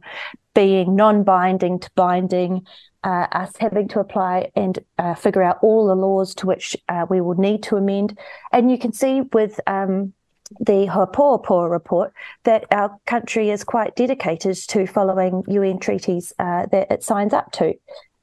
being 0.55 0.95
non 0.95 1.23
binding 1.23 1.79
to 1.79 1.89
binding, 1.95 2.65
uh, 3.03 3.27
us 3.31 3.51
having 3.59 3.87
to 3.89 3.99
apply 3.99 4.51
and 4.55 4.79
uh, 4.97 5.15
figure 5.15 5.43
out 5.43 5.59
all 5.61 5.87
the 5.87 5.95
laws 5.95 6.33
to 6.35 6.47
which 6.47 6.75
uh, 6.87 7.05
we 7.09 7.21
will 7.21 7.35
need 7.35 7.63
to 7.63 7.75
amend. 7.75 8.17
And 8.51 8.71
you 8.71 8.77
can 8.77 8.93
see 8.93 9.21
with 9.21 9.59
um, 9.67 10.13
the 10.59 10.81
He 10.81 10.87
Puapua 10.87 11.69
report 11.69 12.13
that 12.43 12.65
our 12.71 12.97
country 13.05 13.49
is 13.49 13.63
quite 13.63 13.95
dedicated 13.95 14.55
to 14.69 14.87
following 14.87 15.43
UN 15.47 15.79
treaties 15.79 16.33
uh, 16.39 16.65
that 16.71 16.91
it 16.91 17.03
signs 17.03 17.33
up 17.33 17.51
to. 17.53 17.73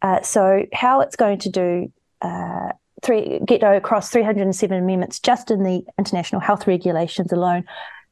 Uh, 0.03 0.21
so, 0.23 0.65
how 0.73 1.01
it's 1.01 1.17
going 1.17 1.39
to 1.39 1.51
do 1.51 1.93
uh, 2.23 2.73
three, 3.03 3.41
get 3.45 3.63
across 3.63 4.11
307 4.11 4.77
amendments 4.77 5.21
just 5.21 5.51
in 5.51 5.63
the 5.63 5.85
international 5.99 6.41
health 6.41 6.67
regulations 6.67 7.33
alone, 7.33 7.65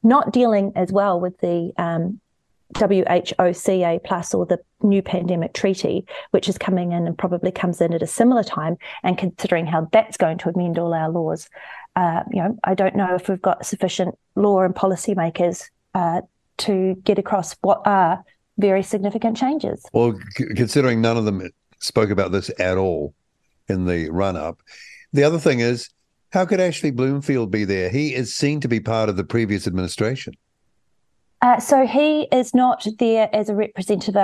not 0.03 0.33
dealing 0.33 0.73
as 0.77 0.93
well 0.93 1.21
with 1.21 1.39
the 1.39 1.73
um, 1.77 2.21
WHOCA 2.75 4.03
plus 4.05 4.35
or 4.35 4.47
the 4.47 4.59
new 4.83 5.03
pandemic 5.03 5.55
treaty, 5.55 6.07
which 6.33 6.49
is 6.49 6.59
coming 6.59 6.93
in 6.93 7.07
and 7.07 7.17
probably 7.17 7.53
comes 7.53 7.81
in 7.81 7.93
at 7.93 8.03
a 8.03 8.07
similar 8.07 8.43
time, 8.43 8.77
and 9.03 9.19
considering 9.19 9.67
how 9.67 9.89
that's 9.93 10.17
going 10.17 10.39
to 10.39 10.49
amend 10.49 10.79
all 10.79 10.95
our 10.95 11.09
laws, 11.09 11.49
uh, 11.97 12.23
you 12.31 12.43
know, 12.43 12.59
I 12.65 12.75
don't 12.75 12.97
know 12.97 13.15
if 13.15 13.29
we've 13.29 13.41
got 13.41 13.65
sufficient 13.65 14.19
law 14.35 14.63
and 14.63 14.75
policymakers 14.75 15.65
uh, 15.95 16.23
to 16.59 16.95
get 17.05 17.19
across 17.19 17.57
what 17.61 17.83
are 17.85 18.25
very 18.59 18.83
significant 18.83 19.37
changes. 19.37 19.85
Well, 19.93 20.19
c- 20.37 20.47
considering 20.57 21.01
none 21.01 21.17
of 21.17 21.25
them 21.25 21.49
spoke 21.79 22.11
about 22.11 22.33
this 22.33 22.51
at 22.59 22.79
all 22.79 23.15
in 23.69 23.87
the 23.87 24.11
run 24.11 24.37
up, 24.37 24.61
the 25.13 25.25
other 25.25 25.39
thing 25.39 25.61
is, 25.61 25.91
how 26.33 26.45
could 26.45 26.61
Ashley 26.61 26.91
Bloomfield 26.91 27.51
be 27.51 27.65
there? 27.65 27.89
He 27.91 28.15
is 28.15 28.35
seen 28.35 28.61
to 28.61 28.69
be 28.69 28.81
part 28.81 29.09
of 29.09 29.17
the 29.17 29.25
previous 29.25 29.69
administration. 29.69 30.35
Uh, 31.43 31.61
so 31.61 31.87
he 31.87 32.23
is 32.33 32.55
not 32.55 32.87
there 32.99 33.29
as 33.33 33.49
a 33.49 33.55
representative 33.55 34.17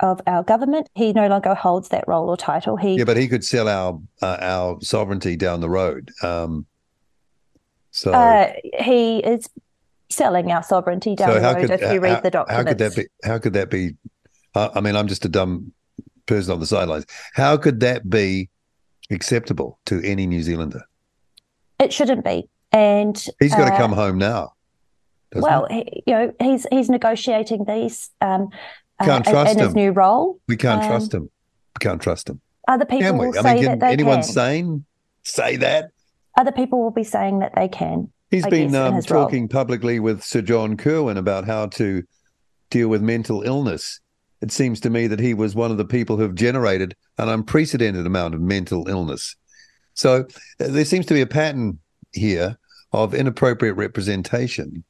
of 0.00 0.20
our 0.26 0.42
government. 0.44 0.88
He 0.94 1.12
no 1.12 1.26
longer 1.26 1.54
holds 1.54 1.88
that 1.88 2.04
role 2.06 2.28
or 2.28 2.36
title. 2.36 2.76
He 2.76 2.96
yeah, 2.96 3.04
but 3.04 3.16
he 3.16 3.26
could 3.26 3.44
sell 3.44 3.68
our 3.68 3.98
uh, 4.22 4.36
our 4.40 4.78
sovereignty 4.82 5.36
down 5.36 5.60
the 5.60 5.70
road. 5.70 6.10
Um, 6.22 6.66
so 7.96 8.12
uh, 8.12 8.52
he 8.78 9.20
is 9.20 9.48
selling 10.10 10.52
our 10.52 10.62
sovereignty 10.62 11.16
down 11.16 11.30
so 11.30 11.40
the 11.40 11.40
road. 11.40 11.60
Could, 11.60 11.70
if 11.70 11.92
you 11.94 12.00
read 12.00 12.16
how, 12.16 12.20
the 12.20 12.30
documents, 12.30 12.56
how 12.56 12.68
could 12.68 12.78
that 12.78 12.94
be? 12.94 13.06
How 13.24 13.38
could 13.38 13.52
that 13.54 13.70
be? 13.70 13.94
I 14.54 14.80
mean, 14.82 14.96
I'm 14.96 15.08
just 15.08 15.24
a 15.24 15.30
dumb 15.30 15.72
person 16.26 16.52
on 16.52 16.60
the 16.60 16.66
sidelines. 16.66 17.06
How 17.32 17.56
could 17.56 17.80
that 17.80 18.08
be 18.10 18.50
acceptable 19.10 19.78
to 19.86 20.02
any 20.04 20.26
New 20.26 20.42
Zealander? 20.42 20.82
It 21.78 21.90
shouldn't 21.90 22.22
be. 22.22 22.50
And 22.70 23.16
he's 23.40 23.54
got 23.54 23.68
uh, 23.68 23.70
to 23.70 23.76
come 23.78 23.92
home 23.92 24.18
now. 24.18 24.52
Well, 25.34 25.66
he, 25.70 26.02
you 26.06 26.12
know, 26.12 26.34
he's 26.38 26.66
he's 26.70 26.90
negotiating 26.90 27.64
these. 27.64 28.10
Um, 28.20 28.50
can't 29.02 29.26
uh, 29.26 29.30
trust 29.30 29.52
in 29.52 29.58
him. 29.58 29.64
his 29.64 29.74
new 29.74 29.92
role. 29.92 30.38
We 30.48 30.58
can't 30.58 30.82
um, 30.82 30.88
trust 30.88 31.14
him. 31.14 31.22
We 31.22 31.80
can't 31.80 32.02
trust 32.02 32.28
him. 32.28 32.42
Other 32.68 32.84
people 32.84 33.06
can 33.06 33.16
we? 33.16 33.28
will 33.28 33.38
I 33.38 33.42
say 33.42 33.54
mean, 33.54 33.64
that 33.64 33.80
they 33.80 33.92
anyone 33.92 34.16
can. 34.16 34.22
sane 34.24 34.84
say 35.22 35.56
that? 35.56 35.92
Other 36.36 36.52
people 36.52 36.82
will 36.82 36.90
be 36.90 37.04
saying 37.04 37.38
that 37.40 37.52
they 37.54 37.68
can. 37.68 38.10
He's 38.30 38.44
I 38.44 38.50
been 38.50 38.72
guess, 38.72 38.92
um, 38.92 39.02
talking 39.02 39.42
role. 39.44 39.48
publicly 39.48 40.00
with 40.00 40.22
Sir 40.22 40.42
John 40.42 40.76
Kirwan 40.76 41.16
about 41.16 41.46
how 41.46 41.66
to 41.66 42.02
deal 42.70 42.88
with 42.88 43.02
mental 43.02 43.42
illness. 43.42 44.00
It 44.42 44.52
seems 44.52 44.80
to 44.80 44.90
me 44.90 45.06
that 45.06 45.20
he 45.20 45.32
was 45.32 45.54
one 45.54 45.70
of 45.70 45.78
the 45.78 45.84
people 45.84 46.16
who've 46.16 46.34
generated 46.34 46.94
an 47.18 47.28
unprecedented 47.28 48.04
amount 48.04 48.34
of 48.34 48.40
mental 48.40 48.88
illness. 48.88 49.36
So 49.94 50.26
uh, 50.60 50.68
there 50.68 50.84
seems 50.84 51.06
to 51.06 51.14
be 51.14 51.22
a 51.22 51.26
pattern 51.26 51.78
here 52.12 52.58
of 52.92 53.14
inappropriate 53.14 53.76
representation 53.76 54.84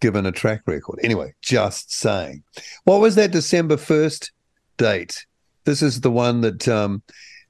given 0.00 0.26
a 0.26 0.32
track 0.32 0.62
record. 0.66 0.98
Anyway, 1.02 1.32
just 1.40 1.92
saying. 1.92 2.42
What 2.84 3.00
was 3.00 3.14
that 3.14 3.30
December 3.30 3.76
1st 3.76 4.30
date? 4.76 5.24
This 5.64 5.80
is 5.80 6.02
the 6.02 6.10
one 6.10 6.42
that 6.42 6.68
um, 6.68 7.02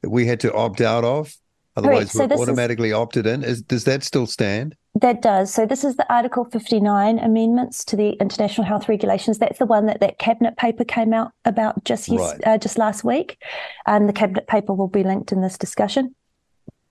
we 0.03 0.27
had 0.27 0.39
to 0.41 0.55
opt 0.55 0.81
out 0.81 1.05
of. 1.05 1.35
Otherwise, 1.77 2.13
so 2.13 2.27
we're 2.27 2.37
automatically 2.37 2.91
is, 2.91 2.95
opted 2.95 3.27
in. 3.27 3.43
Is, 3.43 3.61
does 3.63 3.85
that 3.85 4.05
still 4.05 4.27
stand? 4.27 4.77
That 5.01 5.23
does. 5.23 5.53
So 5.53 5.67
this 5.67 5.83
is 5.83 5.97
the 5.97 6.13
Article 6.13 6.45
59 6.45 7.19
amendments 7.19 7.85
to 7.87 7.97
the 7.97 8.11
International 8.21 8.65
Health 8.65 8.89
Regulations. 8.89 9.39
That's 9.39 9.59
the 9.59 9.67
one 9.67 9.87
that 9.87 9.99
that 9.99 10.19
cabinet 10.19 10.57
paper 10.57 10.85
came 10.85 11.13
out 11.13 11.33
about 11.45 11.83
just 11.85 12.09
yes, 12.09 12.21
right. 12.21 12.41
uh, 12.47 12.59
just 12.59 12.79
last 12.79 13.03
week, 13.03 13.43
and 13.87 14.09
the 14.09 14.13
cabinet 14.13 14.47
paper 14.47 14.73
will 14.73 14.89
be 14.89 15.03
linked 15.03 15.33
in 15.33 15.41
this 15.41 15.59
discussion. 15.59 16.15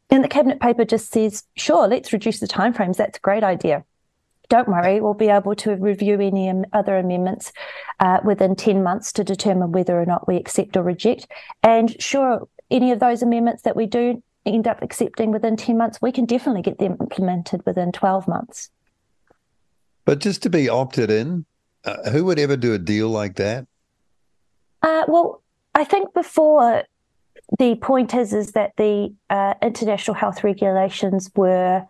And 0.10 0.22
the 0.22 0.28
cabinet 0.28 0.60
paper 0.60 0.84
just 0.84 1.14
says, 1.14 1.44
"Sure, 1.56 1.88
let's 1.88 2.12
reduce 2.12 2.42
the 2.42 2.48
timeframes. 2.48 2.98
That's 2.98 3.18
a 3.18 3.22
great 3.22 3.44
idea." 3.44 3.86
Don't 4.50 4.68
worry, 4.68 5.00
we'll 5.00 5.14
be 5.14 5.30
able 5.30 5.56
to 5.56 5.76
review 5.78 6.20
any 6.20 6.52
other 6.74 6.98
amendments 6.98 7.54
uh, 8.02 8.20
within 8.26 8.56
10 8.56 8.84
months 8.84 9.14
to 9.14 9.24
determine 9.24 9.72
whether 9.72 10.00
or 10.00 10.06
not 10.06 10.28
we 10.28 10.36
accept 10.36 10.76
or 10.76 10.84
reject. 10.84 11.28
And 11.64 12.00
sure, 12.02 12.48
any 12.70 12.92
of 12.92 13.00
those 13.00 13.24
amendments 13.24 13.64
that 13.64 13.78
we 13.78 13.86
do 13.86 14.22
end 14.46 14.68
up 14.68 14.82
accepting 14.82 15.32
within 15.32 15.56
10 15.56 15.78
months, 15.78 16.02
we 16.02 16.12
can 16.12 16.26
definitely 16.26 16.62
get 16.62 16.80
them 16.80 16.98
implemented 17.00 17.66
within 17.66 17.91
12 17.91 18.28
months. 18.28 18.70
But 20.06 20.20
just 20.20 20.44
to 20.44 20.50
be 20.50 20.70
opted 20.70 21.10
in, 21.10 21.46
uh, 21.86 22.10
who 22.10 22.26
would 22.26 22.39
ever 22.39 22.58
do 22.58 22.74
a 22.74 22.78
deal 22.78 23.10
like 23.10 23.36
that? 23.36 23.68
Uh, 24.82 25.04
well, 25.08 25.41
I 25.74 25.84
think 25.84 26.14
before 26.14 26.84
the 27.58 27.76
point 27.76 28.14
is 28.14 28.34
is 28.34 28.52
that 28.52 28.74
the 28.78 29.14
uh, 29.30 29.54
international 29.62 30.16
health 30.16 30.44
regulations 30.44 31.32
were 31.36 31.86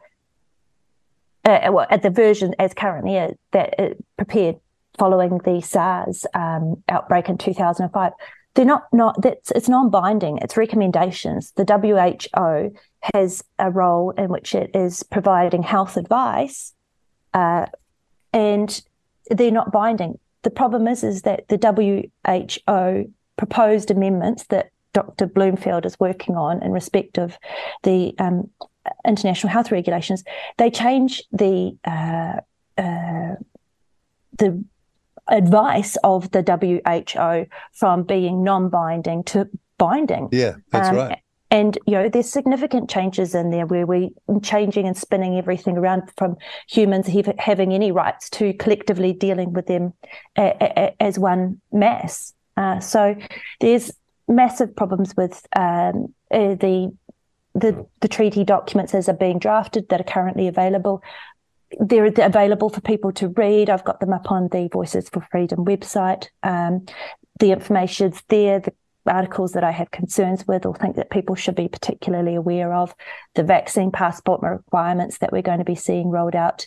uh, 1.46 1.70
well, 1.72 1.86
at 1.90 2.02
the 2.02 2.10
version 2.10 2.56
as 2.60 2.74
currently 2.74 3.18
is, 3.18 3.36
that 3.52 3.78
it 3.78 4.06
prepared 4.18 4.56
following 4.98 5.40
the 5.40 5.60
SARS 5.62 6.26
um, 6.34 6.82
outbreak 6.88 7.28
in 7.28 7.38
2005 7.38 8.14
they're 8.56 8.66
not 8.66 8.84
not 8.92 9.22
that's 9.22 9.52
it's 9.52 9.70
non-binding. 9.70 10.38
It's 10.40 10.58
recommendations. 10.58 11.52
The 11.52 11.66
who 11.66 12.72
has 13.14 13.44
a 13.60 13.72
role 13.72 14.12
in 14.12 14.30
which 14.30 14.56
it 14.56 14.76
is 14.76 15.04
providing 15.04 15.64
health 15.64 15.98
advice 15.98 16.74
uh, 17.34 17.66
and 18.32 18.82
they're 19.30 19.52
not 19.52 19.72
binding. 19.72 20.20
The 20.44 20.50
problem 20.50 20.88
is 20.88 21.04
is 21.04 21.24
that 21.24 21.48
the 21.48 21.58
who 21.58 23.06
proposed 23.38 23.90
amendments 23.90 24.46
that 24.46 24.70
dr 24.94 25.26
bloomfield 25.28 25.88
is 25.88 26.00
working 26.00 26.36
on 26.36 26.62
in 26.62 26.72
respect 26.72 27.18
of 27.18 27.36
the 27.82 28.14
um, 28.20 28.48
international 29.08 29.52
health 29.52 29.72
regulations 29.72 30.24
they 30.58 30.70
change 30.70 31.24
the 31.32 31.76
uh, 31.84 32.40
uh, 32.80 33.36
the 34.38 34.64
advice 35.28 35.98
of 36.04 36.32
the 36.32 36.42
WHO 36.42 37.46
from 37.72 38.04
being 38.04 38.44
non-binding 38.44 39.24
to 39.26 39.50
binding. 39.78 40.30
Yeah, 40.32 40.56
that's 40.72 40.90
um, 40.90 40.96
right. 40.96 41.20
And 41.54 41.78
you 41.86 41.94
know, 41.94 42.10
there's 42.10 42.30
significant 42.30 42.90
changes 42.90 43.36
in 43.36 43.52
there 43.52 43.68
where 43.68 43.86
we're 43.86 44.10
changing 44.42 44.88
and 44.88 44.98
spinning 44.98 45.38
everything 45.38 45.78
around 45.78 46.10
from 46.18 46.36
humans 46.68 47.08
having 47.38 47.74
any 47.74 47.92
rights 47.92 48.28
to 48.32 48.54
collectively 48.54 49.14
dealing 49.14 49.54
with 49.54 49.68
them 49.68 49.94
as 50.36 51.20
one 51.20 51.62
mass. 51.72 52.34
Uh, 52.58 52.80
so 52.80 53.16
there's 53.62 53.92
massive 54.28 54.76
problems 54.76 55.16
with 55.16 55.46
um, 55.56 56.14
uh, 56.32 56.56
the 56.56 56.92
the 57.56 57.86
the 58.02 58.08
treaty 58.08 58.44
documents 58.44 58.96
as 58.96 59.08
are 59.08 59.14
being 59.14 59.38
drafted 59.38 59.90
that 59.90 60.02
are 60.02 60.06
currently 60.06 60.48
available. 60.48 61.04
They're 61.80 62.06
available 62.06 62.70
for 62.70 62.82
people 62.82 63.12
to 63.14 63.30
read. 63.30 63.70
I've 63.70 63.84
got 63.84 64.00
them 64.00 64.14
up 64.14 64.32
on 64.32 64.50
the 64.50 64.70
Voices 64.72 65.10
for 65.10 65.26
Freedom 65.32 65.66
website. 65.66 66.28
Um, 66.44 66.86
the 67.40 67.52
information's 67.52 68.22
there. 68.30 68.60
The 68.60 68.74
articles 69.06 69.52
that 69.52 69.64
I 69.64 69.72
have 69.72 69.92
concerns 69.92 70.48
with 70.48 70.66
or 70.66 70.76
think 70.76 70.96
that 70.96 71.10
people 71.10 71.36
should 71.36 71.56
be 71.56 71.68
particularly 71.68 72.36
aware 72.36 72.74
of, 72.74 72.96
the 73.36 73.44
vaccine 73.44 73.92
passport 73.92 74.42
requirements 74.42 75.18
that 75.18 75.32
we're 75.34 75.42
going 75.42 75.60
to 75.60 75.66
be 75.66 75.76
seeing 75.76 76.10
rolled 76.10 76.36
out 76.36 76.66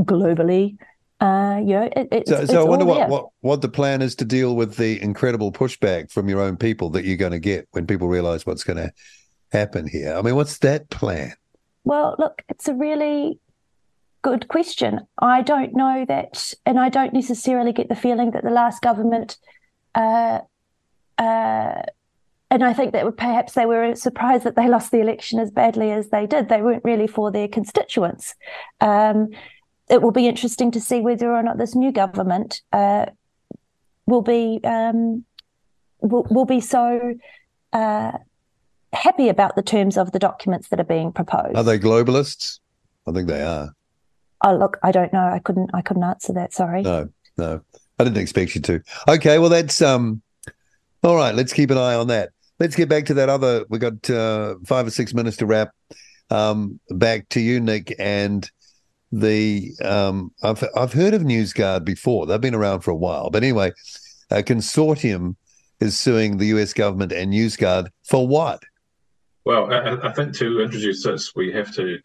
globally. 0.00 0.78
Uh, 1.20 1.58
you 1.60 1.74
know, 1.74 1.88
it, 1.94 2.08
it's, 2.10 2.30
so, 2.30 2.44
so 2.46 2.60
I 2.60 2.68
wonder 2.68 2.84
what, 2.84 3.08
what, 3.08 3.26
what 3.40 3.60
the 3.60 3.68
plan 3.68 4.02
is 4.02 4.14
to 4.16 4.24
deal 4.24 4.56
with 4.56 4.76
the 4.76 5.00
incredible 5.02 5.52
pushback 5.52 6.10
from 6.10 6.28
your 6.28 6.40
own 6.40 6.56
people 6.56 6.90
that 6.90 7.04
you're 7.04 7.16
going 7.16 7.32
to 7.32 7.38
get 7.38 7.68
when 7.72 7.86
people 7.86 8.08
realize 8.08 8.46
what's 8.46 8.64
going 8.64 8.78
to 8.78 8.92
happen 9.52 9.86
here. 9.86 10.14
I 10.14 10.22
mean, 10.22 10.36
what's 10.36 10.58
that 10.58 10.88
plan? 10.90 11.34
Well, 11.84 12.16
look, 12.18 12.42
it's 12.48 12.66
a 12.66 12.74
really 12.74 13.38
good 14.24 14.48
question. 14.48 15.00
I 15.18 15.42
don't 15.42 15.76
know 15.76 16.04
that, 16.08 16.52
and 16.66 16.80
I 16.80 16.88
don't 16.88 17.14
necessarily 17.14 17.72
get 17.72 17.88
the 17.88 17.94
feeling 17.94 18.32
that 18.32 18.42
the 18.42 18.50
last 18.50 18.82
government 18.82 19.36
uh, 19.94 20.40
uh, 21.18 21.82
and 22.50 22.62
I 22.62 22.72
think 22.72 22.92
that 22.92 23.16
perhaps 23.16 23.54
they 23.54 23.66
were 23.66 23.94
surprised 23.96 24.44
that 24.44 24.54
they 24.54 24.68
lost 24.68 24.90
the 24.90 25.00
election 25.00 25.40
as 25.40 25.50
badly 25.50 25.90
as 25.90 26.10
they 26.10 26.26
did. 26.26 26.48
They 26.48 26.62
weren't 26.62 26.84
really 26.84 27.06
for 27.06 27.32
their 27.32 27.48
constituents. 27.48 28.34
Um, 28.80 29.30
it 29.88 30.02
will 30.02 30.12
be 30.12 30.28
interesting 30.28 30.70
to 30.72 30.80
see 30.80 31.00
whether 31.00 31.32
or 31.32 31.42
not 31.42 31.58
this 31.58 31.74
new 31.74 31.92
government 31.92 32.62
uh, 32.72 33.06
will 34.06 34.22
be 34.22 34.60
um, 34.62 35.24
will, 36.00 36.26
will 36.30 36.44
be 36.44 36.60
so 36.60 37.14
uh, 37.72 38.12
happy 38.92 39.28
about 39.28 39.56
the 39.56 39.62
terms 39.62 39.96
of 39.96 40.12
the 40.12 40.18
documents 40.18 40.68
that 40.68 40.80
are 40.80 40.84
being 40.84 41.12
proposed. 41.12 41.56
Are 41.56 41.64
they 41.64 41.78
globalists? 41.78 42.60
I 43.06 43.12
think 43.12 43.28
they 43.28 43.42
are. 43.42 43.74
Oh, 44.44 44.54
look, 44.54 44.78
I 44.82 44.92
don't 44.92 45.12
know. 45.12 45.24
I 45.24 45.38
couldn't. 45.38 45.70
I 45.72 45.80
couldn't 45.80 46.04
answer 46.04 46.34
that. 46.34 46.52
Sorry. 46.52 46.82
No, 46.82 47.08
no, 47.38 47.62
I 47.98 48.04
didn't 48.04 48.18
expect 48.18 48.54
you 48.54 48.60
to. 48.60 48.82
Okay, 49.08 49.38
well, 49.38 49.48
that's 49.48 49.80
um, 49.80 50.20
all 51.02 51.16
right, 51.16 51.34
let's 51.34 51.52
keep 51.52 51.70
an 51.70 51.78
eye 51.78 51.94
on 51.94 52.08
that. 52.08 52.30
Let's 52.60 52.76
get 52.76 52.90
back 52.90 53.06
to 53.06 53.14
that 53.14 53.30
other. 53.30 53.64
We 53.70 53.78
got 53.78 54.08
uh, 54.10 54.56
five 54.66 54.86
or 54.86 54.90
six 54.90 55.14
minutes 55.14 55.38
to 55.38 55.46
wrap. 55.46 55.70
Um, 56.30 56.78
back 56.90 57.28
to 57.30 57.40
you, 57.40 57.58
Nick, 57.58 57.94
and 57.98 58.48
the 59.10 59.72
um, 59.82 60.30
I've 60.42 60.62
I've 60.76 60.92
heard 60.92 61.14
of 61.14 61.22
NewsGuard 61.22 61.86
before. 61.86 62.26
They've 62.26 62.40
been 62.40 62.54
around 62.54 62.80
for 62.80 62.90
a 62.90 62.96
while, 62.96 63.30
but 63.30 63.42
anyway, 63.42 63.72
a 64.30 64.42
consortium 64.42 65.36
is 65.80 65.98
suing 65.98 66.36
the 66.36 66.46
U.S. 66.46 66.74
government 66.74 67.12
and 67.12 67.32
NewsGuard 67.32 67.88
for 68.04 68.28
what? 68.28 68.62
Well, 69.44 69.72
I, 69.72 70.08
I 70.08 70.12
think 70.12 70.34
to 70.36 70.60
introduce 70.60 71.02
this, 71.02 71.34
we 71.34 71.50
have 71.52 71.74
to 71.74 71.98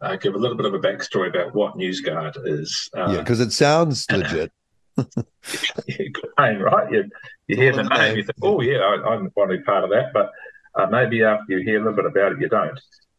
uh, 0.00 0.16
give 0.16 0.34
a 0.34 0.38
little 0.38 0.56
bit 0.56 0.66
of 0.66 0.74
a 0.74 0.78
backstory 0.78 1.28
about 1.28 1.54
what 1.54 1.76
NewsGuard 1.76 2.36
is. 2.46 2.88
Uh, 2.96 3.12
yeah, 3.12 3.18
because 3.18 3.40
it 3.40 3.52
sounds 3.52 4.06
legit. 4.10 4.52
good 4.96 6.30
name, 6.38 6.60
right? 6.60 6.90
You, 6.90 7.10
you 7.46 7.56
hear 7.56 7.72
the 7.72 7.84
name, 7.84 8.16
you 8.16 8.22
think, 8.24 8.36
oh, 8.42 8.60
yeah, 8.60 8.78
I, 8.78 9.14
am 9.14 9.30
want 9.34 9.50
to 9.50 9.58
be 9.58 9.62
part 9.62 9.84
of 9.84 9.90
that. 9.90 10.12
But 10.12 10.30
uh, 10.74 10.86
maybe 10.86 11.22
after 11.22 11.52
you 11.52 11.64
hear 11.64 11.76
a 11.76 11.84
little 11.84 11.96
bit 11.96 12.06
about 12.06 12.32
it, 12.32 12.40
you 12.40 12.48
don't. 12.48 12.78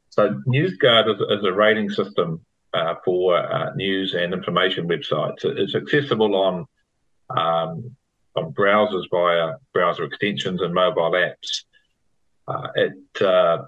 So, 0.09 0.41
NewsGuard 0.47 1.13
is, 1.13 1.39
is 1.39 1.45
a 1.45 1.53
rating 1.53 1.89
system 1.89 2.45
uh, 2.73 2.95
for 3.03 3.37
uh, 3.37 3.73
news 3.75 4.13
and 4.13 4.33
information 4.33 4.87
websites. 4.87 5.43
It's 5.43 5.75
accessible 5.75 6.35
on 6.35 6.65
um, 7.29 7.95
on 8.35 8.53
browsers 8.53 9.03
via 9.11 9.55
browser 9.73 10.03
extensions 10.03 10.61
and 10.61 10.73
mobile 10.73 11.11
apps. 11.11 11.63
Uh, 12.47 12.67
it 12.75 13.21
uh, 13.21 13.63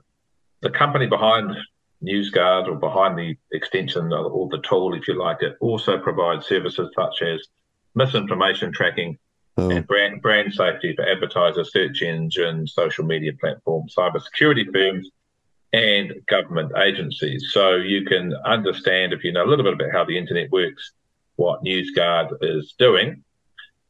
the 0.62 0.70
company 0.70 1.08
behind 1.08 1.56
NewsGuard 2.04 2.68
or 2.68 2.76
behind 2.76 3.18
the 3.18 3.36
extension 3.52 4.12
or 4.12 4.48
the 4.50 4.62
tool, 4.62 4.94
if 4.94 5.08
you 5.08 5.14
like 5.16 5.42
it, 5.42 5.56
also 5.60 5.98
provides 5.98 6.48
services 6.48 6.90
such 6.96 7.22
as 7.22 7.48
misinformation 7.96 8.72
tracking, 8.72 9.18
oh. 9.58 9.70
and 9.70 9.86
brand, 9.86 10.22
brand 10.22 10.54
safety 10.54 10.96
for 10.96 11.08
advertisers, 11.08 11.72
search 11.72 12.02
engines, 12.02 12.74
social 12.74 13.06
media 13.06 13.32
platforms, 13.40 13.94
cybersecurity 13.98 14.72
firms, 14.72 15.10
and 15.74 16.14
government 16.28 16.72
agencies. 16.78 17.50
So 17.52 17.76
you 17.76 18.06
can 18.06 18.34
understand, 18.46 19.14
if 19.14 19.24
you 19.24 19.32
know 19.32 19.46
a 19.46 19.48
little 19.48 19.64
bit 19.64 19.74
about 19.74 19.92
how 19.92 20.06
the 20.06 20.18
internet 20.18 20.52
works, 20.52 20.92
what 21.36 21.64
NewsGuard 21.64 22.38
is 22.42 22.76
doing 22.78 23.24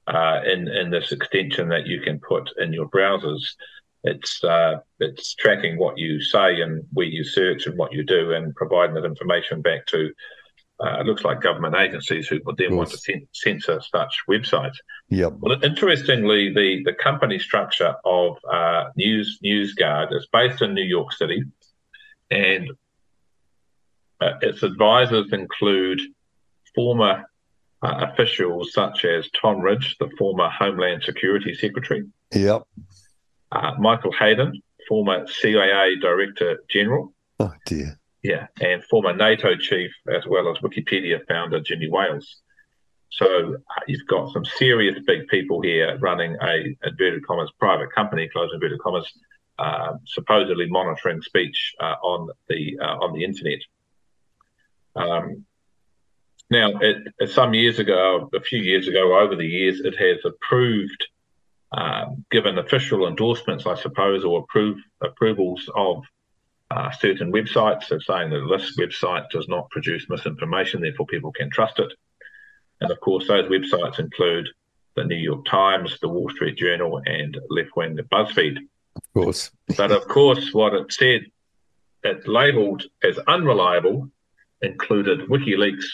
uh, 0.08 0.42
in, 0.46 0.68
in 0.68 0.90
this 0.90 1.12
extension 1.12 1.70
that 1.70 1.88
you 1.88 2.02
can 2.02 2.20
put 2.20 2.52
in 2.58 2.74
your 2.74 2.90
browsers. 2.90 3.56
It's 4.04 4.44
uh, 4.44 4.80
it's 5.00 5.36
tracking 5.36 5.78
what 5.78 5.98
you 5.98 6.22
say 6.22 6.62
and 6.62 6.84
where 6.94 7.06
you 7.06 7.24
search 7.24 7.68
and 7.68 7.78
what 7.78 7.94
you 7.94 8.04
do, 8.04 8.34
and 8.34 8.56
providing 8.56 8.96
that 8.96 9.06
information 9.06 9.62
back 9.62 9.86
to 9.88 10.12
uh, 10.82 11.00
it 11.00 11.06
looks 11.06 11.24
like 11.24 11.42
government 11.42 11.76
agencies 11.76 12.28
who 12.28 12.40
would 12.46 12.58
then 12.58 12.76
want 12.76 12.90
to 12.90 13.22
censor 13.34 13.80
such 13.82 14.18
websites. 14.28 14.76
Yep. 15.10 15.34
Well, 15.40 15.64
interestingly, 15.64 16.52
the, 16.54 16.82
the 16.84 16.94
company 16.94 17.38
structure 17.38 17.96
of 18.04 18.38
uh, 18.52 18.86
News 18.96 19.40
NewsGuard 19.46 20.16
is 20.16 20.28
based 20.34 20.62
in 20.62 20.74
New 20.74 20.84
York 20.84 21.14
City, 21.14 21.44
and 22.32 22.72
uh, 24.20 24.34
its 24.42 24.64
advisors 24.64 25.32
include 25.34 26.02
former 26.74 27.26
uh, 27.84 28.08
officials 28.12 28.74
such 28.74 29.06
as 29.06 29.30
Tom 29.40 29.62
Ridge, 29.62 29.98
the 30.00 30.10
former 30.18 30.50
Homeland 30.50 31.04
Security 31.04 31.54
Secretary. 31.54 32.06
Yep. 32.34 32.64
Uh, 33.52 33.74
Michael 33.80 34.14
Hayden, 34.14 34.62
former 34.88 35.28
CIA 35.28 35.96
Director 36.00 36.64
General. 36.70 37.14
Oh 37.40 37.54
dear 37.66 38.00
yeah, 38.24 38.48
and 38.60 38.84
former 38.84 39.14
NATO 39.14 39.56
chief 39.56 39.92
as 40.14 40.26
well 40.28 40.50
as 40.50 40.58
Wikipedia 40.58 41.26
founder 41.28 41.60
Jimmy 41.60 41.90
Wales. 41.90 42.38
So 43.10 43.56
uh, 43.56 43.82
you've 43.88 44.08
got 44.08 44.32
some 44.32 44.46
serious 44.46 44.98
big 45.06 45.28
people 45.28 45.62
here 45.62 45.98
running 46.00 46.38
a 46.42 46.76
inverted 46.86 47.26
commas 47.26 47.52
private 47.60 47.92
company, 47.94 48.30
close 48.30 48.52
inverted 48.54 48.80
commas, 48.80 49.12
uh, 49.60 49.94
supposedly 50.06 50.70
monitoring 50.70 51.22
speech 51.22 51.74
uh, 51.82 51.96
on 52.04 52.30
the 52.48 52.80
uh, 52.80 52.98
on 52.98 53.14
the 53.14 53.24
internet. 53.24 53.60
Um, 54.96 55.46
now, 56.50 56.72
it, 56.82 57.32
some 57.32 57.54
years 57.54 57.80
ago, 57.80 58.30
a 58.34 58.42
few 58.42 58.60
years 58.60 58.88
ago, 58.88 59.18
over 59.18 59.36
the 59.36 59.48
years, 59.48 59.80
it 59.80 59.98
has 59.98 60.18
approved, 60.26 61.08
um, 61.72 62.26
given 62.32 62.58
official 62.58 63.08
endorsements, 63.08 63.66
I 63.66 63.76
suppose, 63.76 64.24
or 64.26 64.40
approve 64.40 64.78
approvals 65.02 65.70
of 65.76 66.04
uh, 66.70 66.90
certain 66.92 67.32
websites 67.32 67.92
are 67.92 68.02
saying 68.02 68.30
that 68.30 68.48
this 68.50 68.78
website 68.78 69.30
does 69.30 69.48
not 69.48 69.70
produce 69.72 70.10
misinformation, 70.10 70.82
therefore 70.82 71.06
people 71.06 71.32
can 71.32 71.50
trust 71.50 71.80
it. 71.80 71.92
And 72.80 72.92
of 72.92 73.00
course, 73.02 73.28
those 73.28 73.50
websites 73.50 74.00
include 74.00 74.48
the 74.96 75.04
New 75.04 75.18
York 75.18 75.46
Times, 75.46 75.98
the 76.02 76.10
Wall 76.10 76.30
Street 76.30 76.58
Journal, 76.58 77.02
and 77.06 77.38
left 77.50 77.76
wing 77.76 77.98
BuzzFeed. 78.12 78.58
Of 78.96 79.14
course. 79.14 79.52
but 79.78 79.92
of 79.92 80.08
course, 80.08 80.54
what 80.54 80.74
it 80.74 80.92
said, 80.92 81.26
it 82.04 82.28
labeled 82.28 82.84
as 83.04 83.18
unreliable, 83.28 84.10
included 84.62 85.28
WikiLeaks 85.28 85.86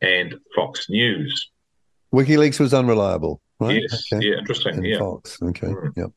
and 0.00 0.36
Fox 0.54 0.88
News. 0.88 1.50
WikiLeaks 2.14 2.60
was 2.60 2.72
unreliable, 2.72 3.40
right? 3.60 3.82
Yes. 3.82 4.12
Okay. 4.12 4.26
Yeah, 4.26 4.38
interesting. 4.38 4.76
And 4.76 4.84
yeah. 4.84 4.98
Fox. 4.98 5.38
Okay. 5.42 5.66
Mm. 5.66 5.96
Yep. 5.96 6.12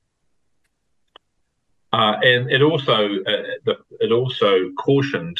Uh, 1.93 2.15
and 2.23 2.51
it 2.51 2.61
also 2.61 3.09
uh, 3.27 3.73
it 3.99 4.11
also 4.11 4.71
cautioned 4.77 5.39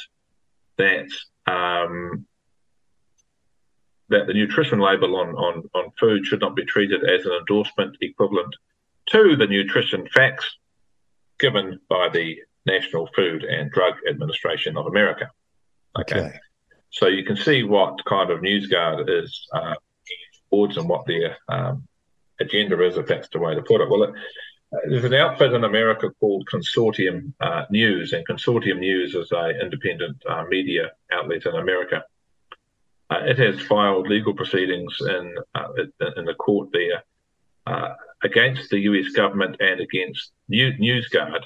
that 0.78 1.08
um, 1.48 2.26
that 4.10 4.28
the 4.28 4.34
nutrition 4.34 4.80
label 4.80 5.16
on, 5.16 5.30
on, 5.30 5.64
on 5.74 5.92
food 6.00 6.26
should 6.26 6.42
not 6.42 6.56
be 6.56 6.66
treated 6.66 7.04
as 7.10 7.26
an 7.26 7.32
endorsement 7.32 7.96
equivalent 8.02 8.54
to 9.08 9.36
the 9.38 9.48
nutrition 9.48 10.08
facts 10.14 10.58
given 11.40 11.80
by 11.90 12.10
the 12.10 12.38
National 12.66 13.08
Food 13.16 13.44
and 13.44 13.72
Drug 13.72 13.96
Administration 14.08 14.78
of 14.78 14.86
America. 14.86 15.30
Okay. 16.00 16.20
okay. 16.20 16.40
So 16.92 17.08
you 17.08 17.24
can 17.24 17.38
see 17.38 17.64
what 17.64 18.04
kind 18.06 18.30
of 18.30 18.42
NewsGuard 18.42 19.10
is 19.10 19.48
uh, 19.54 19.76
towards 20.50 20.78
and 20.78 20.88
what 20.88 21.06
their 21.08 21.38
um, 21.48 21.88
agenda 22.42 22.82
is, 22.86 22.98
if 22.98 23.08
that's 23.08 23.30
the 23.30 23.40
way 23.40 23.56
to 23.56 23.62
put 23.62 23.82
it. 23.82 23.90
Well, 23.90 24.04
it, 24.04 24.14
there's 24.88 25.04
an 25.04 25.14
outfit 25.14 25.54
in 25.54 25.64
America 25.64 26.10
called 26.20 26.48
Consortium 26.52 27.34
uh, 27.42 27.66
News, 27.70 28.14
and 28.14 28.26
Consortium 28.28 28.80
News 28.80 29.16
is 29.16 29.32
an 29.32 29.56
independent 29.62 30.24
uh, 30.30 30.46
media 30.50 30.92
outlet 31.12 31.46
in 31.46 31.56
America. 31.56 32.04
uh, 33.12 33.20
it 33.26 33.38
has 33.38 33.60
filed 33.62 34.08
legal 34.08 34.34
proceedings 34.34 34.96
in 35.02 35.36
uh, 35.56 35.68
in 36.18 36.26
the 36.26 36.34
court 36.36 36.70
there 36.72 37.04
uh, 37.68 37.94
against 38.24 38.70
the 38.70 38.80
U.S. 38.80 39.10
government 39.10 39.58
and 39.60 39.82
against 39.82 40.32
New- 40.48 40.74
NewsGuard, 40.74 41.44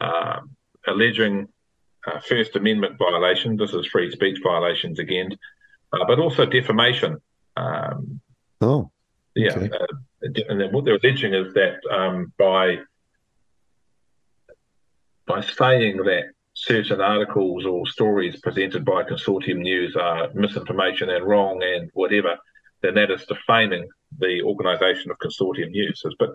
um, 0.00 0.56
alleging 0.86 1.48
uh, 2.06 2.20
First 2.20 2.56
Amendment 2.56 2.96
violations. 2.98 3.58
This 3.58 3.74
is 3.74 3.86
free 3.86 4.10
speech 4.10 4.38
violations 4.42 4.98
again, 4.98 5.36
uh, 5.92 6.04
but 6.06 6.18
also 6.18 6.46
defamation. 6.46 7.18
Um, 7.56 8.20
oh, 8.60 8.90
yeah. 9.34 9.56
okay. 9.56 10.44
and 10.48 10.60
then 10.60 10.72
what 10.72 10.84
they're 10.84 10.98
alleging 11.02 11.34
is 11.34 11.52
that 11.54 11.80
um, 11.90 12.32
by 12.38 12.78
by 15.26 15.40
saying 15.40 15.98
that 15.98 16.24
certain 16.54 17.00
articles 17.00 17.64
or 17.64 17.86
stories 17.86 18.40
presented 18.40 18.84
by 18.84 19.02
Consortium 19.02 19.58
News 19.58 19.96
are 19.96 20.28
misinformation 20.34 21.08
and 21.10 21.24
wrong 21.24 21.62
and 21.62 21.90
whatever, 21.94 22.36
then 22.82 22.94
that 22.94 23.10
is 23.10 23.24
defaming 23.24 23.88
the 24.18 24.42
organisation 24.42 25.10
of 25.10 25.18
Consortium 25.18 25.70
News. 25.70 26.02
But 26.18 26.30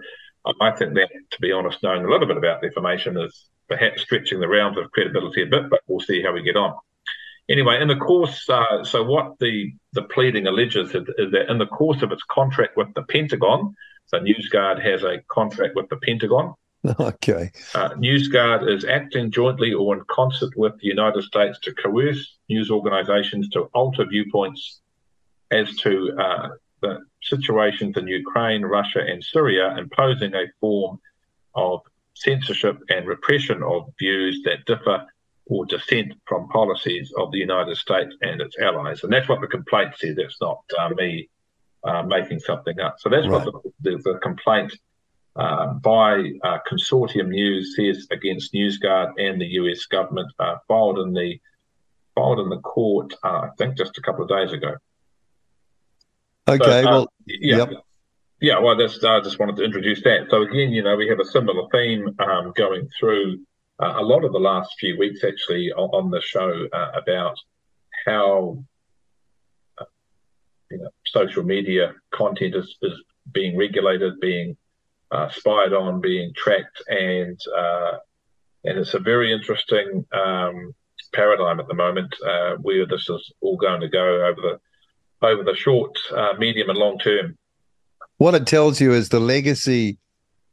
I 0.61 0.71
think 0.71 0.95
that, 0.95 1.09
to 1.31 1.41
be 1.41 1.51
honest, 1.51 1.83
knowing 1.83 2.05
a 2.05 2.09
little 2.09 2.27
bit 2.27 2.37
about 2.37 2.61
defamation 2.61 3.17
is 3.17 3.49
perhaps 3.67 4.01
stretching 4.01 4.39
the 4.39 4.47
realms 4.47 4.77
of 4.77 4.91
credibility 4.91 5.43
a 5.43 5.47
bit, 5.47 5.69
but 5.69 5.81
we'll 5.87 5.99
see 5.99 6.23
how 6.23 6.33
we 6.33 6.41
get 6.41 6.55
on. 6.55 6.73
Anyway, 7.49 7.81
in 7.81 7.87
the 7.87 7.95
course, 7.95 8.47
uh, 8.49 8.83
so 8.83 9.03
what 9.03 9.39
the, 9.39 9.73
the 9.93 10.03
pleading 10.03 10.47
alleges 10.47 10.89
is, 10.89 11.07
is, 11.17 11.31
that 11.31 11.49
in 11.49 11.57
the 11.57 11.65
course 11.65 12.01
of 12.01 12.11
its 12.11 12.23
contract 12.29 12.75
with 12.75 12.93
the 12.93 13.03
Pentagon, 13.03 13.73
so 14.07 14.19
NewsGuard 14.19 14.81
has 14.81 15.03
a 15.03 15.19
contract 15.29 15.75
with 15.75 15.87
the 15.89 15.97
Pentagon, 15.97 16.53
Okay. 16.99 17.51
Uh, 17.75 17.89
NewsGuard 17.89 18.69
is 18.69 18.85
acting 18.85 19.31
jointly 19.31 19.73
or 19.73 19.97
in 19.97 20.03
concert 20.09 20.55
with 20.55 20.73
the 20.79 20.87
United 20.87 21.23
States 21.23 21.59
to 21.59 21.73
coerce 21.73 22.37
news 22.49 22.69
organizations 22.69 23.49
to 23.49 23.61
alter 23.73 24.05
viewpoints 24.05 24.81
as 25.51 25.75
to 25.77 26.15
uh, 26.19 26.49
the 26.81 26.99
situations 27.23 27.97
in 27.97 28.07
Ukraine, 28.07 28.63
Russia, 28.63 28.99
and 28.99 29.23
Syria, 29.23 29.75
imposing 29.77 30.33
a 30.35 30.45
form 30.59 30.99
of 31.55 31.81
censorship 32.13 32.77
and 32.89 33.07
repression 33.07 33.63
of 33.63 33.89
views 33.99 34.41
that 34.45 34.65
differ 34.65 35.05
or 35.49 35.65
dissent 35.65 36.13
from 36.25 36.47
policies 36.49 37.11
of 37.17 37.31
the 37.31 37.37
United 37.37 37.77
States 37.77 38.15
and 38.21 38.41
its 38.41 38.57
allies. 38.59 39.03
And 39.03 39.11
that's 39.11 39.29
what 39.29 39.41
the 39.41 39.47
complaint 39.47 39.93
says. 39.97 40.15
That's 40.15 40.39
not 40.41 40.61
uh, 40.77 40.89
me 40.89 41.29
uh, 41.83 42.03
making 42.03 42.39
something 42.39 42.79
up. 42.79 42.95
So 42.99 43.09
that's 43.09 43.27
right. 43.27 43.45
what 43.45 43.63
the, 43.81 43.91
the, 43.91 43.97
the 43.97 44.19
complaint 44.19 44.77
uh, 45.35 45.73
by 45.73 46.31
uh, 46.43 46.57
Consortium 46.69 47.29
News 47.29 47.75
says 47.75 48.07
against 48.11 48.53
NewsGuard 48.53 49.13
and 49.17 49.39
the 49.39 49.45
US 49.45 49.85
government 49.85 50.31
uh, 50.39 50.55
filed 50.67 50.99
in 50.99 51.13
the 51.13 51.39
filed 52.15 52.39
in 52.39 52.49
the 52.49 52.59
court, 52.59 53.13
uh, 53.23 53.27
I 53.27 53.49
think, 53.57 53.77
just 53.77 53.97
a 53.97 54.01
couple 54.01 54.23
of 54.23 54.29
days 54.29 54.51
ago. 54.51 54.75
Okay, 56.47 56.63
so, 56.63 56.79
uh, 56.79 56.91
well, 56.91 57.07
yeah. 57.27 57.57
Yep. 57.57 57.69
Yeah, 58.39 58.59
well, 58.59 58.77
that's, 58.77 59.03
I 59.03 59.19
just 59.21 59.39
wanted 59.39 59.55
to 59.57 59.63
introduce 59.63 60.03
that. 60.03 60.27
So 60.29 60.43
again, 60.43 60.71
you 60.71 60.83
know, 60.83 60.95
we 60.95 61.07
have 61.07 61.19
a 61.19 61.25
similar 61.25 61.67
theme 61.71 62.15
um, 62.19 62.53
going 62.55 62.87
through 62.99 63.39
a 63.79 64.01
lot 64.01 64.23
of 64.23 64.31
the 64.31 64.39
last 64.39 64.75
few 64.79 64.97
weeks, 64.97 65.23
actually, 65.23 65.71
on, 65.71 65.89
on 65.89 66.11
the 66.11 66.21
show 66.21 66.67
about 66.73 67.37
how 68.05 68.63
you 70.71 70.77
know, 70.77 70.89
social 71.05 71.43
media 71.43 71.93
content 72.11 72.55
is, 72.55 72.75
is 72.81 72.93
being 73.31 73.57
regulated, 73.57 74.19
being 74.19 74.57
uh, 75.11 75.29
spied 75.29 75.73
on, 75.73 76.01
being 76.01 76.33
tracked, 76.35 76.81
and 76.87 77.39
uh, 77.55 77.97
and 78.65 78.77
it's 78.77 78.93
a 78.93 78.99
very 78.99 79.31
interesting 79.31 80.05
um, 80.11 80.73
paradigm 81.13 81.59
at 81.59 81.67
the 81.67 81.73
moment 81.73 82.13
uh, 82.25 82.55
where 82.55 82.85
this 82.85 83.09
is 83.09 83.31
all 83.41 83.57
going 83.57 83.81
to 83.81 83.87
go 83.87 84.25
over 84.25 84.41
the 84.41 84.59
over 85.25 85.43
the 85.43 85.55
short, 85.55 85.97
uh, 86.15 86.33
medium, 86.37 86.69
and 86.69 86.77
long 86.77 86.99
term. 86.99 87.37
What 88.17 88.35
it 88.35 88.47
tells 88.47 88.81
you 88.81 88.93
is 88.93 89.09
the 89.09 89.19
legacy 89.19 89.97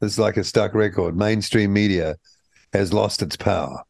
is 0.01 0.19
like 0.19 0.37
a 0.37 0.43
stuck 0.43 0.73
record. 0.73 1.17
Mainstream 1.17 1.73
media 1.73 2.15
has 2.73 2.93
lost 2.93 3.21
its 3.21 3.35
power. 3.35 3.83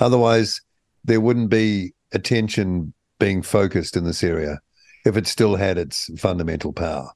Otherwise, 0.00 0.60
there 1.04 1.20
wouldn't 1.20 1.50
be 1.50 1.94
attention 2.12 2.92
being 3.18 3.42
focused 3.42 3.96
in 3.96 4.04
this 4.04 4.22
area 4.22 4.60
if 5.04 5.16
it 5.16 5.26
still 5.26 5.56
had 5.56 5.78
its 5.78 6.10
fundamental 6.20 6.72
power 6.72 7.10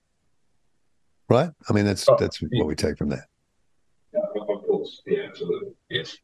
right? 1.30 1.50
I 1.68 1.72
mean, 1.72 1.86
that's 1.86 2.06
oh, 2.08 2.16
that's 2.18 2.42
yeah. 2.42 2.48
what 2.52 2.66
we 2.66 2.74
take 2.74 2.98
from 2.98 3.08
that. 3.10 3.24
Yeah, 4.12 4.20
of 4.36 4.66
course, 4.66 5.00
yeah, 5.06 5.22
absolutely, 5.28 5.70
yes. 5.88 6.18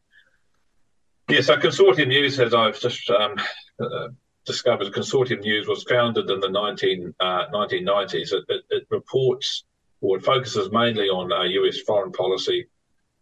Yeah, 1.30 1.40
so 1.40 1.56
Consortium 1.56 2.08
News, 2.08 2.38
as 2.38 2.52
I've 2.52 2.78
just 2.78 3.08
um, 3.10 3.36
uh, 3.80 4.08
discovered, 4.44 4.92
Consortium 4.92 5.40
News 5.40 5.66
was 5.66 5.84
founded 5.84 6.28
in 6.30 6.40
the 6.40 6.50
19, 6.50 7.14
uh, 7.18 7.46
1990s. 7.52 8.32
It, 8.32 8.44
it, 8.48 8.62
it, 8.70 8.86
reports 8.90 9.64
or 10.00 10.18
it 10.18 10.24
focuses 10.24 10.70
mainly 10.70 11.08
on 11.08 11.32
uh, 11.32 11.42
US 11.42 11.80
foreign 11.80 12.12
policy, 12.12 12.66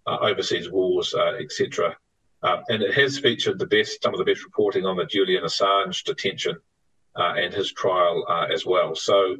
overseas 0.07 0.71
wars, 0.71 1.15
uh, 1.15 1.35
etc. 1.41 1.97
Uh, 2.43 2.59
and 2.69 2.83
it 2.83 2.95
has 2.95 3.19
featured 3.19 3.59
the 3.59 3.67
best, 3.67 4.03
some 4.03 4.13
of 4.13 4.19
the 4.19 4.25
best 4.25 4.45
reporting 4.45 4.85
on 4.85 4.97
the 4.97 5.07
Julian 5.07 5.45
Assange 5.45 6.05
detention 6.05 6.57
and 7.17 7.55
his 7.55 7.73
trial 7.73 8.27
as 8.53 8.67
well. 8.67 8.95
So 8.95 9.37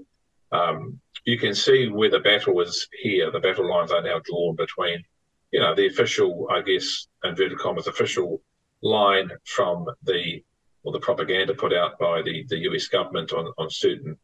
um, 0.53 1.01
you 1.25 1.39
can 1.39 1.55
see 1.55 1.89
where 1.89 2.11
the 2.11 2.21
battle 2.21 2.61
is 2.61 2.89
here. 3.03 3.31
The 3.31 3.41
battle 3.41 3.69
lines 3.69 3.91
are 3.93 4.03
now 4.03 4.21
drawn 4.25 4.57
between, 4.57 5.03
you 5.51 5.61
know, 5.61 5.75
the 5.75 5.87
official, 5.87 6.49
I 6.51 6.63
guess, 6.63 7.09
inverted 7.25 7.59
commas, 7.59 7.87
official 7.87 8.41
line 8.83 9.31
from 9.45 9.87
the 10.05 10.43
or 10.85 10.93
the 10.93 11.01
propaganda 11.01 11.55
put 11.55 11.73
out 11.73 11.99
by 11.99 12.21
the, 12.23 12.45
the 12.49 12.59
US 12.71 12.89
government 12.89 13.33
on, 13.33 13.51
on 13.57 13.71
certain 13.71 14.17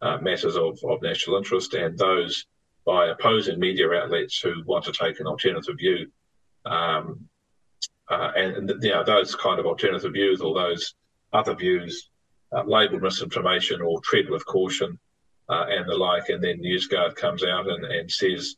uh, 0.00 0.18
matters 0.18 0.56
of, 0.56 0.78
of 0.84 1.02
national 1.02 1.36
interest 1.36 1.74
and 1.74 1.98
those 1.98 2.46
by 2.84 3.06
opposing 3.06 3.58
media 3.58 3.90
outlets 3.92 4.40
who 4.40 4.52
want 4.66 4.84
to 4.84 4.92
take 4.92 5.20
an 5.20 5.26
alternative 5.26 5.76
view. 5.78 6.10
Um, 6.64 7.28
uh, 8.10 8.32
and, 8.36 8.72
you 8.82 8.90
know, 8.90 9.04
those 9.04 9.34
kind 9.34 9.58
of 9.58 9.66
alternative 9.66 10.12
views 10.12 10.40
or 10.40 10.54
those 10.54 10.94
other 11.32 11.54
views 11.54 12.10
uh, 12.54 12.62
labeled 12.64 13.02
misinformation 13.02 13.80
or 13.80 14.00
tread 14.02 14.28
with 14.28 14.44
caution 14.44 14.98
uh, 15.48 15.66
and 15.68 15.88
the 15.88 15.94
like. 15.94 16.28
And 16.28 16.44
then 16.44 16.60
NewsGuard 16.60 17.16
comes 17.16 17.42
out 17.42 17.68
and, 17.68 17.84
and 17.84 18.10
says, 18.10 18.56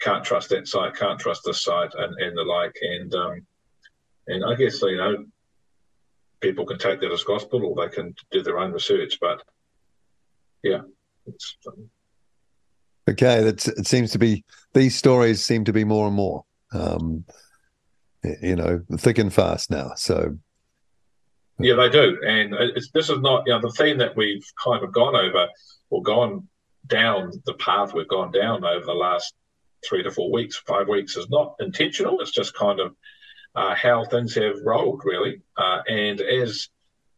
can't 0.00 0.24
trust 0.24 0.50
that 0.50 0.66
site, 0.66 0.96
can't 0.96 1.18
trust 1.18 1.42
this 1.44 1.62
site, 1.62 1.94
and, 1.94 2.14
and 2.18 2.36
the 2.36 2.42
like. 2.42 2.76
And 2.82 3.14
um, 3.14 3.46
and 4.26 4.44
I 4.44 4.54
guess 4.54 4.82
you 4.82 4.96
know 4.96 5.24
people 6.40 6.66
can 6.66 6.78
take 6.78 7.00
that 7.00 7.12
as 7.12 7.24
gospel, 7.24 7.64
or 7.64 7.76
they 7.76 7.94
can 7.94 8.14
do 8.30 8.42
their 8.42 8.58
own 8.58 8.72
research. 8.72 9.18
But 9.20 9.42
yeah, 10.62 10.80
um, 11.66 11.90
okay. 13.08 13.42
That's 13.42 13.68
it. 13.68 13.86
Seems 13.86 14.12
to 14.12 14.18
be 14.18 14.44
these 14.74 14.96
stories 14.96 15.44
seem 15.44 15.64
to 15.64 15.72
be 15.72 15.84
more 15.84 16.06
and 16.06 16.16
more. 16.16 16.44
Um, 16.72 17.24
you 18.40 18.56
know, 18.56 18.82
thick 18.98 19.18
and 19.18 19.32
fast 19.32 19.70
now. 19.70 19.92
So 19.96 20.36
yeah, 21.58 21.74
they 21.74 21.88
do, 21.88 22.18
and 22.26 22.54
this 22.94 23.10
is 23.10 23.18
not 23.18 23.44
you 23.46 23.52
know 23.52 23.60
the 23.60 23.72
theme 23.72 23.98
that 23.98 24.16
we've 24.16 24.44
kind 24.62 24.82
of 24.82 24.92
gone 24.92 25.16
over 25.16 25.48
or 25.90 26.02
gone 26.02 26.48
down 26.86 27.32
the 27.46 27.54
path 27.54 27.94
we've 27.94 28.08
gone 28.08 28.32
down 28.32 28.64
over 28.64 28.84
the 28.84 28.92
last 28.92 29.34
three 29.86 30.02
to 30.02 30.10
four 30.10 30.30
weeks, 30.30 30.56
five 30.66 30.88
weeks 30.88 31.16
is 31.16 31.28
not 31.30 31.54
intentional. 31.60 32.20
It's 32.20 32.32
just 32.32 32.54
kind 32.54 32.80
of 32.80 32.94
uh, 33.54 33.74
how 33.74 34.04
things 34.04 34.34
have 34.34 34.56
rolled, 34.64 35.02
really. 35.04 35.40
Uh, 35.56 35.80
and 35.88 36.20
as 36.20 36.68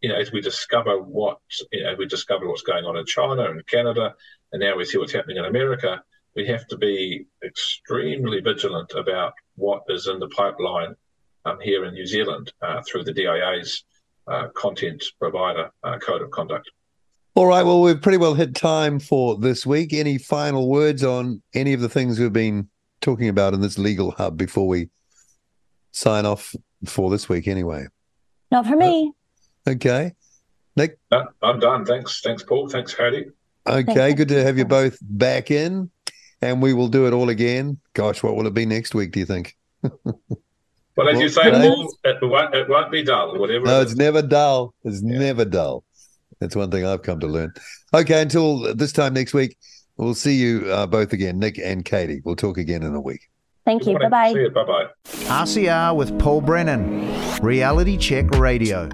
you 0.05 0.11
know, 0.11 0.17
as 0.17 0.31
we 0.33 0.43
discover 0.43 1.01
what 1.01 1.39
you 1.73 1.83
know, 1.83 1.95
we 1.99 2.05
discover 2.05 2.47
what's 2.47 2.61
going 2.61 2.85
on 2.85 2.99
in 2.99 3.07
China 3.07 3.51
and 3.51 3.67
Canada, 3.67 4.15
and 4.53 4.61
now 4.61 4.77
we 4.77 4.85
see 4.85 4.99
what's 4.99 5.15
happening 5.15 5.39
in 5.39 5.47
America. 5.47 6.03
We 6.37 6.47
have 6.47 6.67
to 6.69 6.77
be 6.77 7.25
extremely 7.43 8.41
vigilant 8.41 8.93
about 8.95 9.33
what 9.57 9.85
is 9.89 10.07
in 10.07 10.19
the 10.19 10.29
pipeline 10.29 10.95
um, 11.47 11.59
here 11.59 11.87
in 11.87 11.95
New 11.95 12.05
Zealand 12.05 12.53
uh, 12.61 12.83
through 12.87 13.05
the 13.05 13.15
DIA's 13.15 13.85
uh, 14.27 14.49
content 14.49 15.03
provider 15.19 15.71
uh, 15.83 15.97
code 16.01 16.21
of 16.21 16.31
conduct. 16.31 16.71
All 17.35 17.47
right. 17.47 17.63
Well, 17.63 17.81
we've 17.81 18.03
pretty 18.03 18.19
well 18.19 18.35
hit 18.35 18.55
time 18.55 18.99
for 18.99 19.39
this 19.39 19.65
week. 19.65 19.95
Any 19.95 20.19
final 20.19 20.69
words 20.69 21.03
on 21.03 21.41
any 21.55 21.73
of 21.73 21.81
the 21.81 21.89
things 21.89 22.19
we've 22.19 22.31
been 22.31 22.69
talking 23.01 23.31
about 23.31 23.55
in 23.55 23.63
this 23.63 23.79
legal 23.79 24.11
hub 24.11 24.37
before 24.37 24.69
we 24.69 24.91
sign 25.93 26.27
off 26.27 26.55
for 26.85 27.09
this 27.09 27.27
week, 27.27 27.49
anyway? 27.49 27.87
Not 28.51 28.67
for 28.67 28.77
me. 28.77 29.15
Okay. 29.69 30.13
Nick? 30.77 30.99
Uh, 31.11 31.25
I'm 31.43 31.61
done. 31.61 31.85
Thanks. 31.85 32.21
Thanks, 32.21 32.43
Paul. 32.43 32.69
Thanks, 32.69 32.95
Cody. 32.95 33.27
Okay. 33.67 34.13
Good 34.15 34.29
to 34.29 34.43
have 34.43 34.59
you 34.59 34.65
both 34.65 34.99
back 35.01 35.51
in. 35.51 35.91
And 36.43 36.61
we 36.61 36.75
will 36.75 36.89
do 36.89 37.07
it 37.07 37.13
all 37.13 37.31
again. 37.31 37.79
Gosh, 37.95 38.23
what 38.23 38.37
will 38.37 38.47
it 38.47 38.55
be 38.55 38.67
next 38.67 38.95
week, 38.95 39.13
do 39.13 39.21
you 39.21 39.27
think? 39.27 39.57
Well, 40.97 41.09
as 41.09 41.15
well, 41.15 41.23
you 41.23 41.29
say, 41.29 41.51
Paul, 41.51 41.97
it 42.05 42.19
won't, 42.23 42.55
it 42.55 42.69
won't 42.69 42.91
be 42.93 43.03
dull. 43.03 43.37
Whatever. 43.39 43.67
No, 43.67 43.81
it 43.81 43.83
it's 43.83 43.97
never 43.97 44.23
dull. 44.23 44.75
It's 44.85 45.03
yeah. 45.03 45.19
never 45.19 45.45
dull. 45.45 45.85
That's 46.41 46.55
one 46.55 46.71
thing 46.71 46.85
I've 46.85 47.03
come 47.03 47.21
to 47.21 47.27
learn. 47.27 47.53
Okay, 47.93 48.23
until 48.23 48.75
this 48.75 48.93
time 48.93 49.15
next 49.15 49.35
week, 49.35 49.57
we'll 49.97 50.15
see 50.15 50.35
you 50.35 50.71
uh, 50.71 50.87
both 50.87 51.13
again, 51.13 51.39
Nick 51.39 51.59
and 51.59 51.85
Katie. 51.85 52.23
We'll 52.25 52.37
talk 52.37 52.59
again 52.59 52.83
in 52.83 52.95
a 52.95 53.01
week. 53.01 53.23
Thank 53.65 53.87
you. 53.87 53.99
Bye 53.99 54.09
bye. 54.09 54.35
Bye 54.55 54.65
bye. 54.65 54.87
RCR 55.05 55.97
with 55.97 56.19
Paul 56.19 56.43
Brennan, 56.43 57.41
Reality 57.41 57.97
Check 57.97 58.31
Radio. 58.33 58.91